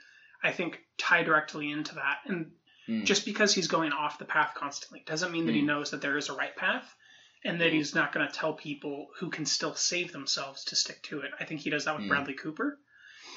[0.44, 2.52] I think tie directly into that and
[2.88, 3.04] Mm.
[3.04, 5.66] just because he's going off the path constantly doesn't mean that he Mm.
[5.66, 6.96] knows that there is a right path
[7.44, 11.02] and that he's not going to tell people who can still save themselves to stick
[11.04, 11.32] to it.
[11.40, 12.10] I think he does that with Mm.
[12.10, 12.80] Bradley Cooper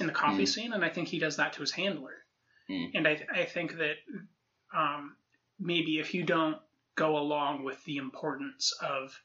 [0.01, 0.48] in the coffee Mm.
[0.48, 2.15] scene, and I think he does that to his handler.
[2.69, 2.90] Mm.
[2.94, 3.97] And I, I think that
[4.74, 5.16] um,
[5.59, 6.60] maybe if you don't
[6.94, 9.19] go along with the importance of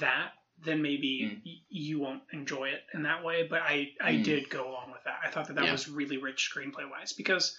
[0.00, 0.32] that,
[0.64, 1.42] then maybe Mm.
[1.44, 3.46] y- you won't enjoy it in that way.
[3.46, 4.24] But I, I Mm.
[4.24, 5.20] did go along with that.
[5.24, 5.72] I thought that that Yeah.
[5.72, 7.58] was really rich screenplay wise because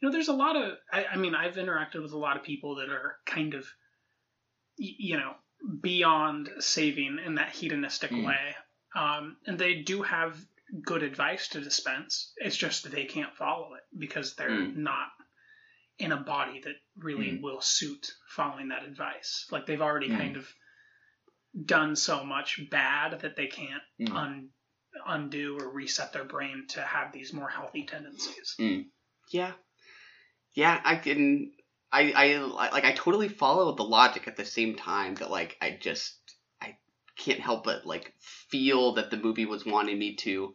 [0.00, 2.42] you know there's a lot of I, I mean I've interacted with a lot of
[2.42, 3.64] people that are kind of
[4.78, 5.34] y- you know
[5.80, 8.26] beyond saving in that hedonistic Mm.
[8.26, 8.56] way
[8.94, 10.36] um, and they do have
[10.82, 14.76] good advice to dispense it's just that they can't follow it because they're Mm.
[14.76, 15.08] not
[15.98, 17.42] in a body that really Mm.
[17.42, 20.16] will suit following that advice like they've already Mm.
[20.18, 20.52] kind of
[21.64, 24.14] done so much bad that they can't Mm.
[24.14, 24.48] un-
[25.06, 28.86] undo or reset their brain to have these more healthy tendencies Mm.
[29.30, 29.52] Yeah.
[30.54, 31.52] Yeah, I can.
[31.92, 32.84] I, I like.
[32.84, 36.16] I totally follow the logic at the same time that like I just
[36.60, 36.76] I
[37.16, 40.54] can't help but like feel that the movie was wanting me to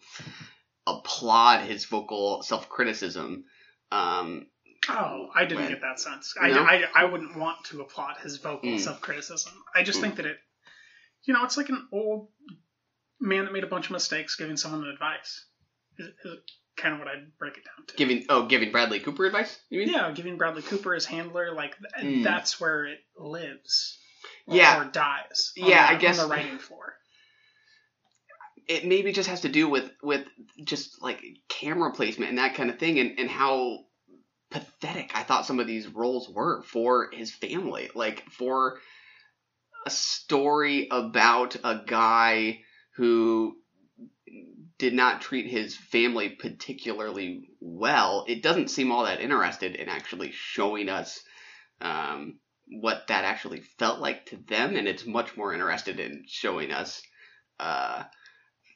[0.87, 3.45] applaud his vocal self criticism.
[3.91, 4.47] Um,
[4.87, 6.35] Oh, I didn't When- get that sense.
[6.39, 6.61] I, No?
[6.63, 8.79] I, I wouldn't want to applaud his vocal Mm.
[8.79, 9.53] self criticism.
[9.73, 10.01] I just Mm.
[10.03, 10.37] think that it,
[11.25, 12.29] you know, it's like an old
[13.19, 15.45] man that made a bunch of mistakes giving someone advice.
[15.97, 16.37] Is, is
[16.77, 17.95] kind of what I'd break it down to.
[17.95, 19.57] giving oh giving Bradley Cooper advice.
[19.69, 19.89] You mean?
[19.93, 22.23] Yeah, giving Bradley Cooper his handler, like th- Mm.
[22.23, 23.97] that's where it lives.
[24.47, 24.81] Or, Yeah.
[24.81, 25.53] or dies.
[25.55, 26.93] Yeah, the- I guess- on the writing floor.
[28.67, 30.25] it maybe just has to do with with
[30.63, 33.85] just like camera placement and that kind of thing and and how
[34.49, 38.79] pathetic I thought some of these roles were for his family like for
[39.85, 42.59] a story about a guy
[42.95, 43.55] who
[44.77, 50.31] did not treat his family particularly well it doesn't seem all that interested in actually
[50.33, 51.21] showing us
[51.81, 56.71] um, what that actually felt like to them and it's much more interested in showing
[56.71, 57.01] us
[57.59, 58.03] uh,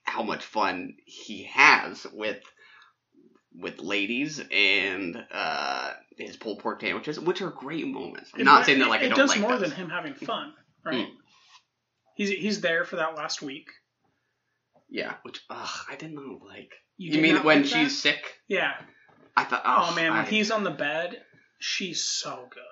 [0.03, 2.41] how much fun he has with
[3.53, 8.30] with ladies and uh, his pulled pork sandwiches, which are great moments.
[8.34, 9.61] I'm It- not saying that like it I don't does like more those.
[9.61, 10.53] than him having fun,
[10.85, 11.07] right?
[11.07, 11.11] Mm.
[12.15, 13.68] He's he's there for that last week.
[14.89, 16.18] Yeah, which ugh, I didn't.
[16.45, 18.15] Like You you, mean when like she's that?
[18.15, 18.34] sick?
[18.47, 18.73] Yeah.
[19.38, 21.15] I thought, Oh, oh, man, when I- he's on the bed,
[21.60, 22.64] she's so good.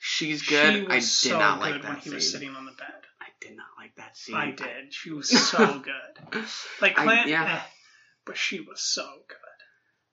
[0.00, 0.74] she's good.
[0.74, 2.72] She was I did so not good like that when he was sitting on the
[2.72, 2.88] bed.
[3.20, 4.34] I did not like that scene.
[4.34, 4.66] I did.
[4.92, 6.44] She was so good.
[6.80, 7.56] Like I- yeah.
[7.56, 7.60] eh,
[8.26, 9.38] but she was so good.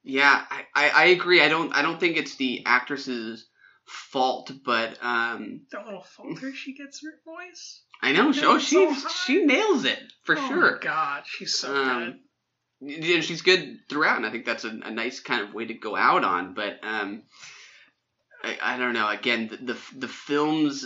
[0.04, 1.42] Yeah, I, I, I agree.
[1.42, 3.48] I don't I don't think it's the actress's
[3.92, 7.82] fault, but um, That little falter she gets in her voice.
[8.02, 8.28] I know.
[8.32, 10.80] Yeah, So she so she nails it for oh sure.
[10.80, 12.20] god, she's so Um,
[12.82, 13.04] good.
[13.06, 15.74] yeah, she's good throughout, and I think that's a, a nice kind of way to
[15.74, 16.54] go out on.
[16.54, 17.24] But um,
[18.44, 19.08] I, I don't know.
[19.08, 20.86] Again, the, the the film's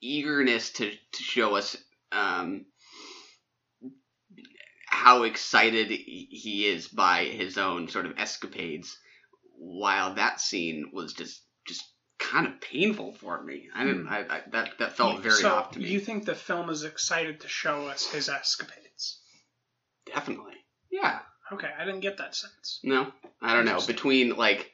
[0.00, 1.76] eagerness to to show us
[2.12, 2.64] um
[4.88, 8.96] how excited he is by his own sort of escapades,
[9.58, 11.42] while that scene was just
[12.18, 13.68] kind of painful for me.
[13.74, 14.06] I didn't.
[14.06, 14.12] Hmm.
[14.12, 15.86] I, I that that felt You- very so off to me.
[15.86, 19.20] Do you think the film is excited to show us his escapades?
[20.06, 20.54] Definitely.
[20.90, 21.20] Yeah.
[21.52, 22.80] Okay, I didn't get that sense.
[22.82, 23.80] No, I don't know.
[23.86, 24.70] Between like,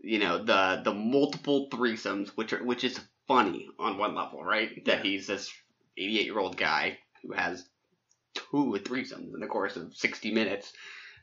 [0.00, 4.84] you know, the the multiple threesomes, which are which is funny on one level, right?
[4.84, 5.50] That he's this
[5.96, 7.66] 88 year old guy who has
[8.34, 10.72] two threesomes in the course of 60 minutes,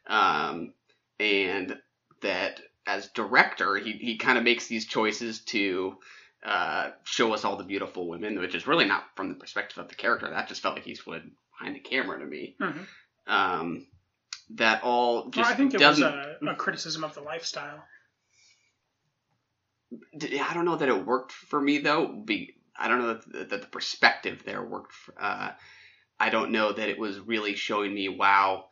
[0.07, 0.73] um,
[1.19, 1.77] and
[2.21, 5.97] that as director, he he kind of makes these choices to.
[6.43, 9.87] Uh, show us all the beautiful women, which is really not from the perspective of
[9.87, 10.29] the character.
[10.29, 12.55] That just felt like Eastwood behind the camera to me.
[12.59, 12.85] Mhm.
[13.25, 13.87] Um,
[14.51, 17.83] that all just Well, I think it was a, a criticism of the lifestyle.
[20.21, 22.07] I don't know that it worked for me though.
[22.07, 24.93] Be I don't know that, that the perspective there worked.
[24.93, 25.51] For, uh,
[26.19, 28.09] I don't know that it was really showing me.
[28.09, 28.65] Wow,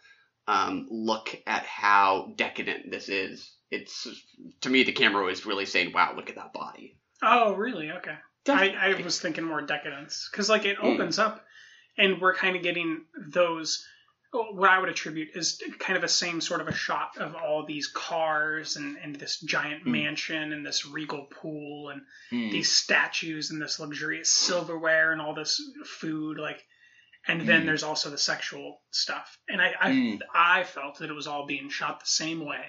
[0.48, 3.52] um, look at how decadent this is.
[3.74, 4.08] It's
[4.62, 7.92] to me the camera was really saying, "Wow, look at that body." Oh, really?
[7.92, 8.18] Okay.
[8.48, 10.84] I, I was thinking more decadence because like it Mm.
[10.94, 11.44] opens up,
[11.98, 13.86] and we're kind of getting those
[14.32, 17.68] what I would attribute is kind of a same sort of a shot of all
[17.68, 19.92] these cars and, and this giant Mm.
[19.92, 22.02] mansion and this regal pool and
[22.32, 22.52] Mm.
[22.52, 26.66] these statues and this luxurious silverware and all this food like
[27.28, 27.66] and then Mm.
[27.68, 30.20] there's also the sexual stuff and I I, Mm.
[30.34, 32.66] I felt that it was all being shot the same way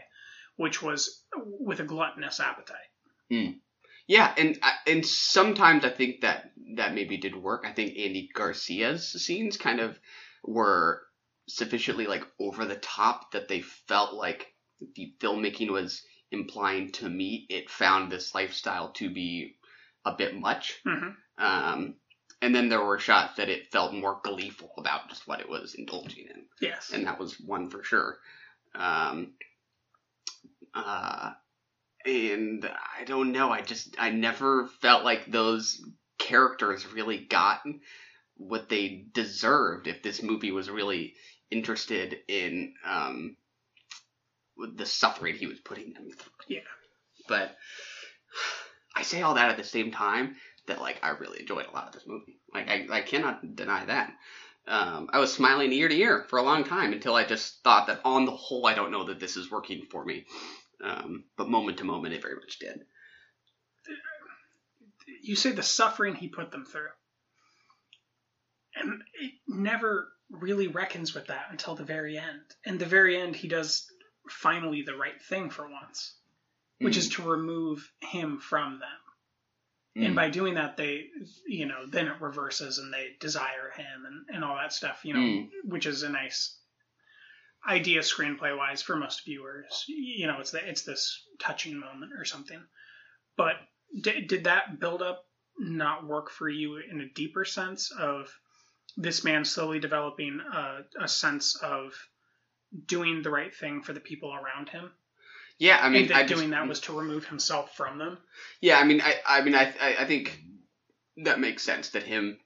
[0.56, 2.88] which was with a gluttonous appetite
[3.30, 3.58] Mm.
[4.06, 7.64] Yeah, and and sometimes I think that that maybe did work.
[7.66, 9.98] I think Andy Garcia's scenes kind of
[10.42, 11.02] were
[11.48, 14.52] sufficiently like over the top that they felt like
[14.94, 19.56] the filmmaking was implying to me it found this lifestyle to be
[20.04, 20.80] a bit much.
[20.84, 21.16] Mhm.
[21.38, 21.94] Um,
[22.42, 25.74] and then there were shots that it felt more gleeful about just what it was
[25.74, 28.18] indulging in yes and that was one for sure.
[28.74, 29.34] Um,
[30.74, 31.32] uh,
[32.04, 32.68] and
[33.00, 33.50] I don't know.
[33.50, 35.82] I just I never felt like those
[36.18, 37.60] characters really got
[38.36, 39.86] what they deserved.
[39.86, 41.14] If this movie was really
[41.50, 43.36] interested in um,
[44.76, 46.60] the suffering he was putting them through, yeah
[47.28, 47.56] but
[48.94, 50.36] I say all that at the same time
[50.66, 52.38] that like I really enjoyed a lot of this movie.
[52.52, 54.12] Like I, I cannot deny that.
[54.66, 57.86] Um, I was smiling ear to ear for a long time until I just thought
[57.88, 60.24] that on the whole I don't know that this is working for me.
[60.82, 62.84] Um, but moment to moment it very much did.
[65.22, 66.88] you say the suffering he put them through.
[68.76, 72.40] And it never really reckons with that until the very end.
[72.64, 73.86] And the very end, he does
[74.28, 76.14] finally the right thing for once,
[76.78, 76.98] which Mm.
[76.98, 79.00] is to remove him from them.
[80.02, 80.06] Mm.
[80.06, 81.08] And by doing that, they,
[81.46, 85.14] you know, then it reverses and they desire him and, and all that stuff, you
[85.14, 85.50] know, Mm.
[85.64, 86.58] which is a nice
[87.68, 89.84] idea screenplay wise for most viewers.
[89.88, 92.60] You know, it's the, it's this touching moment or something.
[93.36, 93.54] But
[94.00, 95.24] did, did that build up
[95.58, 98.28] not work for you in a deeper sense of
[98.96, 101.92] this man slowly developing a, a sense of
[102.86, 104.90] doing the right thing for the people around him?
[105.58, 108.18] Yeah, I mean, that I just- doing that was to remove himself from them.
[108.60, 110.38] Yeah, I mean, I, I mean, I, I, I think
[111.18, 112.38] that makes sense that him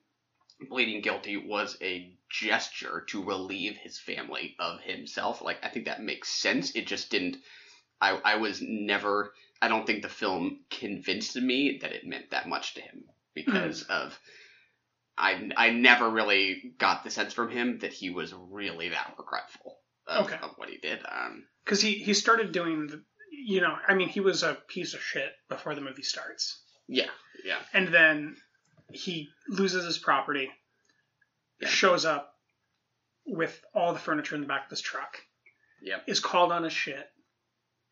[0.68, 5.42] pleading guilty was a gesture to relieve his family of himself.
[5.42, 6.74] Like, I think that makes sense.
[6.76, 7.36] It just didn't.
[8.00, 9.32] I, I was never.
[9.60, 13.82] I don't think the film convinced me that it meant that much to him because
[13.82, 14.18] of.
[15.20, 19.76] I, I never really got the sense from him that he was really that regretful
[20.06, 20.36] of, Okay.
[20.40, 21.00] of what he did.
[21.10, 23.02] Um, Because he, he started doing, the,
[23.32, 26.62] you know, I mean, he was a piece of shit before the movie starts.
[26.86, 27.08] yeah,
[27.44, 27.58] yeah.
[27.74, 28.36] And then
[28.92, 30.50] he loses his property,
[31.66, 32.34] shows up
[33.26, 35.18] with all the furniture in the back of his truck,
[35.82, 36.04] Yep.
[36.08, 37.10] is called on his shit,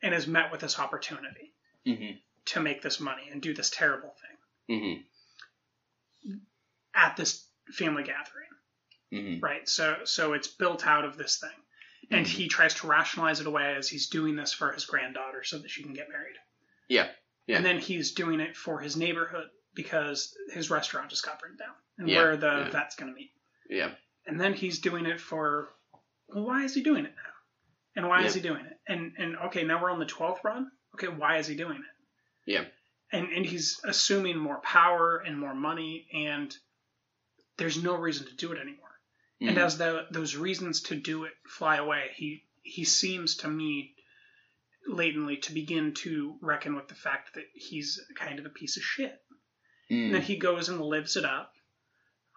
[0.02, 1.52] and is met with this opportunity
[1.86, 2.16] Mm-hmm.
[2.46, 4.14] to make this money and do this terrible
[4.68, 6.36] thing Mm-hmm.
[6.94, 8.46] at this family gathering.
[9.12, 9.44] Mm-hmm.
[9.44, 9.68] Right.
[9.68, 11.50] So so it's built out of this thing.
[12.10, 12.28] And Mhm.
[12.28, 15.70] he tries to rationalize it away as he's doing this for his granddaughter so that
[15.70, 16.36] she can get married.
[16.88, 17.08] Yeah.
[17.46, 17.56] Yeah.
[17.56, 21.74] And then he's doing it for his neighborhood because his restaurant just got burned down
[21.98, 22.70] and Yeah, where the yeah.
[22.70, 23.30] vet's going to meet.
[23.68, 23.90] Yeah.
[24.26, 25.68] And then he's doing it for
[26.28, 27.32] well, why is he doing it now?
[27.96, 28.78] And why is he doing it?
[28.88, 30.70] And and okay, now we're on the 12th run.
[30.94, 32.50] Okay, why is he doing it?
[32.50, 32.64] Yeah.
[33.12, 36.54] And and he's assuming more power and more money and
[37.56, 38.82] there's no reason to do it anymore.
[39.40, 39.64] And Mhm.
[39.64, 43.94] as the, those reasons to do it fly away, he he seems to me
[44.88, 48.82] latently to begin to reckon with the fact that he's kind of a piece of
[48.82, 49.22] shit.
[49.90, 50.06] Mm.
[50.06, 51.52] And then he goes and lives it up,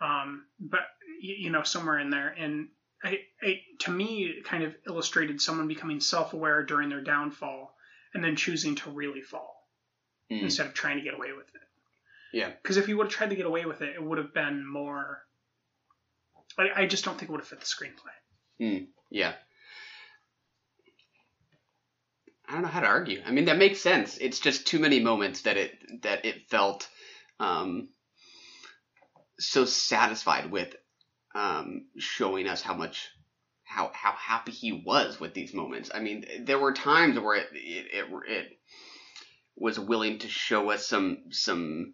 [0.01, 0.81] um, but
[1.19, 2.69] you know somewhere in there, and
[3.03, 7.73] I, I, to me, it kind of illustrated someone becoming self-aware during their downfall,
[8.13, 9.55] and then choosing to really fall
[10.31, 10.43] Mm.
[10.43, 11.61] instead of trying to get away with it.
[12.31, 12.51] Yeah.
[12.61, 14.63] Because if he would have tried to get away with it, it would have been
[14.63, 15.23] more.
[16.57, 18.61] I, I just don't think it would have fit the screenplay.
[18.61, 19.33] Mm, yeah.
[22.47, 23.21] I don't know how to argue.
[23.25, 24.17] I mean, that makes sense.
[24.19, 26.87] It's just too many moments that it that it felt
[27.39, 27.89] um,
[29.39, 30.75] so satisfied with
[31.35, 33.09] um, showing us how much
[33.63, 35.91] how how happy he was with these moments.
[35.93, 38.47] I mean, there were times where it it, it, it
[39.55, 41.93] was willing to show us some some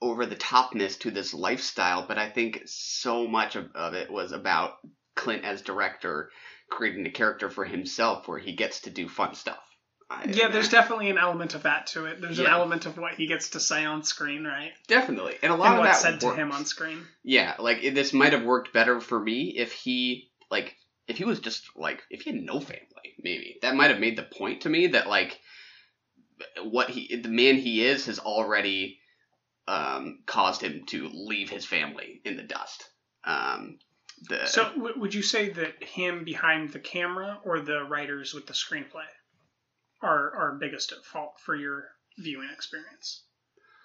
[0.00, 4.32] over the topness to this lifestyle, but I think so much of, of it was
[4.32, 4.78] about
[5.14, 6.30] Clint as director
[6.70, 9.62] creating a character for himself where he gets to do fun stuff.
[10.10, 12.20] I- Yeah, there's definitely an element of that to it.
[12.20, 14.72] There's an element of what he gets to say on screen, right?
[14.88, 17.06] Definitely, and a lot and of what's that said to him on screen.
[17.22, 20.76] Yeah, like it, this might have worked better for me if he like
[21.06, 24.16] if he was just like if he had no family, maybe that might have made
[24.16, 25.38] the point to me that like
[26.64, 28.98] what he the man he is has already
[29.68, 32.84] um, caused him to leave his family in the dust.
[33.22, 33.78] Um,
[34.28, 38.46] the So, w- would you say that him behind the camera or the writers with
[38.46, 39.06] the screenplay
[40.02, 41.84] are are biggest at fault for your
[42.18, 43.22] viewing experience?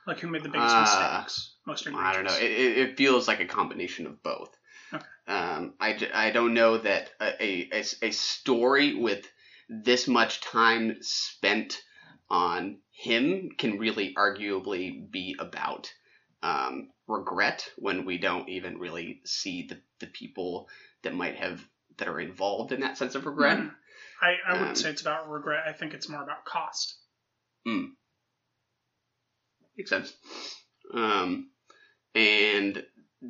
[0.08, 1.56] Like, who made the biggest Uh, mistakes?
[1.66, 2.08] Most egregious.
[2.08, 2.38] I don't know.
[2.38, 4.56] It, it, feels like a combination of both.
[4.94, 5.06] Okay.
[5.28, 9.28] Um, I, I don't know that a a story with
[9.68, 11.82] this much time spent
[12.30, 15.92] on him can really arguably be about
[16.44, 20.70] um, regret when we don't even really see the, the people
[21.02, 21.66] that might have
[21.98, 23.58] that are involved in that sense of regret.
[23.58, 23.72] Mm.
[24.26, 25.64] I, I wouldn't Um, say it's about regret.
[25.68, 26.96] I think it's more about cost.
[27.68, 27.90] Mm.
[29.78, 30.14] Makes sense.
[30.94, 31.50] Um,
[32.16, 32.84] and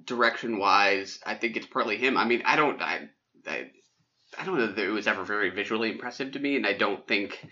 [0.06, 2.18] direction wise, I think it's partly him.
[2.18, 3.10] I mean, I don't, I,
[3.48, 3.72] I,
[4.38, 7.08] I don't know that it was ever very visually impressive to me, and I don't
[7.08, 7.46] think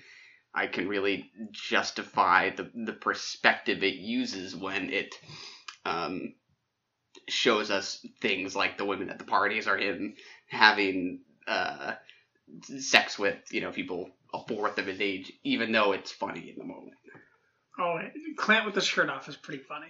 [0.53, 5.15] I can really justify the the perspective it uses when it
[5.86, 6.36] um,
[7.28, 10.15] shows us things like the women at the parties are him
[10.49, 11.94] having uh,
[12.80, 16.57] sex with you know people a fourth of his age, even though it's funny in
[16.57, 16.94] the moment.
[17.80, 17.99] Oh,
[18.38, 19.88] Clint with the shirt off is pretty funny.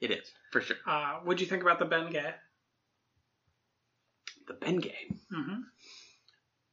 [0.00, 0.76] It is for sure.
[0.86, 2.32] Uh, what'd you think about the Bengay?
[4.46, 4.92] The Bengay.
[5.32, 5.60] Mm-hmm.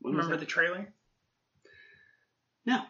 [0.02, 0.94] When Remember the trailer?
[2.66, 2.82] No.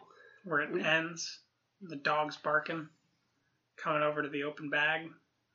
[0.43, 1.39] Where it ends,
[1.81, 2.89] the dog's barking,
[3.77, 5.11] coming over to the open bag in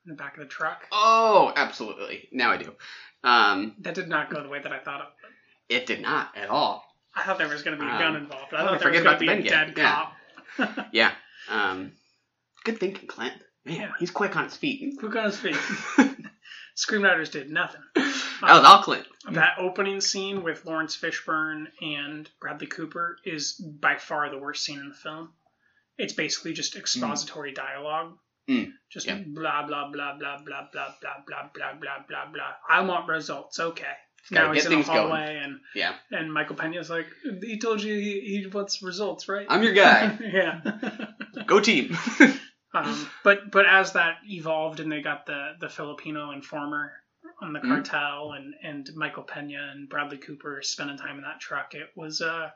[0.07, 0.87] the back of the truck.
[0.93, 2.29] Oh, absolutely.
[2.33, 2.73] Now I do.
[3.23, 5.13] Um, That did not go the way that I thought.
[5.69, 6.85] It did not at all.
[7.15, 8.55] I thought there was going to be a Um, gun involved.
[8.55, 10.07] I oh, I thought there was going to be a dead Yeah.
[10.57, 10.89] cop.
[10.93, 11.13] Yeah.
[11.49, 11.93] Um,
[12.65, 13.35] good thinking, Clint.
[13.65, 13.93] Man, Yeah.
[13.99, 14.99] he's quick on his feet.
[14.99, 15.57] Quick on his feet.
[16.77, 17.81] Screenwriters did nothing.
[17.95, 19.07] That was all Clint.
[19.33, 24.79] That opening scene with Laurence Fishburne and Bradley Cooper is by far the worst scene
[24.79, 25.33] in the film.
[25.97, 28.17] It's basically just expository dialogue.
[28.49, 28.73] Mm.
[28.91, 29.17] Just Yeah.
[29.27, 32.53] blah blah blah blah blah blah blah blah blah blah blah blah.
[32.71, 33.59] I want results.
[33.59, 33.93] Okay.
[34.31, 34.99] Now he's in the things going.
[35.09, 35.95] hallway and Yeah.
[36.11, 37.07] and Michael Pena's like,
[37.43, 39.47] he told you he, he wants results, right?
[39.49, 40.19] I'm your guy.
[40.21, 40.61] yeah.
[41.47, 41.97] Go team.
[42.75, 46.93] Um, but but as that evolved and they got the the Filipino informer
[47.41, 47.69] on the Mhm.
[47.69, 52.21] cartel and and Michael Pena and Bradley Cooper spending time in that truck, it was
[52.21, 52.51] uh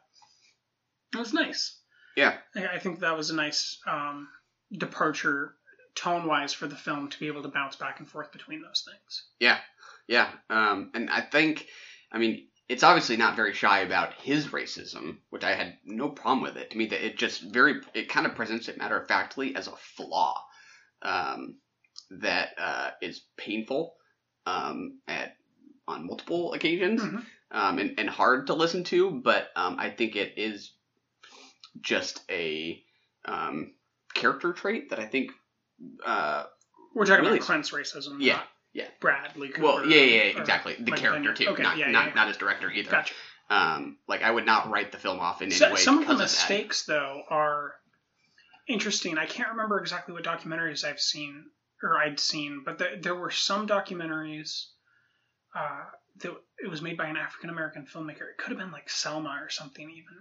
[1.15, 1.79] it was nice.
[2.15, 2.37] yeah.
[2.55, 4.29] I, I think that was a nice um,
[4.71, 5.55] departure
[5.95, 8.85] tone wise for the film to be able to bounce back and forth between those
[8.87, 9.25] things.
[9.41, 9.59] Yeah,
[10.09, 10.31] yeah.
[10.51, 11.67] Um, and I think,
[12.11, 16.43] I mean, it's obviously not very shy about his racism, which I had no problem
[16.43, 16.71] with it.
[16.71, 19.67] To me, that it just very, it kind of presents it matter of factly as
[19.69, 20.41] a flaw
[21.03, 21.57] um,
[22.21, 23.95] that uh, is painful
[24.47, 25.37] um, at
[25.89, 27.25] on multiple occasions Mhm.
[27.51, 29.11] um, and, and hard to listen to.
[29.11, 30.73] But um, I think it is
[31.81, 32.83] just a
[33.25, 33.75] um,
[34.15, 35.33] character trait that I think.
[36.07, 36.45] Uh,
[36.95, 38.43] We're talking really- about Clint's racism, Yeah,
[38.73, 38.89] yeah.
[39.01, 39.63] Bradley Cooper.
[39.63, 40.77] Well, yeah, yeah, yeah, or exactly.
[40.79, 42.15] The character too, Okay, not yeah, not yeah.
[42.15, 42.91] not as director either.
[42.91, 43.15] Gotcha.
[43.51, 45.81] Um, like I would not write the film off in So- any way.
[45.81, 47.75] some of the mistakes though are
[48.69, 51.45] interesting i can't remember exactly what documentaries i've seen
[51.83, 54.67] or i'd seen but the, there were some documentaries
[55.55, 55.83] uh,
[56.21, 56.31] that
[56.65, 59.51] it was made by an african american filmmaker it could have been like selma or
[59.51, 60.17] something even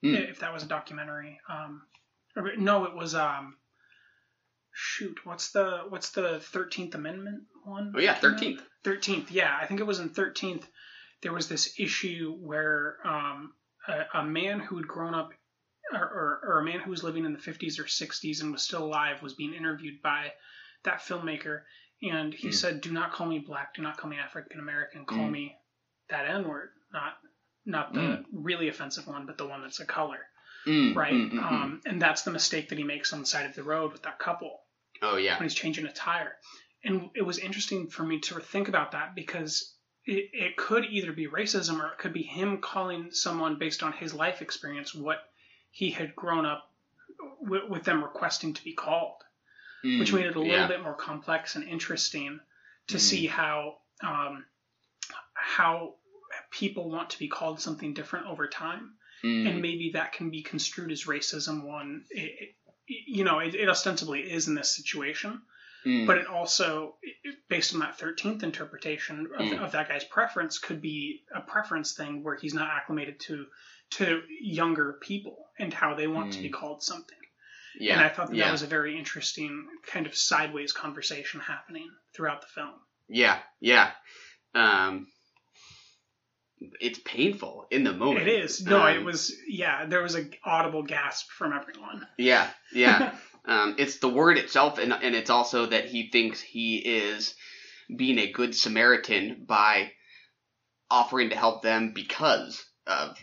[0.00, 0.30] Hmm.
[0.30, 1.82] if that was a documentary um,
[2.36, 3.56] or, no it was um,
[4.80, 8.62] shoot what's the what's the 13th amendment one Oh yeah, thirteenth.
[8.84, 10.62] 13th yeah i think it was in 13th
[11.22, 13.52] there was this issue where um,
[13.88, 15.32] a, a man who had grown up
[15.92, 18.62] or, or, or a man who was living in the 50s or 60s and was
[18.62, 20.32] still alive was being interviewed by
[20.84, 21.62] that filmmaker
[22.02, 22.54] and he Mm.
[22.54, 25.32] said do not call me black do not call me african american call Mm.
[25.32, 25.56] me
[26.08, 27.14] that n word not
[27.66, 28.24] not the Mm.
[28.32, 30.20] really offensive one but the one that's a color
[30.66, 31.42] Mm, right mm, mm, mm.
[31.42, 34.02] um, and that's the mistake that he makes on the side of the road with
[34.02, 34.60] that couple
[35.02, 35.38] Oh yeah.
[35.38, 36.32] when he's changing a tire.
[36.84, 41.12] And it was interesting for me to think about that because it, it could either
[41.12, 45.18] be racism or it could be him calling someone based on his life experience what
[45.70, 46.70] he had grown up
[47.40, 49.22] with, with them requesting to be called,
[49.84, 50.66] Mm, which made it a little yeah.
[50.66, 52.40] bit more complex and interesting
[52.88, 53.00] to Mm.
[53.00, 54.44] see how um,
[55.34, 55.94] how
[56.50, 58.94] people want to be called something different over time
[59.24, 59.48] Mm.
[59.50, 62.54] and maybe that can be construed as racism one it,
[62.88, 65.42] you know it, it ostensibly is in this situation
[65.86, 66.08] Mm.
[66.08, 66.96] but it also
[67.48, 69.64] based on that 13th interpretation of, Mm.
[69.64, 73.46] of that guy's preference could be a preference thing where he's not acclimated to
[73.90, 76.52] to younger people and how they want to be Mm.
[76.54, 77.16] called something
[77.78, 77.92] yeah.
[77.94, 78.46] and i thought that, yeah.
[78.46, 82.74] that was a very interesting kind of sideways conversation happening throughout the film
[83.08, 83.92] Yeah, yeah.
[84.54, 85.06] Um,
[86.80, 88.26] it's painful in the moment.
[88.26, 92.48] it is no it Um, was yeah there was a audible gasp from everyone Yeah,
[92.72, 93.14] yeah.
[93.44, 97.34] um, it's the word itself, and and it's also that he thinks he is
[97.94, 99.92] being a good Samaritan by
[100.90, 103.16] offering to help them because of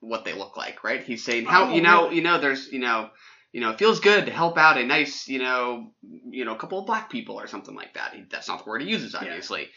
[0.00, 1.02] what they look like, right?
[1.02, 2.16] He's saying how Oh, you know really?
[2.16, 3.10] you know there's you know
[3.52, 5.92] you know it feels good to help out a nice you know
[6.30, 8.14] you know couple of black people or something like that.
[8.14, 9.68] He, that's not the word he uses, obviously.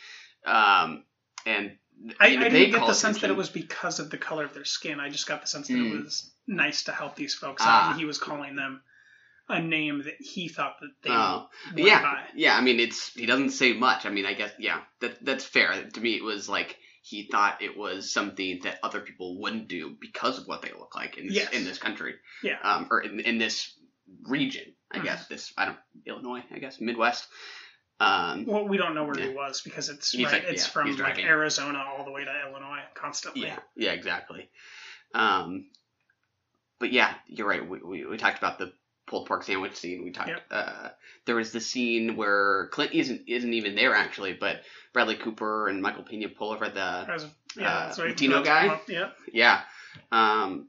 [0.45, 1.03] Um,
[1.45, 1.77] and
[2.19, 4.53] I, know, I didn't get the sense that it was because of the color of
[4.53, 4.99] their skin.
[4.99, 5.99] I just got the sense that Mm.
[5.99, 7.85] it was nice to help these folks Ah.
[7.85, 8.81] out, and he was calling them
[9.49, 12.23] a name that he thought that they Oh, yeah, by.
[12.35, 12.57] yeah.
[12.57, 14.05] I mean, it's he doesn't say much.
[14.05, 15.89] I mean, I guess yeah, that that's fair.
[15.89, 19.95] To me, it was like he thought it was something that other people wouldn't do
[19.99, 21.51] because of what they look like in this, Yes.
[21.53, 22.59] in this country, Yeah.
[22.63, 23.73] um, or in, in this
[24.23, 24.73] region.
[24.91, 25.03] I Mhm.
[25.03, 26.43] guess this I don't Illinois.
[26.53, 27.27] I guess Midwest.
[28.03, 30.25] Um, Well, we don't know where he was because it's right.
[30.31, 31.19] like- it's yeah, from like.
[31.19, 33.43] Arizona all the way to Illinois constantly.
[33.47, 34.49] Yeah, yeah, exactly.
[35.13, 35.67] Um,
[36.79, 37.67] but yeah, you're right.
[37.67, 38.73] We, we, we talked about the
[39.05, 40.03] pulled pork sandwich scene.
[40.03, 40.29] We talked.
[40.29, 40.43] Yep.
[40.51, 40.89] Uh,
[41.25, 44.61] there was the scene where Clint isn't isn't even there actually, but
[44.91, 47.95] Bradley Cooper and Michael Pena pull over the yeah, uh.
[47.97, 48.79] Latino guy.
[48.87, 49.09] Yeah.
[49.31, 49.61] Yeah.
[50.11, 50.67] Um,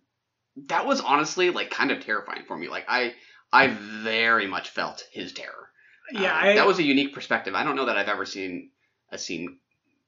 [0.69, 2.69] that was honestly like kind of terrifying for me.
[2.69, 3.15] Like I
[3.53, 5.71] I very much felt his terror.
[6.13, 7.55] Yeah, Um, I- that was a unique perspective.
[7.55, 8.71] I don't know that I've ever seen
[9.11, 9.59] a scene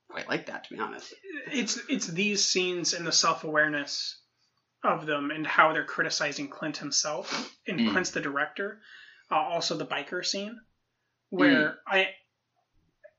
[0.09, 0.65] quite like that.
[0.65, 1.15] To be honest.
[1.53, 4.21] it's it's these scenes and the self awareness
[4.83, 7.93] of them and how they're criticizing Clint himself and Mm.
[7.93, 8.81] Clint's the director.
[9.31, 10.61] Uh, also the biker scene
[11.31, 11.77] where Mm.
[11.87, 12.15] I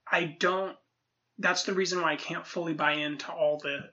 [0.10, 0.78] I don't.
[1.38, 3.91] That's the reason why I can't fully buy into all the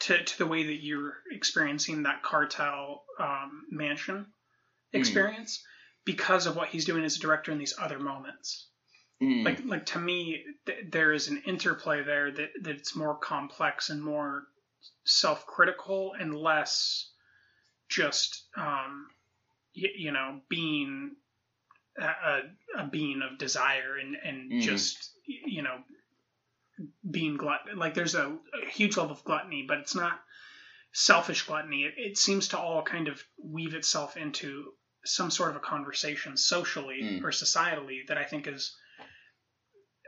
[0.00, 4.32] to to the way that you're experiencing that cartel um, mansion
[4.94, 4.98] Mm.
[5.00, 5.64] experience
[6.12, 8.64] because of what he's doing as a director in these other moments
[9.20, 9.44] Mm.
[9.44, 14.00] like like to me th- there is an interplay there that that's more complex and
[14.00, 14.44] more
[15.04, 17.10] self-critical and less
[17.88, 19.08] just um
[19.76, 21.16] y- you know being
[21.98, 22.42] a,
[22.78, 24.62] a, being of desire and and Mhm.
[24.62, 25.78] just you know
[27.10, 28.26] being glut like there's a,
[28.62, 30.20] a huge level of gluttony but it's not
[30.92, 34.72] selfish gluttony it, it seems to all kind of weave itself into
[35.08, 37.24] some sort of a conversation socially Mm.
[37.24, 38.76] or societally that i think is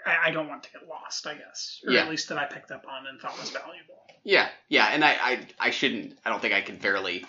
[0.07, 2.03] I, I don't want to get lost i guess or Yeah.
[2.03, 5.13] at least that i picked up on and thought was valuable Yeah, yeah, and I,
[5.13, 6.19] I, I shouldn't.
[6.25, 7.25] I don't think I can fairly,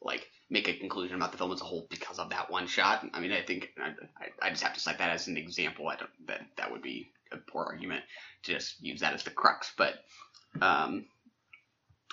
[0.00, 3.06] like, make a conclusion about the film as a whole because of that one shot.
[3.14, 3.94] I mean, I think I,
[4.44, 5.86] I, just have to cite that as an example.
[5.86, 8.02] I don't that that would be a poor argument
[8.42, 9.72] to just use that as the crux.
[9.78, 9.94] But
[10.60, 11.04] um,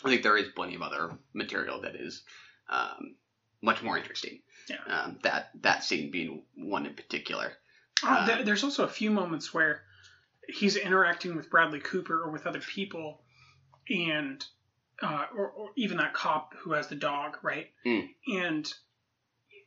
[0.05, 2.21] I think there is plenty of other material that is
[2.69, 3.15] um,
[3.63, 4.41] much more interesting.
[4.69, 4.93] Yeah.
[4.93, 7.53] Um, that that scene being one in particular.
[8.03, 9.81] Uh, there, there's also a few moments where
[10.47, 13.21] he's interacting with Bradley Cooper or with other people,
[13.89, 14.43] and
[15.01, 17.67] uh, or, or even that cop who has the dog, right?
[17.85, 18.09] Mm.
[18.27, 18.73] And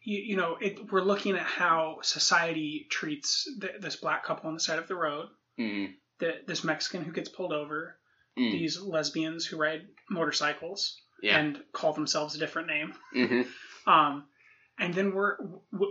[0.04, 4.54] you, you know, it, we're looking at how society treats th- this black couple on
[4.54, 7.96] the side of the road, Mm, the, this Mexican who gets pulled over,
[8.38, 11.38] mm, these lesbians who ride motorcycles yeah.
[11.38, 12.94] and call themselves a different name.
[13.12, 13.42] hmm
[13.84, 14.26] Um,
[14.82, 15.36] and then we're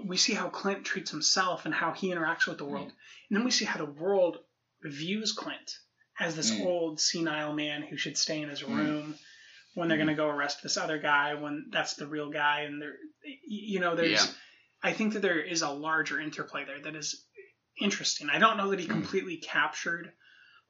[0.05, 2.91] we see how Clint treats himself and how he interacts with the world,
[3.29, 4.37] and then we see how the world
[4.83, 5.77] views Clint
[6.19, 6.65] as this Mm.
[6.65, 8.75] old senile man who should stay in his Mm.
[8.77, 9.15] room
[9.73, 10.05] when they're Mm.
[10.05, 12.97] going to go arrest this other guy when that's the real guy, and they're
[13.47, 14.33] you know there's Yeah.
[14.83, 17.25] I think that there is a larger interplay there that is
[17.79, 18.29] interesting.
[18.29, 18.91] I don't know that he Mm.
[18.91, 20.11] completely captured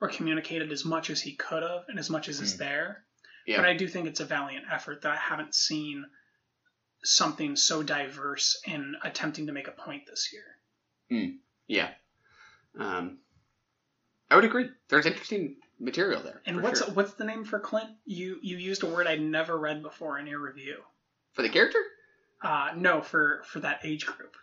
[0.02, 2.58] or communicated as much as he could have and as much as is Mm.
[2.58, 3.06] there.
[3.48, 3.58] Yeah.
[3.58, 6.06] But I do think it's a valiant effort that I haven't seen
[7.04, 10.44] something so diverse in attempting to make a point this year.
[11.12, 11.38] Mm,
[11.68, 11.90] yeah.
[12.80, 13.18] Um,
[14.30, 14.70] I would agree.
[14.90, 16.42] There's interesting material there.
[16.46, 16.94] And what's sure.
[16.94, 17.90] what's the name for Clint?
[18.06, 20.78] You you used a word I'd never read before in your review.
[21.34, 21.80] for the character?
[22.42, 24.36] Uh, no, for for that age group.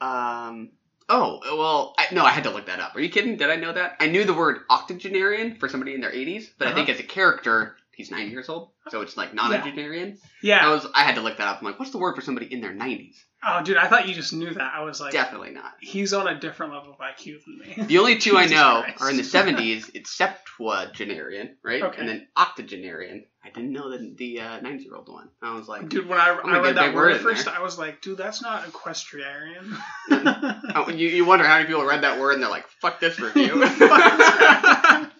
[0.00, 0.70] Um.
[1.08, 2.96] Oh well, I, no, I had to look that up.
[2.96, 3.36] Are you kidding?
[3.36, 3.96] Did I know that?
[4.00, 6.98] I knew the word octogenarian for somebody in their 80s, but I think Uh-huh.
[6.98, 10.18] as a character, he's 90 years old, so it's like nonagenarian.
[10.42, 10.66] Yeah.
[10.66, 10.86] I was.
[10.94, 11.58] I had to look that up.
[11.60, 13.16] I'm like, what's the word for somebody in their 90s?
[13.44, 14.72] Oh, dude, I thought you just knew that.
[14.72, 15.72] I was like, Definitely not.
[15.80, 17.84] He's on a different level of IQ than me.
[17.86, 19.02] The only two I know Christ.
[19.02, 19.90] are in the 70s.
[19.94, 21.82] It's septuagenarian, right?
[21.82, 21.98] Okay.
[21.98, 23.24] And then octogenarian.
[23.44, 25.28] I didn't know the the uh, 90 year old one.
[25.42, 27.54] I was like, Dude, when I, I read that word word first, there.
[27.54, 29.76] I was like, dude, that's not equestrian.
[30.74, 33.20] Oh, you, you wonder how many people read that word and they're like, fuck this
[33.20, 33.62] review.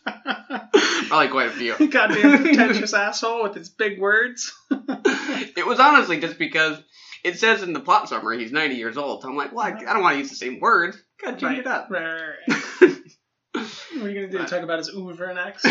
[1.12, 1.88] Probably quite a few.
[1.90, 4.52] Goddamn pretentious asshole with his big words.
[5.54, 6.78] It was honestly just because
[7.22, 9.20] it says in the plot summary he's 90 years old.
[9.22, 10.96] So I'm like, well, I, I don't want to use the same words.
[11.22, 11.88] Gotta change Right, it up.
[11.90, 12.38] right, right,
[12.80, 12.90] right.
[13.52, 14.46] what are you gonna do?
[14.46, 15.66] Talk about his oeuvre next?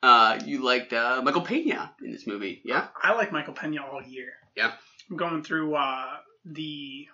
[0.00, 2.86] Uh, you liked uh, Michael Pena in this movie, yeah?
[3.02, 4.30] I like Michael Pena all year.
[4.56, 4.70] Yeah.
[5.10, 6.06] I'm going through uh,
[6.44, 7.06] the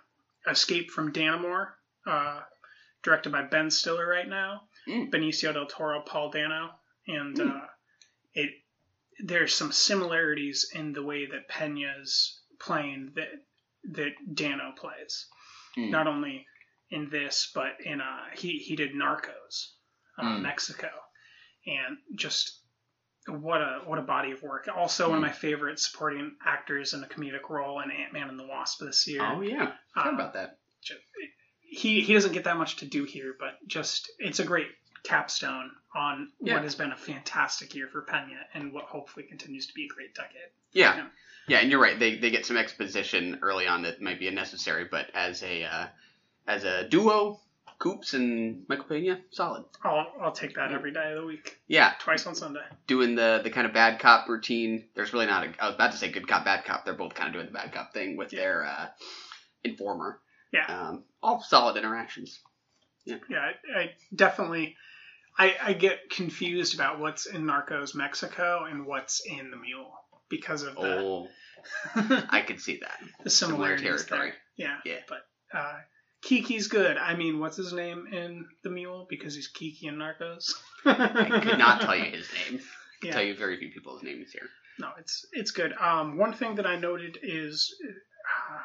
[0.47, 1.69] Escape from Dannemora,
[2.05, 2.41] uh,
[3.01, 4.61] directed by Ben Stiller right now.
[4.87, 6.69] Benicio del Toro, Paul Dano,
[7.07, 7.61] and uh,
[8.33, 8.51] it
[9.23, 13.29] there's some similarities in the way that Pena's playing that
[13.93, 15.25] that Dano plays.
[15.77, 15.89] Mm.
[15.91, 16.45] Not only
[16.89, 19.73] in this, but in uh, he he did Narcos,
[20.17, 20.41] uh, Mm.
[20.41, 20.89] Mexico,
[21.65, 22.61] and just
[23.27, 24.67] what a what a body of work.
[24.75, 25.27] Also, one of Mm.
[25.27, 29.07] my favorite supporting actors in a comedic role in Ant Man and the Wasp this
[29.07, 29.21] year.
[29.23, 30.59] Oh yeah, forgot Uh, about that.
[30.83, 30.95] ju-
[31.67, 34.67] he he doesn't get that much to do here, but just it's a great
[35.03, 36.55] capstone on Yeah.
[36.55, 39.87] what has been a fantastic year for Pena and what hopefully continues to be a
[39.87, 40.49] great decade.
[40.73, 41.07] Yeah.
[41.47, 41.97] Yeah, and you're right.
[41.99, 45.87] They they get some exposition early on that might be unnecessary, but as a uh,
[46.47, 47.39] as a duo,
[47.77, 49.65] Coops and Michael Pena, solid.
[49.83, 51.59] I'll I'll take that every day of the week.
[51.67, 52.63] Yeah, Twice on Sunday.
[52.87, 54.85] doing the the kind of bad cop routine.
[54.95, 55.53] There's really not a.
[55.63, 56.83] I was about to say good cop, bad cop.
[56.83, 58.87] They're both kind of doing the bad cop thing with their uh,
[59.63, 60.19] informer.
[60.51, 60.65] Yeah.
[60.67, 62.39] Um, all solid interactions.
[63.05, 63.17] Yeah.
[63.29, 63.39] Yeah,
[63.75, 64.75] I, I definitely
[65.37, 69.91] I I get confused about what's in Narcos Mexico and what's in the Mule
[70.29, 71.27] because of the Oh,
[72.29, 72.99] I could see that.
[73.23, 74.31] the Similar territory.
[74.31, 74.33] there.
[74.55, 74.77] Yeah.
[74.85, 74.99] Yeah.
[75.07, 75.27] But
[75.57, 75.73] uh
[76.21, 76.97] Kiki's good.
[76.97, 79.05] I mean, what's his name in the Mule?
[79.07, 80.53] Because he's Kiki in Narcos.
[80.83, 82.59] I could not tell you his name.
[82.59, 83.11] I can Yeah.
[83.13, 84.49] tell you very few people's names here.
[84.79, 85.73] No, it's it's good.
[85.73, 88.57] Um, one thing that I noted is, uh,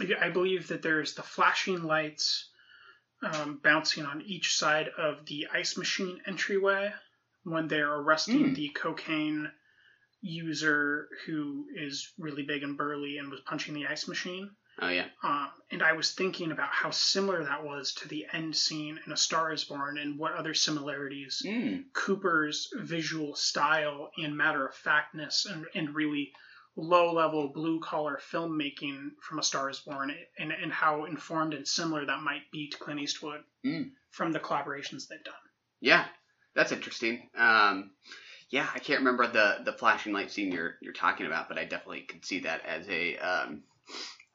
[0.00, 2.48] I believe that there's the flashing lights
[3.22, 6.92] um, bouncing on each side of the ice machine entryway
[7.44, 8.54] when they're arresting Hmm.
[8.54, 9.50] the cocaine
[10.20, 14.50] user who is really big and burly and was punching the ice machine.
[14.80, 15.06] Oh yeah.
[15.22, 19.12] Um, and I was thinking about how similar that was to the end scene in
[19.12, 21.92] A Star Is Born, and what other similarities Mm.
[21.92, 26.32] Cooper's visual style and matter of factness and, and really
[26.76, 31.66] low level blue collar filmmaking from A Star Is Born, and, and how informed and
[31.66, 33.90] similar that might be to Clint Eastwood Mm.
[34.10, 35.34] from the collaborations they've done.
[35.80, 36.06] Yeah,
[36.54, 37.28] that's interesting.
[37.36, 37.90] Um,
[38.50, 41.64] yeah, I can't remember the the flashing light scene you're you're talking about, but I
[41.64, 43.62] definitely could see that as a um,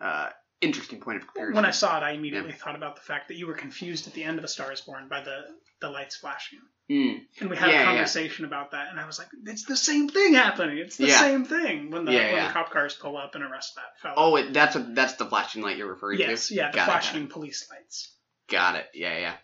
[0.01, 0.29] uh,
[0.61, 1.55] interesting point of comparison.
[1.55, 4.13] When I saw it, I immediately thought about the fact that you were confused at
[4.13, 5.41] the end of A Star Is Born by the,
[5.81, 6.59] the lights flashing.
[6.89, 7.19] Mm.
[7.41, 7.85] And we had Yeah, a yeah.
[7.85, 10.77] conversation about that, and I was like, "It's the same thing happening.
[10.77, 11.19] It's the Yeah.
[11.19, 12.47] same thing." When the Yeah, when yeah.
[12.47, 14.15] the cop cars pull up and arrest that fellow.
[14.17, 16.55] Oh, it, that's a, that's the flashing light you're referring yes, to.
[16.55, 17.01] yeah, the Got got it.
[17.03, 18.13] flashing police lights.
[18.49, 18.87] Got it.
[18.93, 19.35] Yeah, yeah.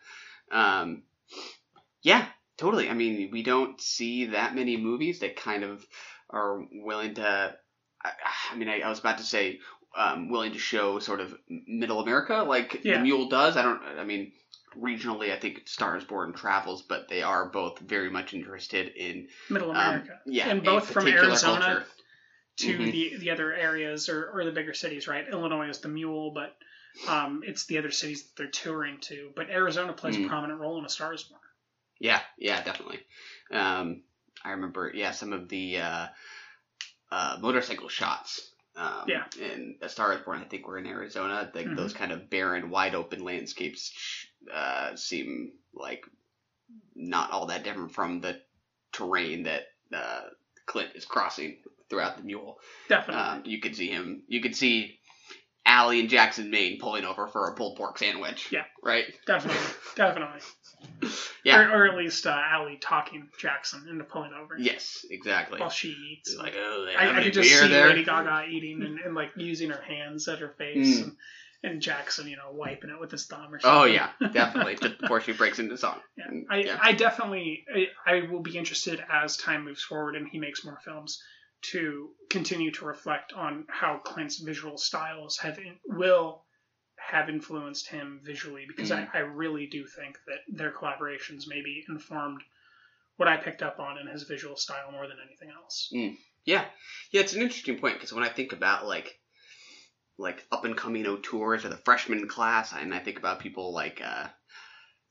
[0.81, 1.03] Um,
[2.02, 2.26] yeah,
[2.57, 2.90] totally.
[2.90, 5.85] I mean, we don't see that many movies that kind of
[6.30, 7.57] are willing to.
[8.06, 8.11] I,
[8.53, 9.60] I mean, I, I was about to say
[9.95, 12.98] um, willing to show sort of middle America like Yeah.
[12.98, 13.57] the Mule does.
[13.57, 13.82] I don't.
[13.84, 14.32] I mean,
[14.76, 19.28] regionally, I think Star is Born travels, but they are both very much interested in
[19.49, 20.20] Middle um, America.
[20.26, 21.86] yeah, and both from Arizona culture.
[22.57, 22.91] to Mhm.
[22.91, 25.28] the the other areas or, or the bigger cities, right?
[25.28, 26.56] Illinois is the mule, but
[27.07, 29.32] um, it's the other cities that they're touring to.
[29.36, 30.26] But Arizona plays Mm.
[30.26, 31.41] a prominent role in A Star Is Born.
[31.99, 32.99] Yeah, yeah, definitely.
[33.52, 34.03] Um,
[34.44, 36.07] I remember, yeah, some of the uh,
[37.11, 38.52] uh, motorcycle shots.
[38.75, 39.25] Um, Yeah.
[39.39, 41.49] In A Star Is Born, I think we're in Arizona.
[41.53, 41.75] Like Mhm.
[41.75, 43.93] those kind of barren, wide open landscapes
[44.51, 46.05] uh, seem like
[46.95, 48.41] not all that different from the
[48.91, 49.63] terrain that
[49.93, 50.21] uh,
[50.65, 52.59] Clint is crossing throughout the Mule.
[52.89, 53.21] Definitely.
[53.21, 54.23] Um, you could see him.
[54.27, 54.99] You could see
[55.65, 58.51] Ally and Jackson, Maine, pulling over for a pulled pork sandwich.
[58.51, 58.65] Yeah.
[58.81, 59.05] Right.
[59.27, 59.61] Definitely,
[59.95, 60.41] definitely.
[61.43, 61.60] Yeah.
[61.73, 64.55] Or, or at least uh, Ally talking Jackson into pulling over.
[64.57, 65.60] Yes, exactly.
[65.60, 66.30] While she eats.
[66.31, 67.89] It's like, oh, they I, have I any could just see there?
[67.89, 71.03] Lady Gaga eating and, and like using her hands at her face, Mm.
[71.03, 71.15] and,
[71.64, 73.77] and Jackson, you know, wiping it with his thumb or something.
[73.81, 74.76] Oh yeah, definitely.
[74.76, 75.99] Just before she breaks into song.
[76.18, 80.39] Yeah, I, I definitely I, I will be interested as time moves forward and he
[80.39, 81.22] makes more films
[81.72, 86.43] to continue to reflect on how Clint's visual styles have in, will
[87.14, 89.10] have influenced him visually because Mhm.
[89.14, 92.41] I, I really do think that their collaborations maybe informed
[93.18, 95.90] what I picked up on in his visual style more than anything else.
[95.94, 96.18] Mm.
[96.45, 96.65] Yeah,
[97.11, 97.22] yeah.
[97.22, 99.18] It's an interesting point because when I think about like
[100.18, 104.02] like up and coming auteurs or the freshman class, and I think about people like
[104.03, 104.27] uh,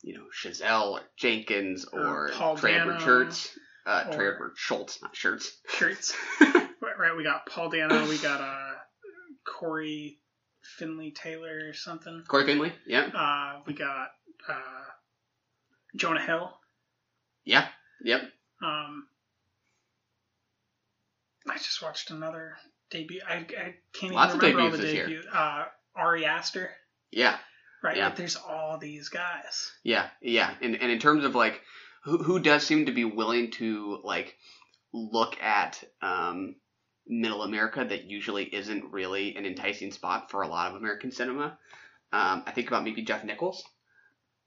[0.03, 3.49] you know Chazelle or Jenkins Or or Paul Trey Edward Dano, Shults,
[3.87, 5.57] uh, Trey Edward Shults, not Shirts.
[5.69, 6.15] Shirts.
[6.41, 8.75] right, right, we got Paul Dano, we got uh,
[9.47, 10.19] Cory
[10.63, 12.23] Finley Taylor or something.
[12.29, 12.73] Cory Finley.
[12.87, 14.11] Yeah, Uh, we got
[14.49, 14.85] uh,
[15.97, 16.53] Jonah Hill.
[17.45, 17.69] yeah,
[18.05, 18.23] yep.
[18.65, 19.07] Um,
[21.49, 22.57] I just watched another
[22.91, 23.21] debut.
[23.29, 25.07] I, I can't Lots even remember all the debuts this year.
[25.09, 25.29] debuts.
[25.35, 25.65] Uh,
[25.97, 26.71] Ari Aster,
[27.11, 27.37] Yeah,
[27.83, 27.97] right?
[27.97, 28.07] Yeah.
[28.07, 29.73] Like, there's all these guys.
[29.83, 31.61] Yeah, yeah, and and in terms of like
[32.05, 34.37] who who does seem to be willing to like
[34.93, 36.55] look at um,
[37.07, 41.59] middle America that usually isn't really an enticing spot for a lot of American cinema.
[42.13, 43.65] Um, I think about maybe Jeff Nichols.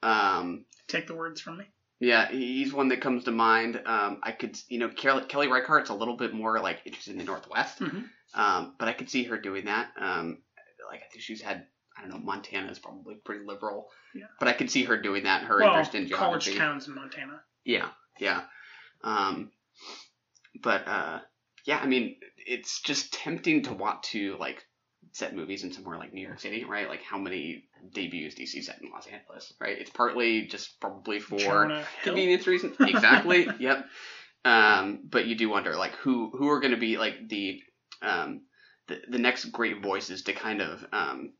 [0.03, 1.65] Um, Take the words from me.
[1.99, 3.81] yeah, he's one that comes to mind.
[3.85, 7.17] Um, I could, you know, Kelly, Kelly Reichardt's a little bit more like interested in
[7.17, 8.07] the Northwest, Mhm.
[8.35, 9.91] um, but I could see her doing that.
[9.97, 10.41] Um,
[10.89, 11.65] like I think she's had,
[11.97, 14.27] I don't know, Montana is probably pretty liberal, Yeah.
[14.39, 15.43] but I could see her doing that.
[15.43, 17.41] Her well, interest in college towns in Montana.
[17.63, 18.43] Yeah, yeah.
[19.03, 19.51] Um,
[20.61, 21.19] but uh,
[21.63, 24.63] yeah, I mean, it's just tempting to want to like
[25.11, 26.89] set movies in somewhere like New York City, right?
[26.89, 29.77] Like, how many debuts do you see set in Los Angeles, right?
[29.77, 32.13] It's partly just probably for Jonah Hill.
[32.13, 32.75] convenience reasons.
[32.79, 33.47] Exactly.
[33.59, 33.85] yep.
[34.43, 37.61] Um, but you do wonder like who who are going to be like the
[38.01, 38.41] um
[38.87, 41.33] the, the next great voices to kind of um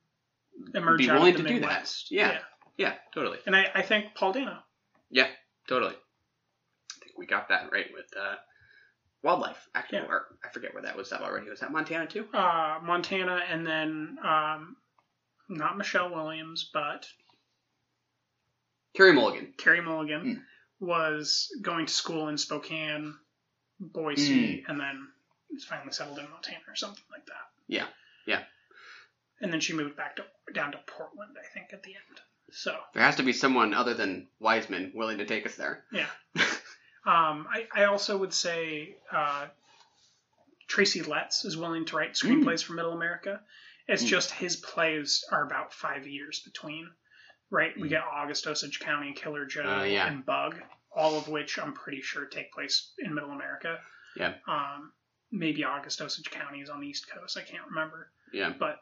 [0.74, 2.08] Emerge be out of willing the to do Midwest.
[2.10, 2.16] that.
[2.16, 2.32] Yeah.
[2.32, 2.40] Yeah.
[2.78, 2.94] yeah.
[3.14, 3.38] Totally.
[3.46, 4.58] And I, I think Paul Dano.
[5.12, 5.28] Yeah,
[5.68, 5.94] totally.
[5.94, 8.36] I think we got that right with uh,
[9.26, 9.68] wildlife.
[9.76, 10.06] Actually, Yeah.
[10.06, 11.10] or I forget where that was.
[11.10, 12.28] That already was that Montana too.
[12.34, 14.78] Uh, Montana, and then um,
[15.50, 17.08] not Michelle Williams, but
[18.96, 19.54] Carey Mulligan.
[19.58, 20.22] Carey Mulligan
[20.80, 20.86] Hmm.
[20.86, 23.16] was going to school in Spokane,
[23.80, 24.72] Boise, Hmm.
[24.72, 25.08] and then
[25.52, 27.50] was finally settled in Montana or something like that.
[27.68, 27.88] Yeah,
[28.26, 28.44] yeah.
[29.42, 32.22] And then she moved back to down to Portland, I think, at the end.
[32.52, 35.84] So There has to be someone other than Wiseman willing to take us there.
[35.92, 36.08] yeah.
[37.06, 39.46] um, I, I also would say uh,
[40.68, 43.42] Tracy Letts is willing to write screenplays for Middle America.
[43.88, 44.08] It's Mm.
[44.08, 46.90] just his plays are about five years between.
[47.52, 50.08] Right, we get August Osage County, Killer Joe, Uh, yeah.
[50.08, 50.60] and Bug,
[50.92, 53.80] all of which I'm pretty sure take place in Middle America.
[54.16, 54.92] Yeah, Um,
[55.32, 57.38] maybe August Osage County is on the East Coast.
[57.38, 58.10] I can't remember.
[58.34, 58.50] yeah.
[58.50, 58.82] But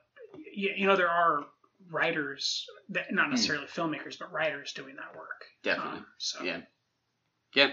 [0.53, 1.45] you know, there are
[1.89, 5.45] writers that not necessarily filmmakers, but writers doing that work.
[5.63, 5.99] Definitely.
[5.99, 6.61] Um, so Yeah,
[7.53, 7.71] yeah.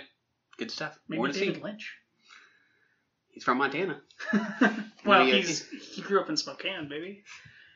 [0.61, 0.97] Good stuff.
[1.09, 1.63] maybe More to David see.
[1.63, 1.97] Lynch.
[3.31, 4.01] He's from Montana.
[5.07, 7.23] Well, he's he grew up in Spokane, baby.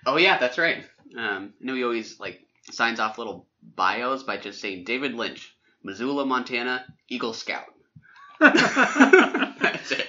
[0.05, 0.85] Oh yeah, that's right.
[1.17, 2.41] Um, I know he always like
[2.71, 7.65] signs off little bios by just saying David Lynch, Missoula, Montana, Eagle Scout.
[8.41, 10.07] that's it.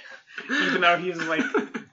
[0.51, 1.45] Even though he's like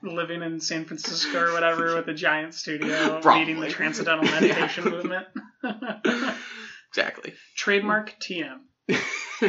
[0.02, 3.44] living in San Francisco or whatever with a giant studio Probably.
[3.44, 5.28] leading the Transcendental Meditation movement.
[6.90, 7.34] Exactly.
[7.56, 8.58] trademark TM.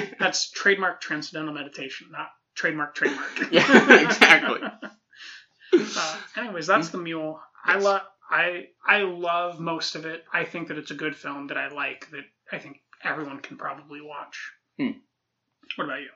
[0.20, 3.30] That's trademark Transcendental Meditation, not trademark trademark.
[3.52, 4.62] Yeah, exactly.
[5.74, 7.40] uh, anyways, that's the mule.
[7.66, 8.02] I love.
[8.30, 10.24] I I love most of it.
[10.34, 12.10] I think that it's a good film that I like.
[12.12, 14.52] That I think everyone can probably watch.
[14.80, 15.00] Hmm.
[15.76, 16.10] What about you?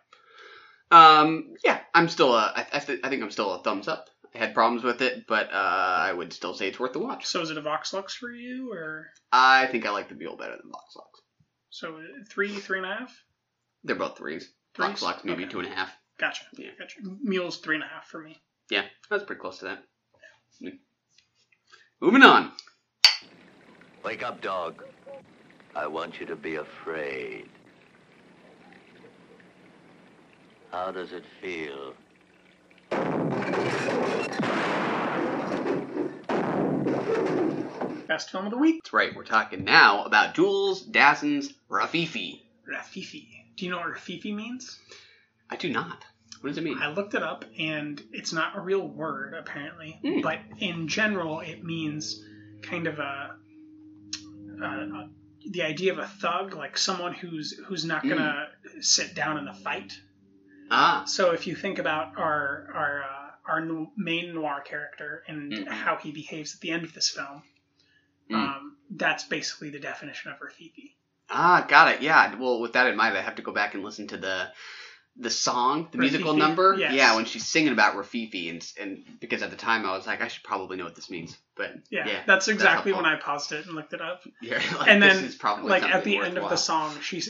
[0.89, 2.53] Um, yeah, I'm still a.
[2.55, 4.09] I, I, th- I think I'm still a thumbs up.
[4.33, 7.25] I had problems with it, but uh, I would still say it's worth the watch.
[7.25, 10.37] So is it a Vox Lux for you, or I think I like the Mule
[10.37, 11.21] better than Vox Lux.
[11.69, 13.23] so uh, three, three and a half?
[13.87, 14.49] They're both threes.
[14.75, 14.87] Threes?
[14.89, 15.51] Vox Lux maybe Okay.
[15.51, 15.91] two and a half.
[16.19, 16.43] Gotcha.
[16.57, 16.71] Yeah.
[16.77, 16.99] Gotcha.
[17.23, 18.37] Mule's three and a half for me.
[18.69, 19.83] Yeah, that's pretty close to that.
[20.59, 20.75] Hmm.
[22.01, 22.51] Moving on.
[24.03, 24.83] Wake up, dog.
[25.75, 27.49] I want you to be afraid.
[30.71, 31.93] How does it feel?
[38.07, 38.81] Best film of the week.
[38.83, 39.15] That's right.
[39.15, 42.41] We're talking now about Jules Dassin's Rififi.
[42.67, 43.27] Rififi.
[43.57, 44.79] Do you know what Rififi means?
[45.49, 46.03] I do not.
[46.41, 46.77] What does it mean?
[46.77, 50.21] I looked it up, and it's not a real word apparently, Hmm.
[50.21, 52.23] but in general, it means
[52.61, 53.35] kind of a,
[54.61, 55.09] a, a
[55.49, 58.47] the idea of a thug, like someone who's who's not gonna
[58.81, 59.99] sit down in a fight.
[60.69, 61.05] Ah.
[61.05, 65.67] So if you think about our our uh, our main noir character and Mhm.
[65.69, 67.43] how he behaves at the end of this film,
[68.29, 68.35] Mm.
[68.35, 70.95] um, that's basically the definition of Rififi.
[71.29, 72.01] Ah, got it.
[72.01, 72.35] Yeah.
[72.35, 74.49] Well, with that in mind, I have to go back and listen to the
[75.19, 76.75] the song, the musical number.
[76.77, 76.93] Yes.
[76.93, 80.21] Yeah, when she's singing about Rififi, and and because at the time I was like,
[80.21, 81.37] I should probably know what this means.
[81.55, 83.03] But Yeah, yeah, that's exactly helpful.
[83.03, 84.21] when I paused it and looked it up.
[84.41, 87.21] Yeah, like, and this then, is probably like at the end of the song, she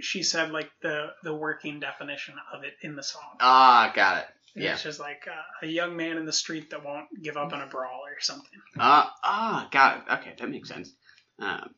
[0.00, 3.36] she said like the the working definition of it in the song.
[3.40, 4.26] Ah, got it.
[4.54, 4.72] And Yeah.
[4.72, 7.60] It's just like uh, a young man in the street that won't give up in
[7.60, 8.60] a brawl or something.
[8.78, 10.12] Ah, ah, got it.
[10.14, 10.92] Okay, that makes sense.
[11.40, 11.74] Um,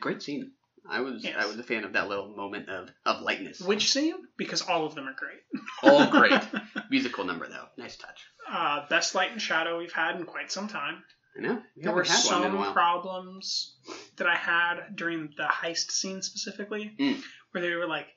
[0.00, 0.52] great scene.
[0.88, 1.36] I was Yes.
[1.38, 3.60] I was a fan of that little moment of of lightness.
[3.60, 4.14] Which scene?
[4.36, 5.40] Because all of them are great.
[5.82, 6.42] All great
[6.90, 7.66] musical number though.
[7.76, 8.20] Nice touch.
[8.50, 11.02] Uh, best light and shadow we've had in quite some time.
[11.38, 11.62] I know.
[11.76, 12.72] We There were had one in a some while.
[12.72, 13.76] problems
[14.16, 17.22] that I had during the heist scene specifically, Mm.
[17.52, 18.08] where they were like,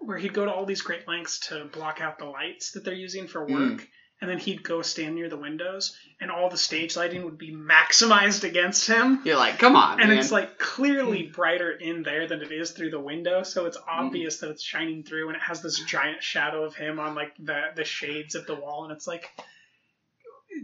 [0.00, 2.94] where he'd go to all these great lengths to block out the lights that they're
[2.94, 3.86] using for Mm.
[4.18, 7.38] Work, and then he'd go stand near the windows, and all the stage lighting would
[7.38, 9.20] be maximized against him.
[9.24, 10.18] You're like, come on, and man.
[10.18, 11.32] it's like clearly hmm.
[11.32, 14.06] brighter in there than it is through the window, so it's hmm.
[14.06, 17.32] obvious that it's shining through, and it has this giant shadow of him on like
[17.38, 19.30] the the shades of the wall, and it's like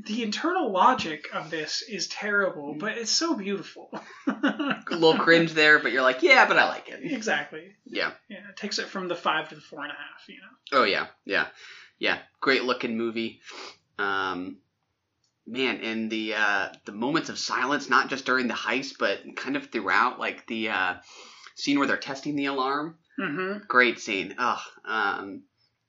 [0.06, 2.78] the internal logic of this is terrible, hmm.
[2.78, 3.90] but it's so beautiful.
[4.26, 7.00] A little cringe there, but you're like, yeah, but I like it.
[7.02, 7.74] exactly.
[7.86, 8.12] Yeah.
[8.28, 10.28] Yeah, it takes it from the five to the four and a half.
[10.28, 10.80] You know.
[10.80, 11.46] Oh yeah, yeah,
[11.98, 12.18] yeah.
[12.40, 13.40] Great looking movie.
[13.98, 14.58] Um,
[15.46, 19.56] man, and the uh, the moments of silence, not just during the heist, but kind
[19.56, 20.94] of throughout, like the uh,
[21.54, 22.96] scene where they're testing the alarm.
[23.18, 23.64] Mm-hmm.
[23.68, 24.34] Great scene.
[24.38, 24.60] Ugh.
[24.84, 25.42] Um,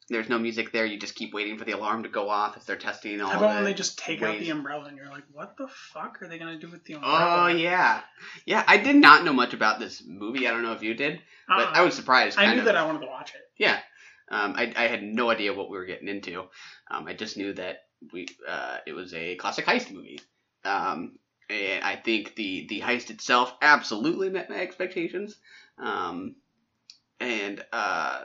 [0.07, 0.85] there's no music there.
[0.85, 3.39] You just keep waiting for the alarm to go off as they're testing all How
[3.39, 6.21] about the when they just take out the umbrella and you're like, what the fuck
[6.21, 7.45] are they gonna do with the umbrella?
[7.45, 8.01] Oh yeah,
[8.45, 8.63] yeah.
[8.67, 10.47] I did not know much about this movie.
[10.47, 11.71] I don't know if you did, but Uh-uh.
[11.73, 12.37] I was surprised.
[12.37, 12.65] I knew of.
[12.65, 13.41] that I wanted to watch it.
[13.57, 13.79] Yeah.
[14.29, 16.43] Um, I, I had no idea what we were getting into.
[16.89, 20.19] Um, I just knew that we uh, it was a classic heist movie.
[20.63, 21.17] Um,
[21.49, 25.35] and I think the, the heist itself absolutely met my expectations.
[25.77, 26.35] Um,
[27.19, 28.21] and uh,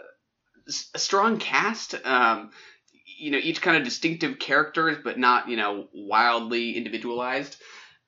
[0.95, 1.95] a strong cast.
[2.07, 2.51] Um,
[3.19, 7.57] you know, each kind of distinctive characters, but not you know wildly individualized.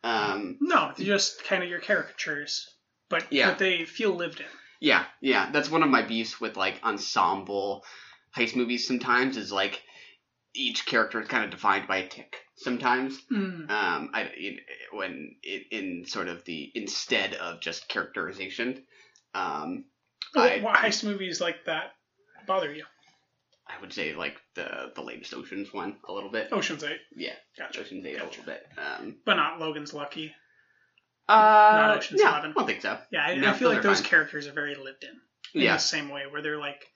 [0.04, 2.68] Um, No, they're just kind of your caricatures,
[3.08, 3.50] but Yeah.
[3.50, 4.46] but they feel lived in.
[4.82, 7.84] Yeah, yeah, that's one of my beefs with like ensemble
[8.36, 8.84] heist movies.
[8.86, 9.80] Sometimes is like
[10.54, 12.34] each character is kind of defined by a tick.
[12.56, 13.70] Sometimes, Mm.
[13.70, 14.58] um, I in,
[14.90, 18.82] when in, in sort of the instead of just characterization,
[19.34, 19.84] um,
[20.34, 21.92] I what heist movies like that
[22.48, 22.84] bother you?
[23.68, 26.48] I would say like the the latest Ocean's one a little bit.
[26.52, 27.82] Ocean's Eight, Yeah, Gotcha.
[27.82, 28.66] Ocean's Eight a little bit.
[28.76, 30.34] Um, but not Logan's Lucky.
[31.40, 32.50] Uh, Not Ocean's no, Eleven.
[32.50, 32.98] I don't think so.
[33.10, 34.10] Yeah, I, No, I feel like are those fine.
[34.10, 35.20] characters are very lived in.
[35.54, 35.74] In Yeah.
[35.74, 36.86] the same way, where they're like,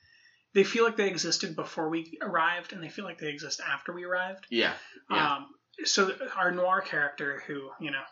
[0.54, 3.92] they feel like they existed before we arrived, and they feel like they exist after
[3.92, 4.46] we arrived.
[4.48, 4.72] Yeah,
[5.10, 5.46] yeah, Um,
[5.84, 8.02] so our noir character, who you know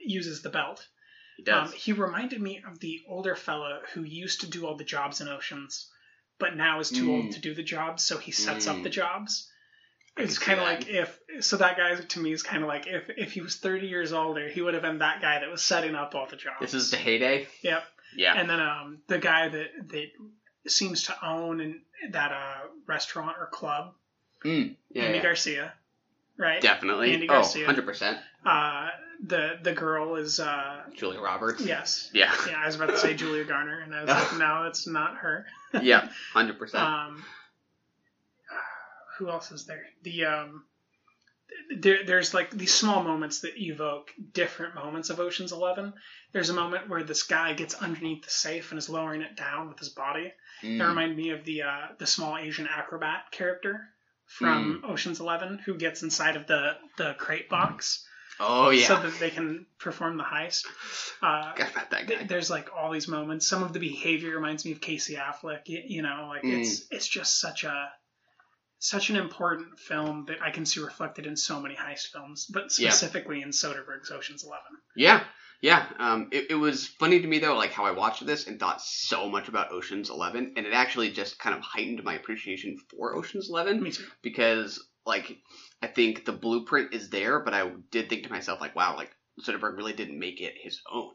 [0.00, 0.86] uses the belt,
[1.36, 1.70] he does.
[1.70, 5.20] um, he reminded me of the older fella who used to do all the jobs
[5.20, 5.88] in Oceans,
[6.38, 7.08] but now is too Mm.
[7.10, 8.70] old to do the jobs, so he sets Mm.
[8.78, 9.48] up the jobs.
[10.18, 13.08] It's kind of like if so that guy to me is kind of like if
[13.16, 15.94] if he was 30 years older, he would have been that guy that was setting
[15.94, 16.60] up all the jobs.
[16.60, 17.46] This is the heyday.
[17.62, 17.84] Yep.
[18.16, 20.06] Yeah, And then um the guy that that
[20.66, 21.80] seems to own in
[22.10, 23.92] that uh restaurant or club,
[24.44, 25.22] mm, yeah, Andy yeah.
[25.22, 25.72] Garcia,
[26.38, 26.60] right?
[26.62, 27.12] definitely.
[27.12, 27.66] Andy oh, Garcia.
[27.66, 28.18] 100 percent.
[28.44, 28.88] Uh
[29.24, 31.60] the the girl is uh Julia Roberts.
[31.60, 32.10] yes.
[32.14, 32.32] Yeah.
[32.48, 35.16] Yeah, I was about to say Julia Garner and I was like no, that's not
[35.18, 35.44] her.
[35.82, 36.82] yeah, hundred percent.
[36.82, 37.24] Um
[39.18, 39.84] who else is there?
[40.02, 40.64] The um
[41.76, 45.92] there, there's like these small moments that evoke different moments of Ocean's Eleven.
[46.32, 49.68] There's a moment where this guy gets underneath the safe and is lowering it down
[49.68, 50.32] with his body.
[50.62, 50.78] Mm.
[50.78, 53.88] That reminded me of the uh, the small Asian acrobat character
[54.26, 58.04] from Ocean's Eleven who gets inside of the the crate box
[58.40, 60.64] Oh yeah, so that they can perform the heist.
[61.22, 62.26] Uh, Forgot about that th- guy.
[62.26, 63.48] there's like all these moments.
[63.48, 65.62] Some of the behavior reminds me of Casey Affleck.
[65.66, 66.60] You, you know, like Mm.
[66.60, 67.90] it's it's just such a
[68.78, 72.64] such an important film that I can see reflected in so many heist films, but
[72.78, 72.90] Yeah.
[72.90, 74.78] specifically in Soderbergh's Ocean's Eleven.
[74.96, 75.24] Yeah,
[75.60, 75.86] yeah.
[75.98, 78.80] Um, it, it was funny to me though, like how I watched this and thought
[78.80, 83.16] so much about Ocean's Eleven, and it actually just kind of heightened my appreciation for
[83.16, 84.04] Ocean's Eleven Me too.
[84.22, 85.38] because, like,
[85.82, 89.10] I think the blueprint is there, but I did think to myself, like, wow, like
[89.44, 91.12] Soderbergh really didn't make it his own.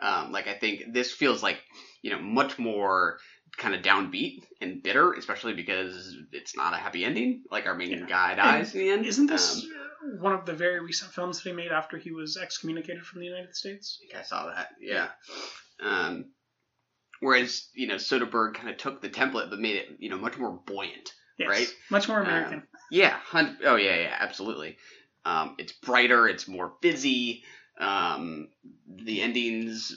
[0.00, 1.58] Um, like, I think this feels like,
[2.02, 3.18] you know, much more
[3.58, 7.42] kind of downbeat and bitter, especially because it's not a happy ending.
[7.50, 8.06] Like, our main Yeah.
[8.06, 9.06] guy dies in the end.
[9.06, 12.10] Isn't this Um, uh, one of the very recent films that he made after he
[12.12, 13.98] was excommunicated from the United States?
[14.00, 14.70] think I saw that.
[14.80, 15.10] Yeah.
[15.80, 16.32] Um,
[17.20, 20.38] whereas you know Soderbergh kind of took the template but made it you know much
[20.38, 21.12] more buoyant.
[21.38, 21.48] Yes.
[21.48, 21.74] Right?
[21.90, 22.58] Much more American.
[22.60, 23.16] Um, yeah.
[23.34, 24.76] Oh yeah, yeah, absolutely.
[25.24, 26.28] Um, it's brighter.
[26.28, 27.44] It's more busy.
[27.78, 28.48] Um,
[28.86, 29.96] the endings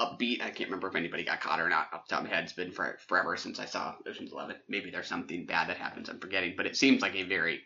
[0.00, 0.42] upbeat.
[0.42, 2.44] I can't remember if anybody got caught or not off the top of my head.
[2.44, 4.56] It's been for, forever since I saw Ocean's Eleven.
[4.68, 6.08] Maybe there's something bad that happens.
[6.08, 7.60] I'm forgetting, but it seems like a very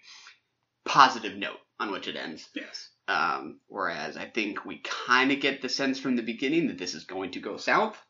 [0.85, 2.49] positive note on which it ends.
[2.55, 2.91] yes.
[3.07, 6.95] Um, whereas I think we kind of get the sense from the beginning that this
[6.95, 8.01] is going to go south.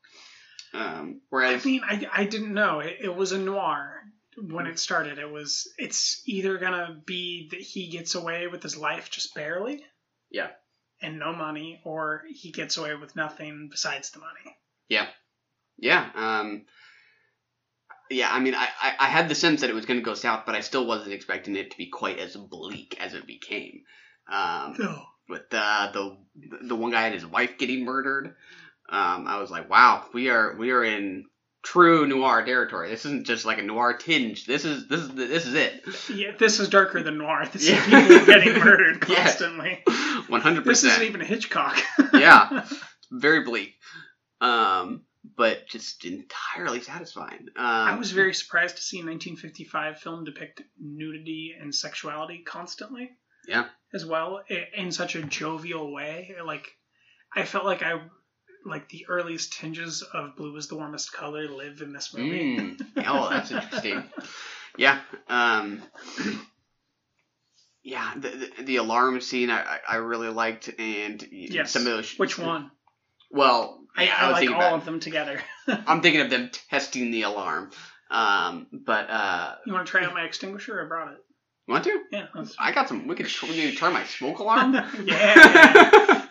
[0.73, 2.81] Um, whereas I mean, I, I didn't know.
[2.81, 4.03] It, it was a noir
[4.41, 5.19] when it started.
[5.19, 5.69] It was.
[5.79, 9.85] It's either gonna be that he gets away with his life just barely
[10.35, 10.49] yeah,
[11.03, 14.57] and no money, or he gets away with nothing besides the money.
[14.89, 15.07] yeah,
[15.79, 16.65] yeah, um,
[18.11, 18.29] yeah.
[18.33, 20.45] I mean, I, I, I had the sense that it was going to go south,
[20.47, 23.83] but I still wasn't expecting it to be quite as bleak as it became.
[24.31, 25.03] Um, No.
[25.29, 26.17] with the the
[26.69, 28.35] the one guy and his wife getting murdered,
[28.89, 31.25] um, I was like, wow, we are we are in
[31.65, 32.91] true noir territory.
[32.91, 34.47] This isn't just like a noir tinge.
[34.47, 35.83] This is this is this is it.
[36.15, 37.49] Yeah, this is darker than noir.
[37.53, 37.79] This Yeah.
[37.79, 39.83] is people getting murdered constantly.
[40.29, 40.93] One hundred percent.
[40.93, 41.77] This isn't even Hitchcock.
[42.15, 42.65] Yeah.
[43.11, 43.75] Very bleak.
[44.41, 45.03] Um,
[45.37, 47.49] but just entirely satisfying.
[47.57, 53.11] Um, I was very surprised to see a 1955 film depict nudity and sexuality constantly.
[53.49, 53.67] Yeah.
[53.93, 54.43] as well
[54.77, 56.35] in such a jovial way.
[56.45, 56.67] Like
[57.35, 58.01] I felt like I
[58.65, 62.57] like the earliest tinges of blue is the warmest color live in this movie.
[62.59, 62.87] Mm.
[63.07, 64.05] Oh, that's interesting.
[64.77, 65.01] Yeah.
[65.29, 65.83] Um,
[67.83, 68.13] yeah.
[68.17, 71.71] The, the the alarm scene I, I I really liked, and Yes.
[71.73, 72.15] some of those.
[72.17, 72.71] Which one?
[73.31, 75.41] Well, I, I, was like all about- of them together.
[75.67, 77.71] I'm thinking of them testing the alarm.
[78.11, 80.81] Um, but uh, You want to try out my extinguisher?
[80.85, 81.19] I brought it.
[81.67, 82.01] you want to?
[82.13, 82.27] Yeah.
[82.59, 83.07] I got some.
[83.09, 84.75] We could we turn my smoke alarm.
[85.05, 86.24] yeah.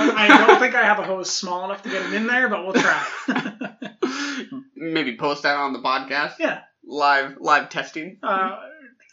[0.00, 2.64] I don't think I have a hose small enough to get it in there, but
[2.64, 3.06] we'll try.
[4.76, 6.34] Maybe post that on the podcast.
[6.38, 6.60] Yeah.
[6.84, 8.18] Live live testing.
[8.22, 8.58] Uh,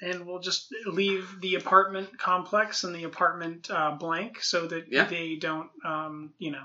[0.02, 5.06] and we'll just leave the apartment complex and the apartment uh, blank so that Yeah.
[5.06, 6.64] they don't, um, you know,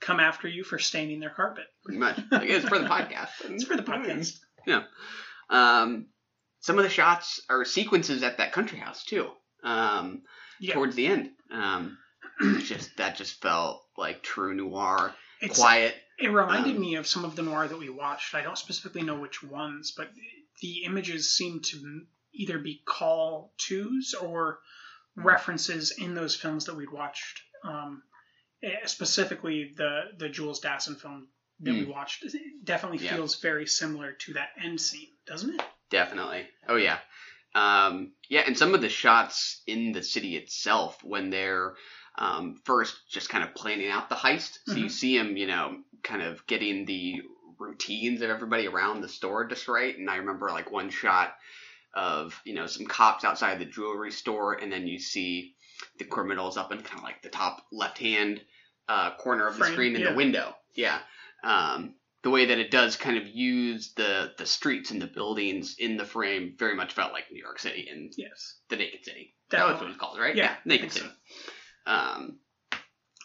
[0.00, 1.64] come after you for staining their carpet.
[1.84, 2.18] Pretty much.
[2.30, 3.28] Like, it's for the podcast.
[3.44, 4.38] It's for the podcast.
[4.66, 4.84] Yeah.
[5.50, 6.06] Um,
[6.60, 9.28] some of the shots are sequences at that country house too.
[9.62, 10.22] Um,
[10.58, 10.72] Yeah.
[10.74, 11.30] towards the end.
[11.50, 11.98] Um,
[12.64, 15.94] just that just felt like true noir, It's- quiet.
[16.18, 18.34] It reminded Um, me of some of the noir that we watched.
[18.36, 20.12] I don't specifically know which ones, but
[20.62, 24.60] the images seem to either be call tos or
[25.16, 27.40] references in those films that we'd watched.
[27.64, 28.02] Um,
[28.62, 31.28] eh, specifically, the the Jules Dassin film
[31.60, 31.88] that we Mm.
[31.88, 32.32] watched it
[32.64, 33.14] definitely Yeah.
[33.16, 35.66] feels very similar to that end scene, doesn't it?
[35.90, 36.48] Definitely.
[36.68, 37.00] Oh yeah.
[37.56, 41.76] Um, yeah, and some of the shots in the city itself when they're
[42.16, 44.58] um, first just kind of planning out the heist.
[44.66, 44.90] So you Mhm.
[44.90, 47.22] see him, you know, kind of getting the
[47.58, 49.96] routines of everybody around the store just right.
[49.96, 51.34] And I remember like one shot
[51.94, 55.54] of you know some cops outside the jewelry store, and then you see
[55.98, 58.40] the criminals up in kind of like the top left hand
[58.88, 60.10] uh, corner of the Frame, screen in yeah.
[60.10, 60.54] the window.
[60.74, 60.98] Yeah.
[61.42, 65.76] Um, the way that it does kind of use the the streets and the buildings
[65.78, 68.56] in the frame very much felt like New York City and Yes.
[68.68, 69.34] the Naked City.
[69.50, 69.92] That was what Definitely.
[69.92, 70.34] it's called, right?
[70.34, 71.10] Yeah, I Naked City.
[71.86, 72.38] Um,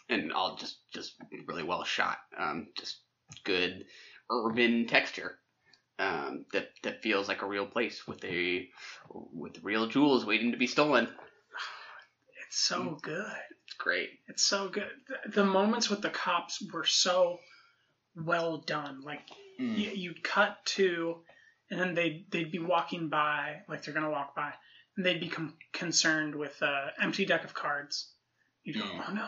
[0.10, 1.14] and all just just
[1.48, 2.18] really well shot.
[2.38, 2.98] Um, just
[3.44, 3.86] good
[4.30, 5.38] urban texture.
[6.00, 8.70] Um, that that feels like a real place with a
[9.10, 11.08] with real jewels waiting to be stolen.
[12.48, 13.26] It's so good.
[13.68, 14.10] It's great.
[14.28, 14.90] It's so good.
[15.08, 17.40] The, the moments with the cops were so
[18.16, 19.02] well done.
[19.02, 19.22] Like
[19.60, 19.78] Mm.
[19.78, 21.18] you, you'd cut to,
[21.70, 24.54] and then they'd they'd be walking by, like they're gonna walk by,
[24.96, 28.10] and they'd become concerned with a empty deck of cards.
[28.76, 29.28] You'd go, oh no,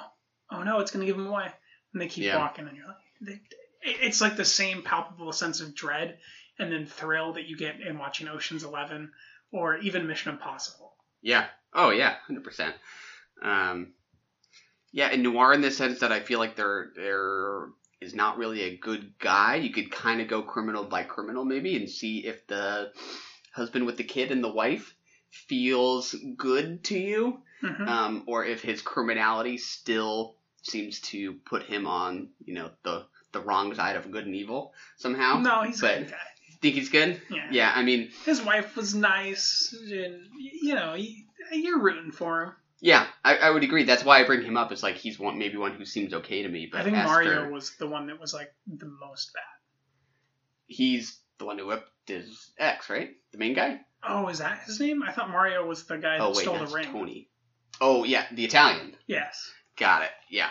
[0.52, 1.48] oh no, it's gonna give them away,
[1.94, 2.38] and they keep Yeah.
[2.38, 3.42] walking, and you're like, they,
[3.84, 6.18] it's like the same palpable sense of dread
[6.60, 9.12] and then thrill that you get in watching Ocean's Eleven
[9.52, 10.94] or even Mission Impossible.
[11.22, 11.48] Yeah.
[11.74, 12.76] Oh yeah, hundred percent.
[13.42, 13.94] Um,
[14.92, 17.68] yeah, and noir in the sense that I feel like there there
[18.02, 19.56] is not really a good guy.
[19.56, 22.92] You could kind of go criminal by criminal maybe and see if the
[23.54, 24.94] husband with the kid and the wife
[25.30, 27.88] feels good to you, Mhm.
[27.88, 33.40] um, or if his criminality still seems to put him on you know the the
[33.42, 35.40] wrong side of good and evil somehow.
[35.40, 36.18] No, he's a good guy.
[36.62, 37.22] think he's good.
[37.30, 37.48] Yeah.
[37.52, 42.52] Yeah, I mean, His wife was nice, and you know, you, you're rooting for him.
[42.82, 43.84] Yeah, I, I would agree.
[43.84, 44.72] That's why I bring him up.
[44.72, 47.50] It's like he's one maybe one who seems okay to me, but I think Mario
[47.50, 49.44] was the one that was like the most bad.
[50.68, 53.12] he's the one who whipped his ex, right?
[53.32, 53.82] The main guy.
[54.04, 55.04] Oh, is that his name?
[55.04, 56.92] I thought Mario was the guy that oh wait, stole that's the ring.
[56.92, 57.30] Tony.
[57.82, 58.96] Oh yeah, the Italian.
[59.08, 59.52] Yes.
[59.78, 60.12] Got it.
[60.30, 60.50] Yeah.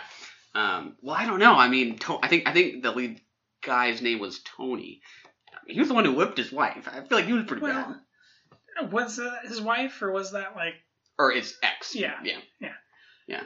[0.53, 1.55] Um, well, I don't know.
[1.55, 3.21] I mean, to- I think I think the lead
[3.65, 5.01] guy's name was Tony.
[5.67, 6.87] He was the one who whipped his wife.
[6.91, 7.97] I feel like he was pretty Well,
[8.79, 8.91] bad.
[8.91, 10.73] Was that his wife or was that like?
[11.17, 11.95] Or his ex.
[11.95, 12.15] Yeah.
[12.23, 12.39] Yeah.
[12.59, 12.73] Yeah.
[13.27, 13.43] Yeah.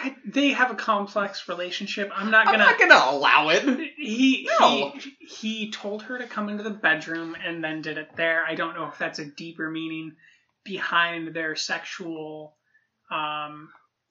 [0.00, 2.10] I, they have a complex relationship.
[2.14, 2.64] I'm not I'm gonna.
[2.64, 3.64] not gonna allow it.
[3.96, 4.92] He No.
[4.92, 8.44] he he told her to come into the bedroom and then did it there.
[8.46, 10.12] I don't know if that's a deeper meaning
[10.64, 12.56] behind their sexual
[13.10, 13.68] um,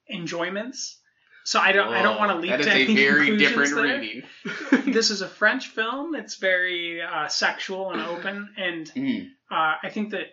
[0.09, 0.99] enjoyments.
[1.45, 3.73] So I don't I don't want to leap That is to a any very different
[3.73, 3.99] there.
[3.99, 4.23] reading.
[4.93, 6.13] this is a French film.
[6.15, 9.27] It's very uh, sexual and open, and Mm.
[9.49, 10.25] uh, I think that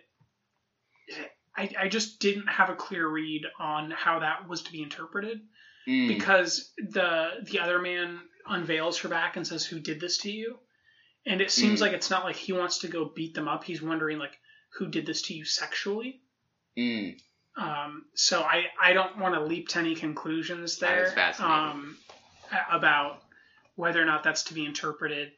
[1.57, 5.39] I, I just didn't have a clear read on how that was to be interpreted
[5.87, 6.07] Mm.
[6.07, 10.57] because the the other man unveils her back and says, "Who did this to you?"
[11.27, 11.83] And it seems Mm.
[11.83, 13.63] like it's not like he wants to go beat them up.
[13.63, 14.35] He's wondering like,
[14.77, 16.21] "Who did this to you sexually?"
[16.77, 17.19] Mm.
[17.57, 21.05] Um, so I, I don't want to leap to any conclusions there
[21.39, 21.97] um,
[22.69, 23.23] about
[23.75, 25.31] whether or not that's to be interpreted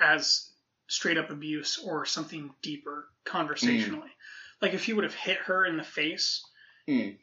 [0.00, 0.50] as
[0.86, 4.10] straight up abuse or something deeper conversationally.
[4.60, 6.44] Like if he would have hit her in the face,
[6.88, 7.18] Mm.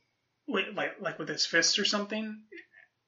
[0.47, 2.43] with, like like with his fists or something,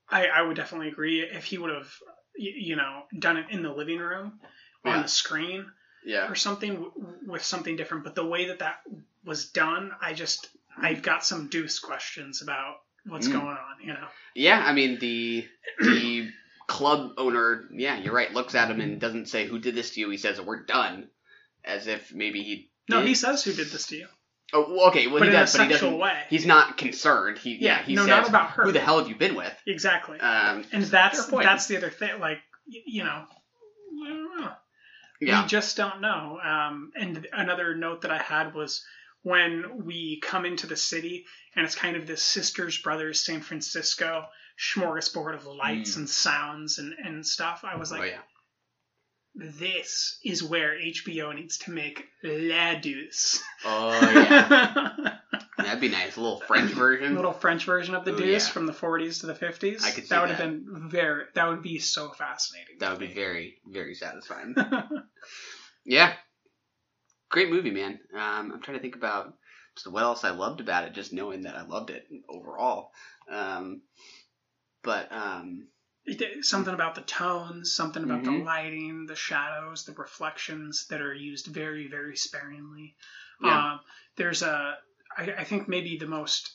[0.09, 1.21] I, I would definitely agree.
[1.21, 1.93] If he would have,
[2.35, 4.39] you know, done it in the living room
[4.83, 5.01] on Yeah.
[5.03, 5.71] the screen,
[6.07, 6.29] Yeah.
[6.29, 6.91] or something w-
[7.27, 8.03] with something different.
[8.03, 8.77] But the way that that
[9.25, 9.91] was done.
[10.01, 10.49] I just
[10.81, 13.33] I've got some deuce questions about what's Mm.
[13.33, 13.75] going on.
[13.83, 14.07] You know.
[14.33, 15.47] Yeah, I mean the
[15.79, 16.29] the
[16.67, 19.99] club owner, yeah, you're right, looks at him and doesn't say who did this to
[19.99, 20.09] you.
[20.09, 21.07] He says we're done,
[21.63, 22.69] as if maybe he.
[22.89, 23.07] No, did.
[23.09, 24.07] he says who did this to you.
[24.53, 25.99] Oh, well, okay, well But he does, but he sexual doesn't.
[25.99, 26.23] way.
[26.29, 27.37] He's not concerned.
[27.37, 28.63] He yeah, Yeah, he no, says not about her.
[28.63, 29.53] who the hell have you been with?
[29.67, 30.19] Exactly.
[30.21, 32.19] Um, and that's that's the other thing.
[32.21, 33.36] Like you know, I don't know.
[35.19, 35.41] Yeah.
[35.41, 36.39] We just don't know.
[36.43, 38.83] Um, and another note that I had was
[39.23, 41.25] when we come into the city
[41.55, 44.25] and it's kind of this sisters brothers San Francisco
[44.59, 45.97] smorgasbord of lights Mm.
[45.97, 47.63] and sounds and, and stuff.
[47.63, 48.21] I was like, oh yeah.
[49.35, 53.41] this is where HBO needs to make La Deuce.
[53.65, 55.16] Oh yeah.
[55.67, 56.15] That'd be nice.
[56.15, 57.15] A little French version.
[57.15, 58.53] little French version of the Ooh, Deuce yeah.
[58.53, 59.83] from the 40s to the 50s.
[59.83, 61.25] I could see that would have been very.
[61.35, 62.77] That would be so fascinating.
[62.79, 64.55] That would be very, very satisfying.
[65.85, 66.13] yeah.
[67.29, 67.99] Great movie, man.
[68.13, 69.33] Um, I'm trying to think about
[69.75, 72.91] just what else I loved about it, just knowing that I loved it overall.
[73.29, 73.81] Um,
[74.83, 75.67] but um,
[76.05, 78.45] It- something about the tones, something about the Mhm.
[78.45, 82.95] lighting, the shadows, the reflections that are used very, very sparingly.
[83.43, 83.73] Yeah.
[83.73, 83.79] Um,
[84.15, 84.77] there's a,
[85.17, 86.51] I, I think maybe the most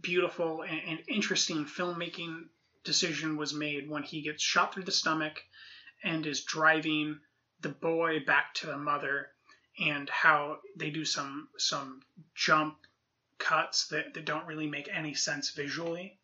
[0.00, 2.44] beautiful and, and interesting filmmaking
[2.84, 5.40] decision was made when he gets shot through the stomach
[6.04, 7.18] and is driving
[7.60, 9.28] the boy back to the mother,
[9.78, 12.00] and how they do some some
[12.34, 12.76] jump
[13.38, 16.18] cuts that, that don't really make any sense visually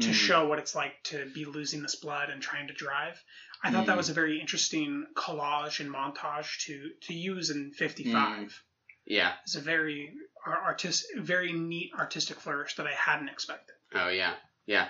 [0.00, 0.14] to Mhm.
[0.14, 3.22] show what it's like to be losing this blood and trying to drive.
[3.62, 3.96] I thought that Mhm.
[3.98, 8.62] was a very interesting collage and montage to to use in 55.
[9.04, 9.36] yeah.
[9.44, 10.14] It's a very
[10.46, 13.74] artist, very neat artistic flourish that I hadn't expected.
[13.94, 14.34] Oh yeah,
[14.66, 14.88] yeah,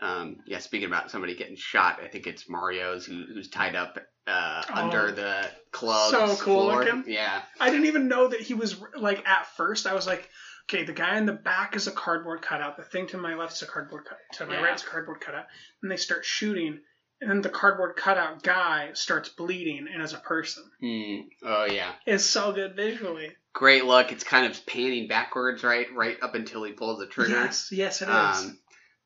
[0.00, 0.58] um, yeah.
[0.58, 4.74] Speaking about somebody getting shot, I think it's Mario's who, who's tied up uh, Oh.
[4.74, 6.10] under the club.
[6.10, 6.84] So cool floor.
[6.84, 7.04] looking.
[7.06, 9.86] Yeah, I didn't even know that he was like at first.
[9.86, 10.28] I was like,
[10.68, 12.76] okay, the guy in the back is a cardboard cutout.
[12.76, 14.18] The thing to my left is a cardboard cut.
[14.34, 14.62] To my Yeah.
[14.62, 15.46] right is a cardboard cutout.
[15.82, 16.80] And they start shooting,
[17.20, 21.20] and then the cardboard cutout guy starts bleeding, and as a person, Hmm.
[21.42, 21.92] Oh yeah.
[22.06, 23.32] it's so good visually.
[23.56, 24.12] Great look.
[24.12, 27.36] It's kind of panning backwards, right, right up until he pulls the trigger.
[27.36, 28.14] Yes, yes, it is.
[28.14, 28.58] Um,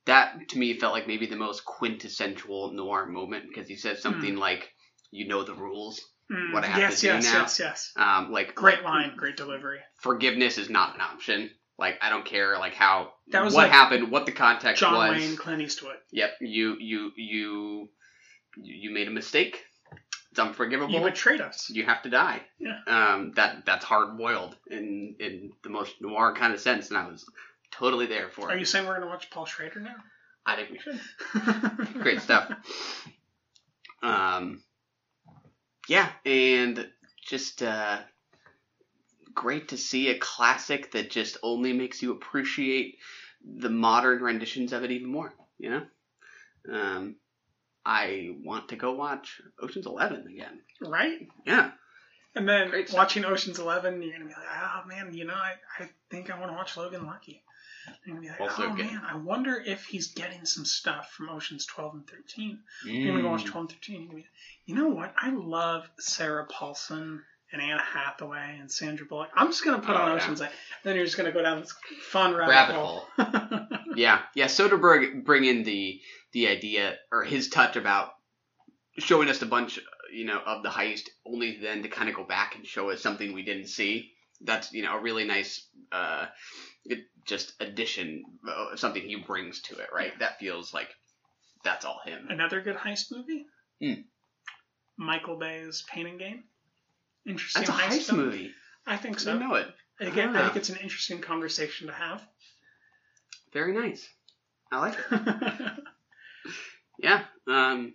[0.07, 4.35] that to me felt like maybe the most quintessential noir moment because he says something
[4.35, 4.69] like,
[5.13, 6.01] "You know the rules.
[6.33, 7.93] Mm, what I have yes, to do yes, now." yes, yes.
[7.95, 9.79] Um, like Great like, line, great delivery.
[10.03, 11.51] Forgiveness is not an option.
[11.79, 14.95] Like I don't care like how That was what like happened, what the context John
[14.95, 15.17] was.
[15.17, 15.99] Wayne, Clint Eastwood.
[16.11, 17.89] Yep, you you you
[18.57, 19.63] you made a mistake.
[20.31, 20.95] It's unforgivable.
[20.95, 21.71] You betrayed us.
[21.71, 22.41] You have to die.
[22.59, 22.79] Yeah.
[22.87, 27.09] Um, that that's hard boiled in in the most noir kind of sense, and I
[27.09, 27.25] was
[27.73, 28.55] totally there for Are it.
[28.55, 29.97] Are you saying we're gonna watch Paul Schrader now?
[30.47, 31.01] I think we should.
[32.03, 32.53] Great stuff.
[34.03, 34.63] Um,
[35.89, 36.89] yeah, and
[37.27, 37.99] just uh,
[39.35, 42.99] great to see a classic that just only makes you appreciate
[43.45, 45.35] the modern renditions of it even more.
[45.59, 45.83] You know,
[46.73, 47.17] um,
[47.85, 50.61] I want to go watch Ocean's Eleven again.
[50.81, 51.29] Right?
[51.47, 51.71] Yeah,
[52.35, 52.99] And then Great stuff.
[52.99, 56.39] watching Ocean's Eleven, you're gonna be like, oh man, you know, I, I think I
[56.39, 57.43] want to watch Logan Lucky.
[58.05, 58.87] You're gonna be like, Also oh good.
[58.87, 62.59] man, I wonder if he's getting some stuff from Oceans 12 and 13.
[62.85, 63.53] You're gonna go watch Mm.
[63.53, 63.97] 12 and 13.
[63.97, 64.27] You're gonna be,
[64.67, 65.15] you know what?
[65.17, 69.31] I love Sarah Paulson and Anna Hathaway and Sandra Bullock.
[69.35, 70.23] I'm just gonna put Oh, on yeah.
[70.23, 70.41] Ocean's.
[70.41, 70.53] Like,
[70.85, 71.75] then you're just gonna go down this
[72.11, 73.03] fun rabbit, rabbit hole.
[73.17, 73.67] hole.
[73.97, 74.45] yeah, yeah.
[74.45, 76.01] Soderbergh bring in the
[76.33, 78.11] the idea or his touch about
[78.99, 79.79] showing us a bunch,
[80.13, 83.01] you know, of the heist, only then to kind of go back and show us
[83.01, 84.13] something we didn't see.
[84.43, 86.27] That's you know a really nice, uh,
[86.85, 89.89] it, just addition, uh, something he brings to it.
[89.95, 90.89] Right, that feels like
[91.65, 92.27] that's all him.
[92.31, 93.45] Another good heist movie.
[93.83, 94.01] Hmm.
[94.97, 96.45] Michael Bay's Pain and Gain.
[97.27, 98.19] Interesting That's a heist film.
[98.21, 98.51] movie.
[98.87, 99.33] I think so.
[99.35, 99.69] didn't know it.
[100.01, 100.45] Again, I Ah.
[100.47, 102.27] think it's an interesting conversation to have.
[103.53, 104.09] Very nice.
[104.73, 105.73] I like it.
[107.03, 107.25] yeah.
[107.47, 107.95] Um.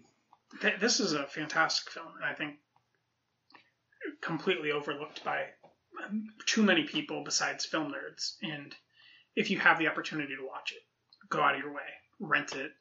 [0.62, 2.56] Th- This is a fantastic film, and I think
[4.22, 5.46] completely overlooked by
[6.06, 8.36] um, too many people besides film nerds.
[8.42, 8.74] And
[9.36, 10.82] if you have the opportunity to watch it,
[11.30, 11.82] go out of your way,
[12.20, 12.72] rent it,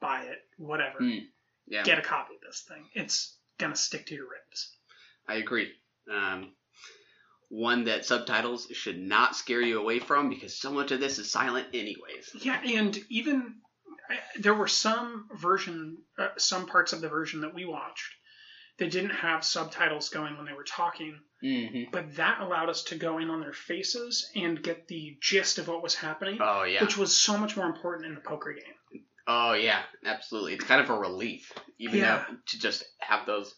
[0.00, 1.00] buy it, whatever.
[1.00, 1.26] Mm,
[1.66, 1.82] yeah.
[1.84, 2.84] Get a copy of this thing.
[2.94, 4.72] It's gonna stick to your ribs.
[5.28, 5.70] I agree.
[6.12, 6.52] Um,
[7.48, 11.30] one that subtitles should not scare you away from because so much of this is
[11.30, 12.34] silent, anyways.
[12.40, 13.56] Yeah, and even
[14.38, 18.14] there were some version, uh, some parts of the version that we watched
[18.78, 21.90] that didn't have subtitles going when they were talking, Mm-hmm.
[21.90, 25.66] but that allowed us to go in on their faces and get the gist of
[25.66, 26.80] what was happening, Oh yeah.
[26.84, 29.02] which was so much more important in the poker game.
[29.26, 30.54] Oh yeah, absolutely.
[30.54, 32.24] It's kind of a relief, even Yeah.
[32.28, 33.52] though to just have those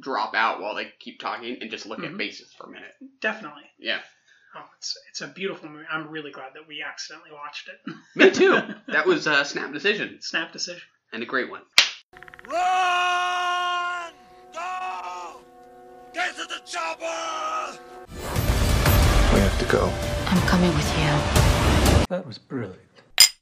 [0.00, 2.12] drop out while they keep talking and just look Mhm.
[2.12, 2.94] at faces for a minute.
[3.20, 3.70] Definitely.
[3.78, 4.00] Yeah.
[4.54, 5.86] Oh, it's it's a beautiful movie.
[5.90, 7.94] I'm really glad that we accidentally watched it.
[8.16, 8.58] Me too.
[8.88, 10.82] That was a snap decision Snap decision.
[11.12, 11.62] and a great one.
[12.46, 14.12] Run!
[14.52, 15.40] Go!
[16.12, 17.78] Get to the chopper!
[19.32, 19.84] We have to go.
[20.26, 22.06] I'm coming with you.
[22.08, 22.78] That was brilliant.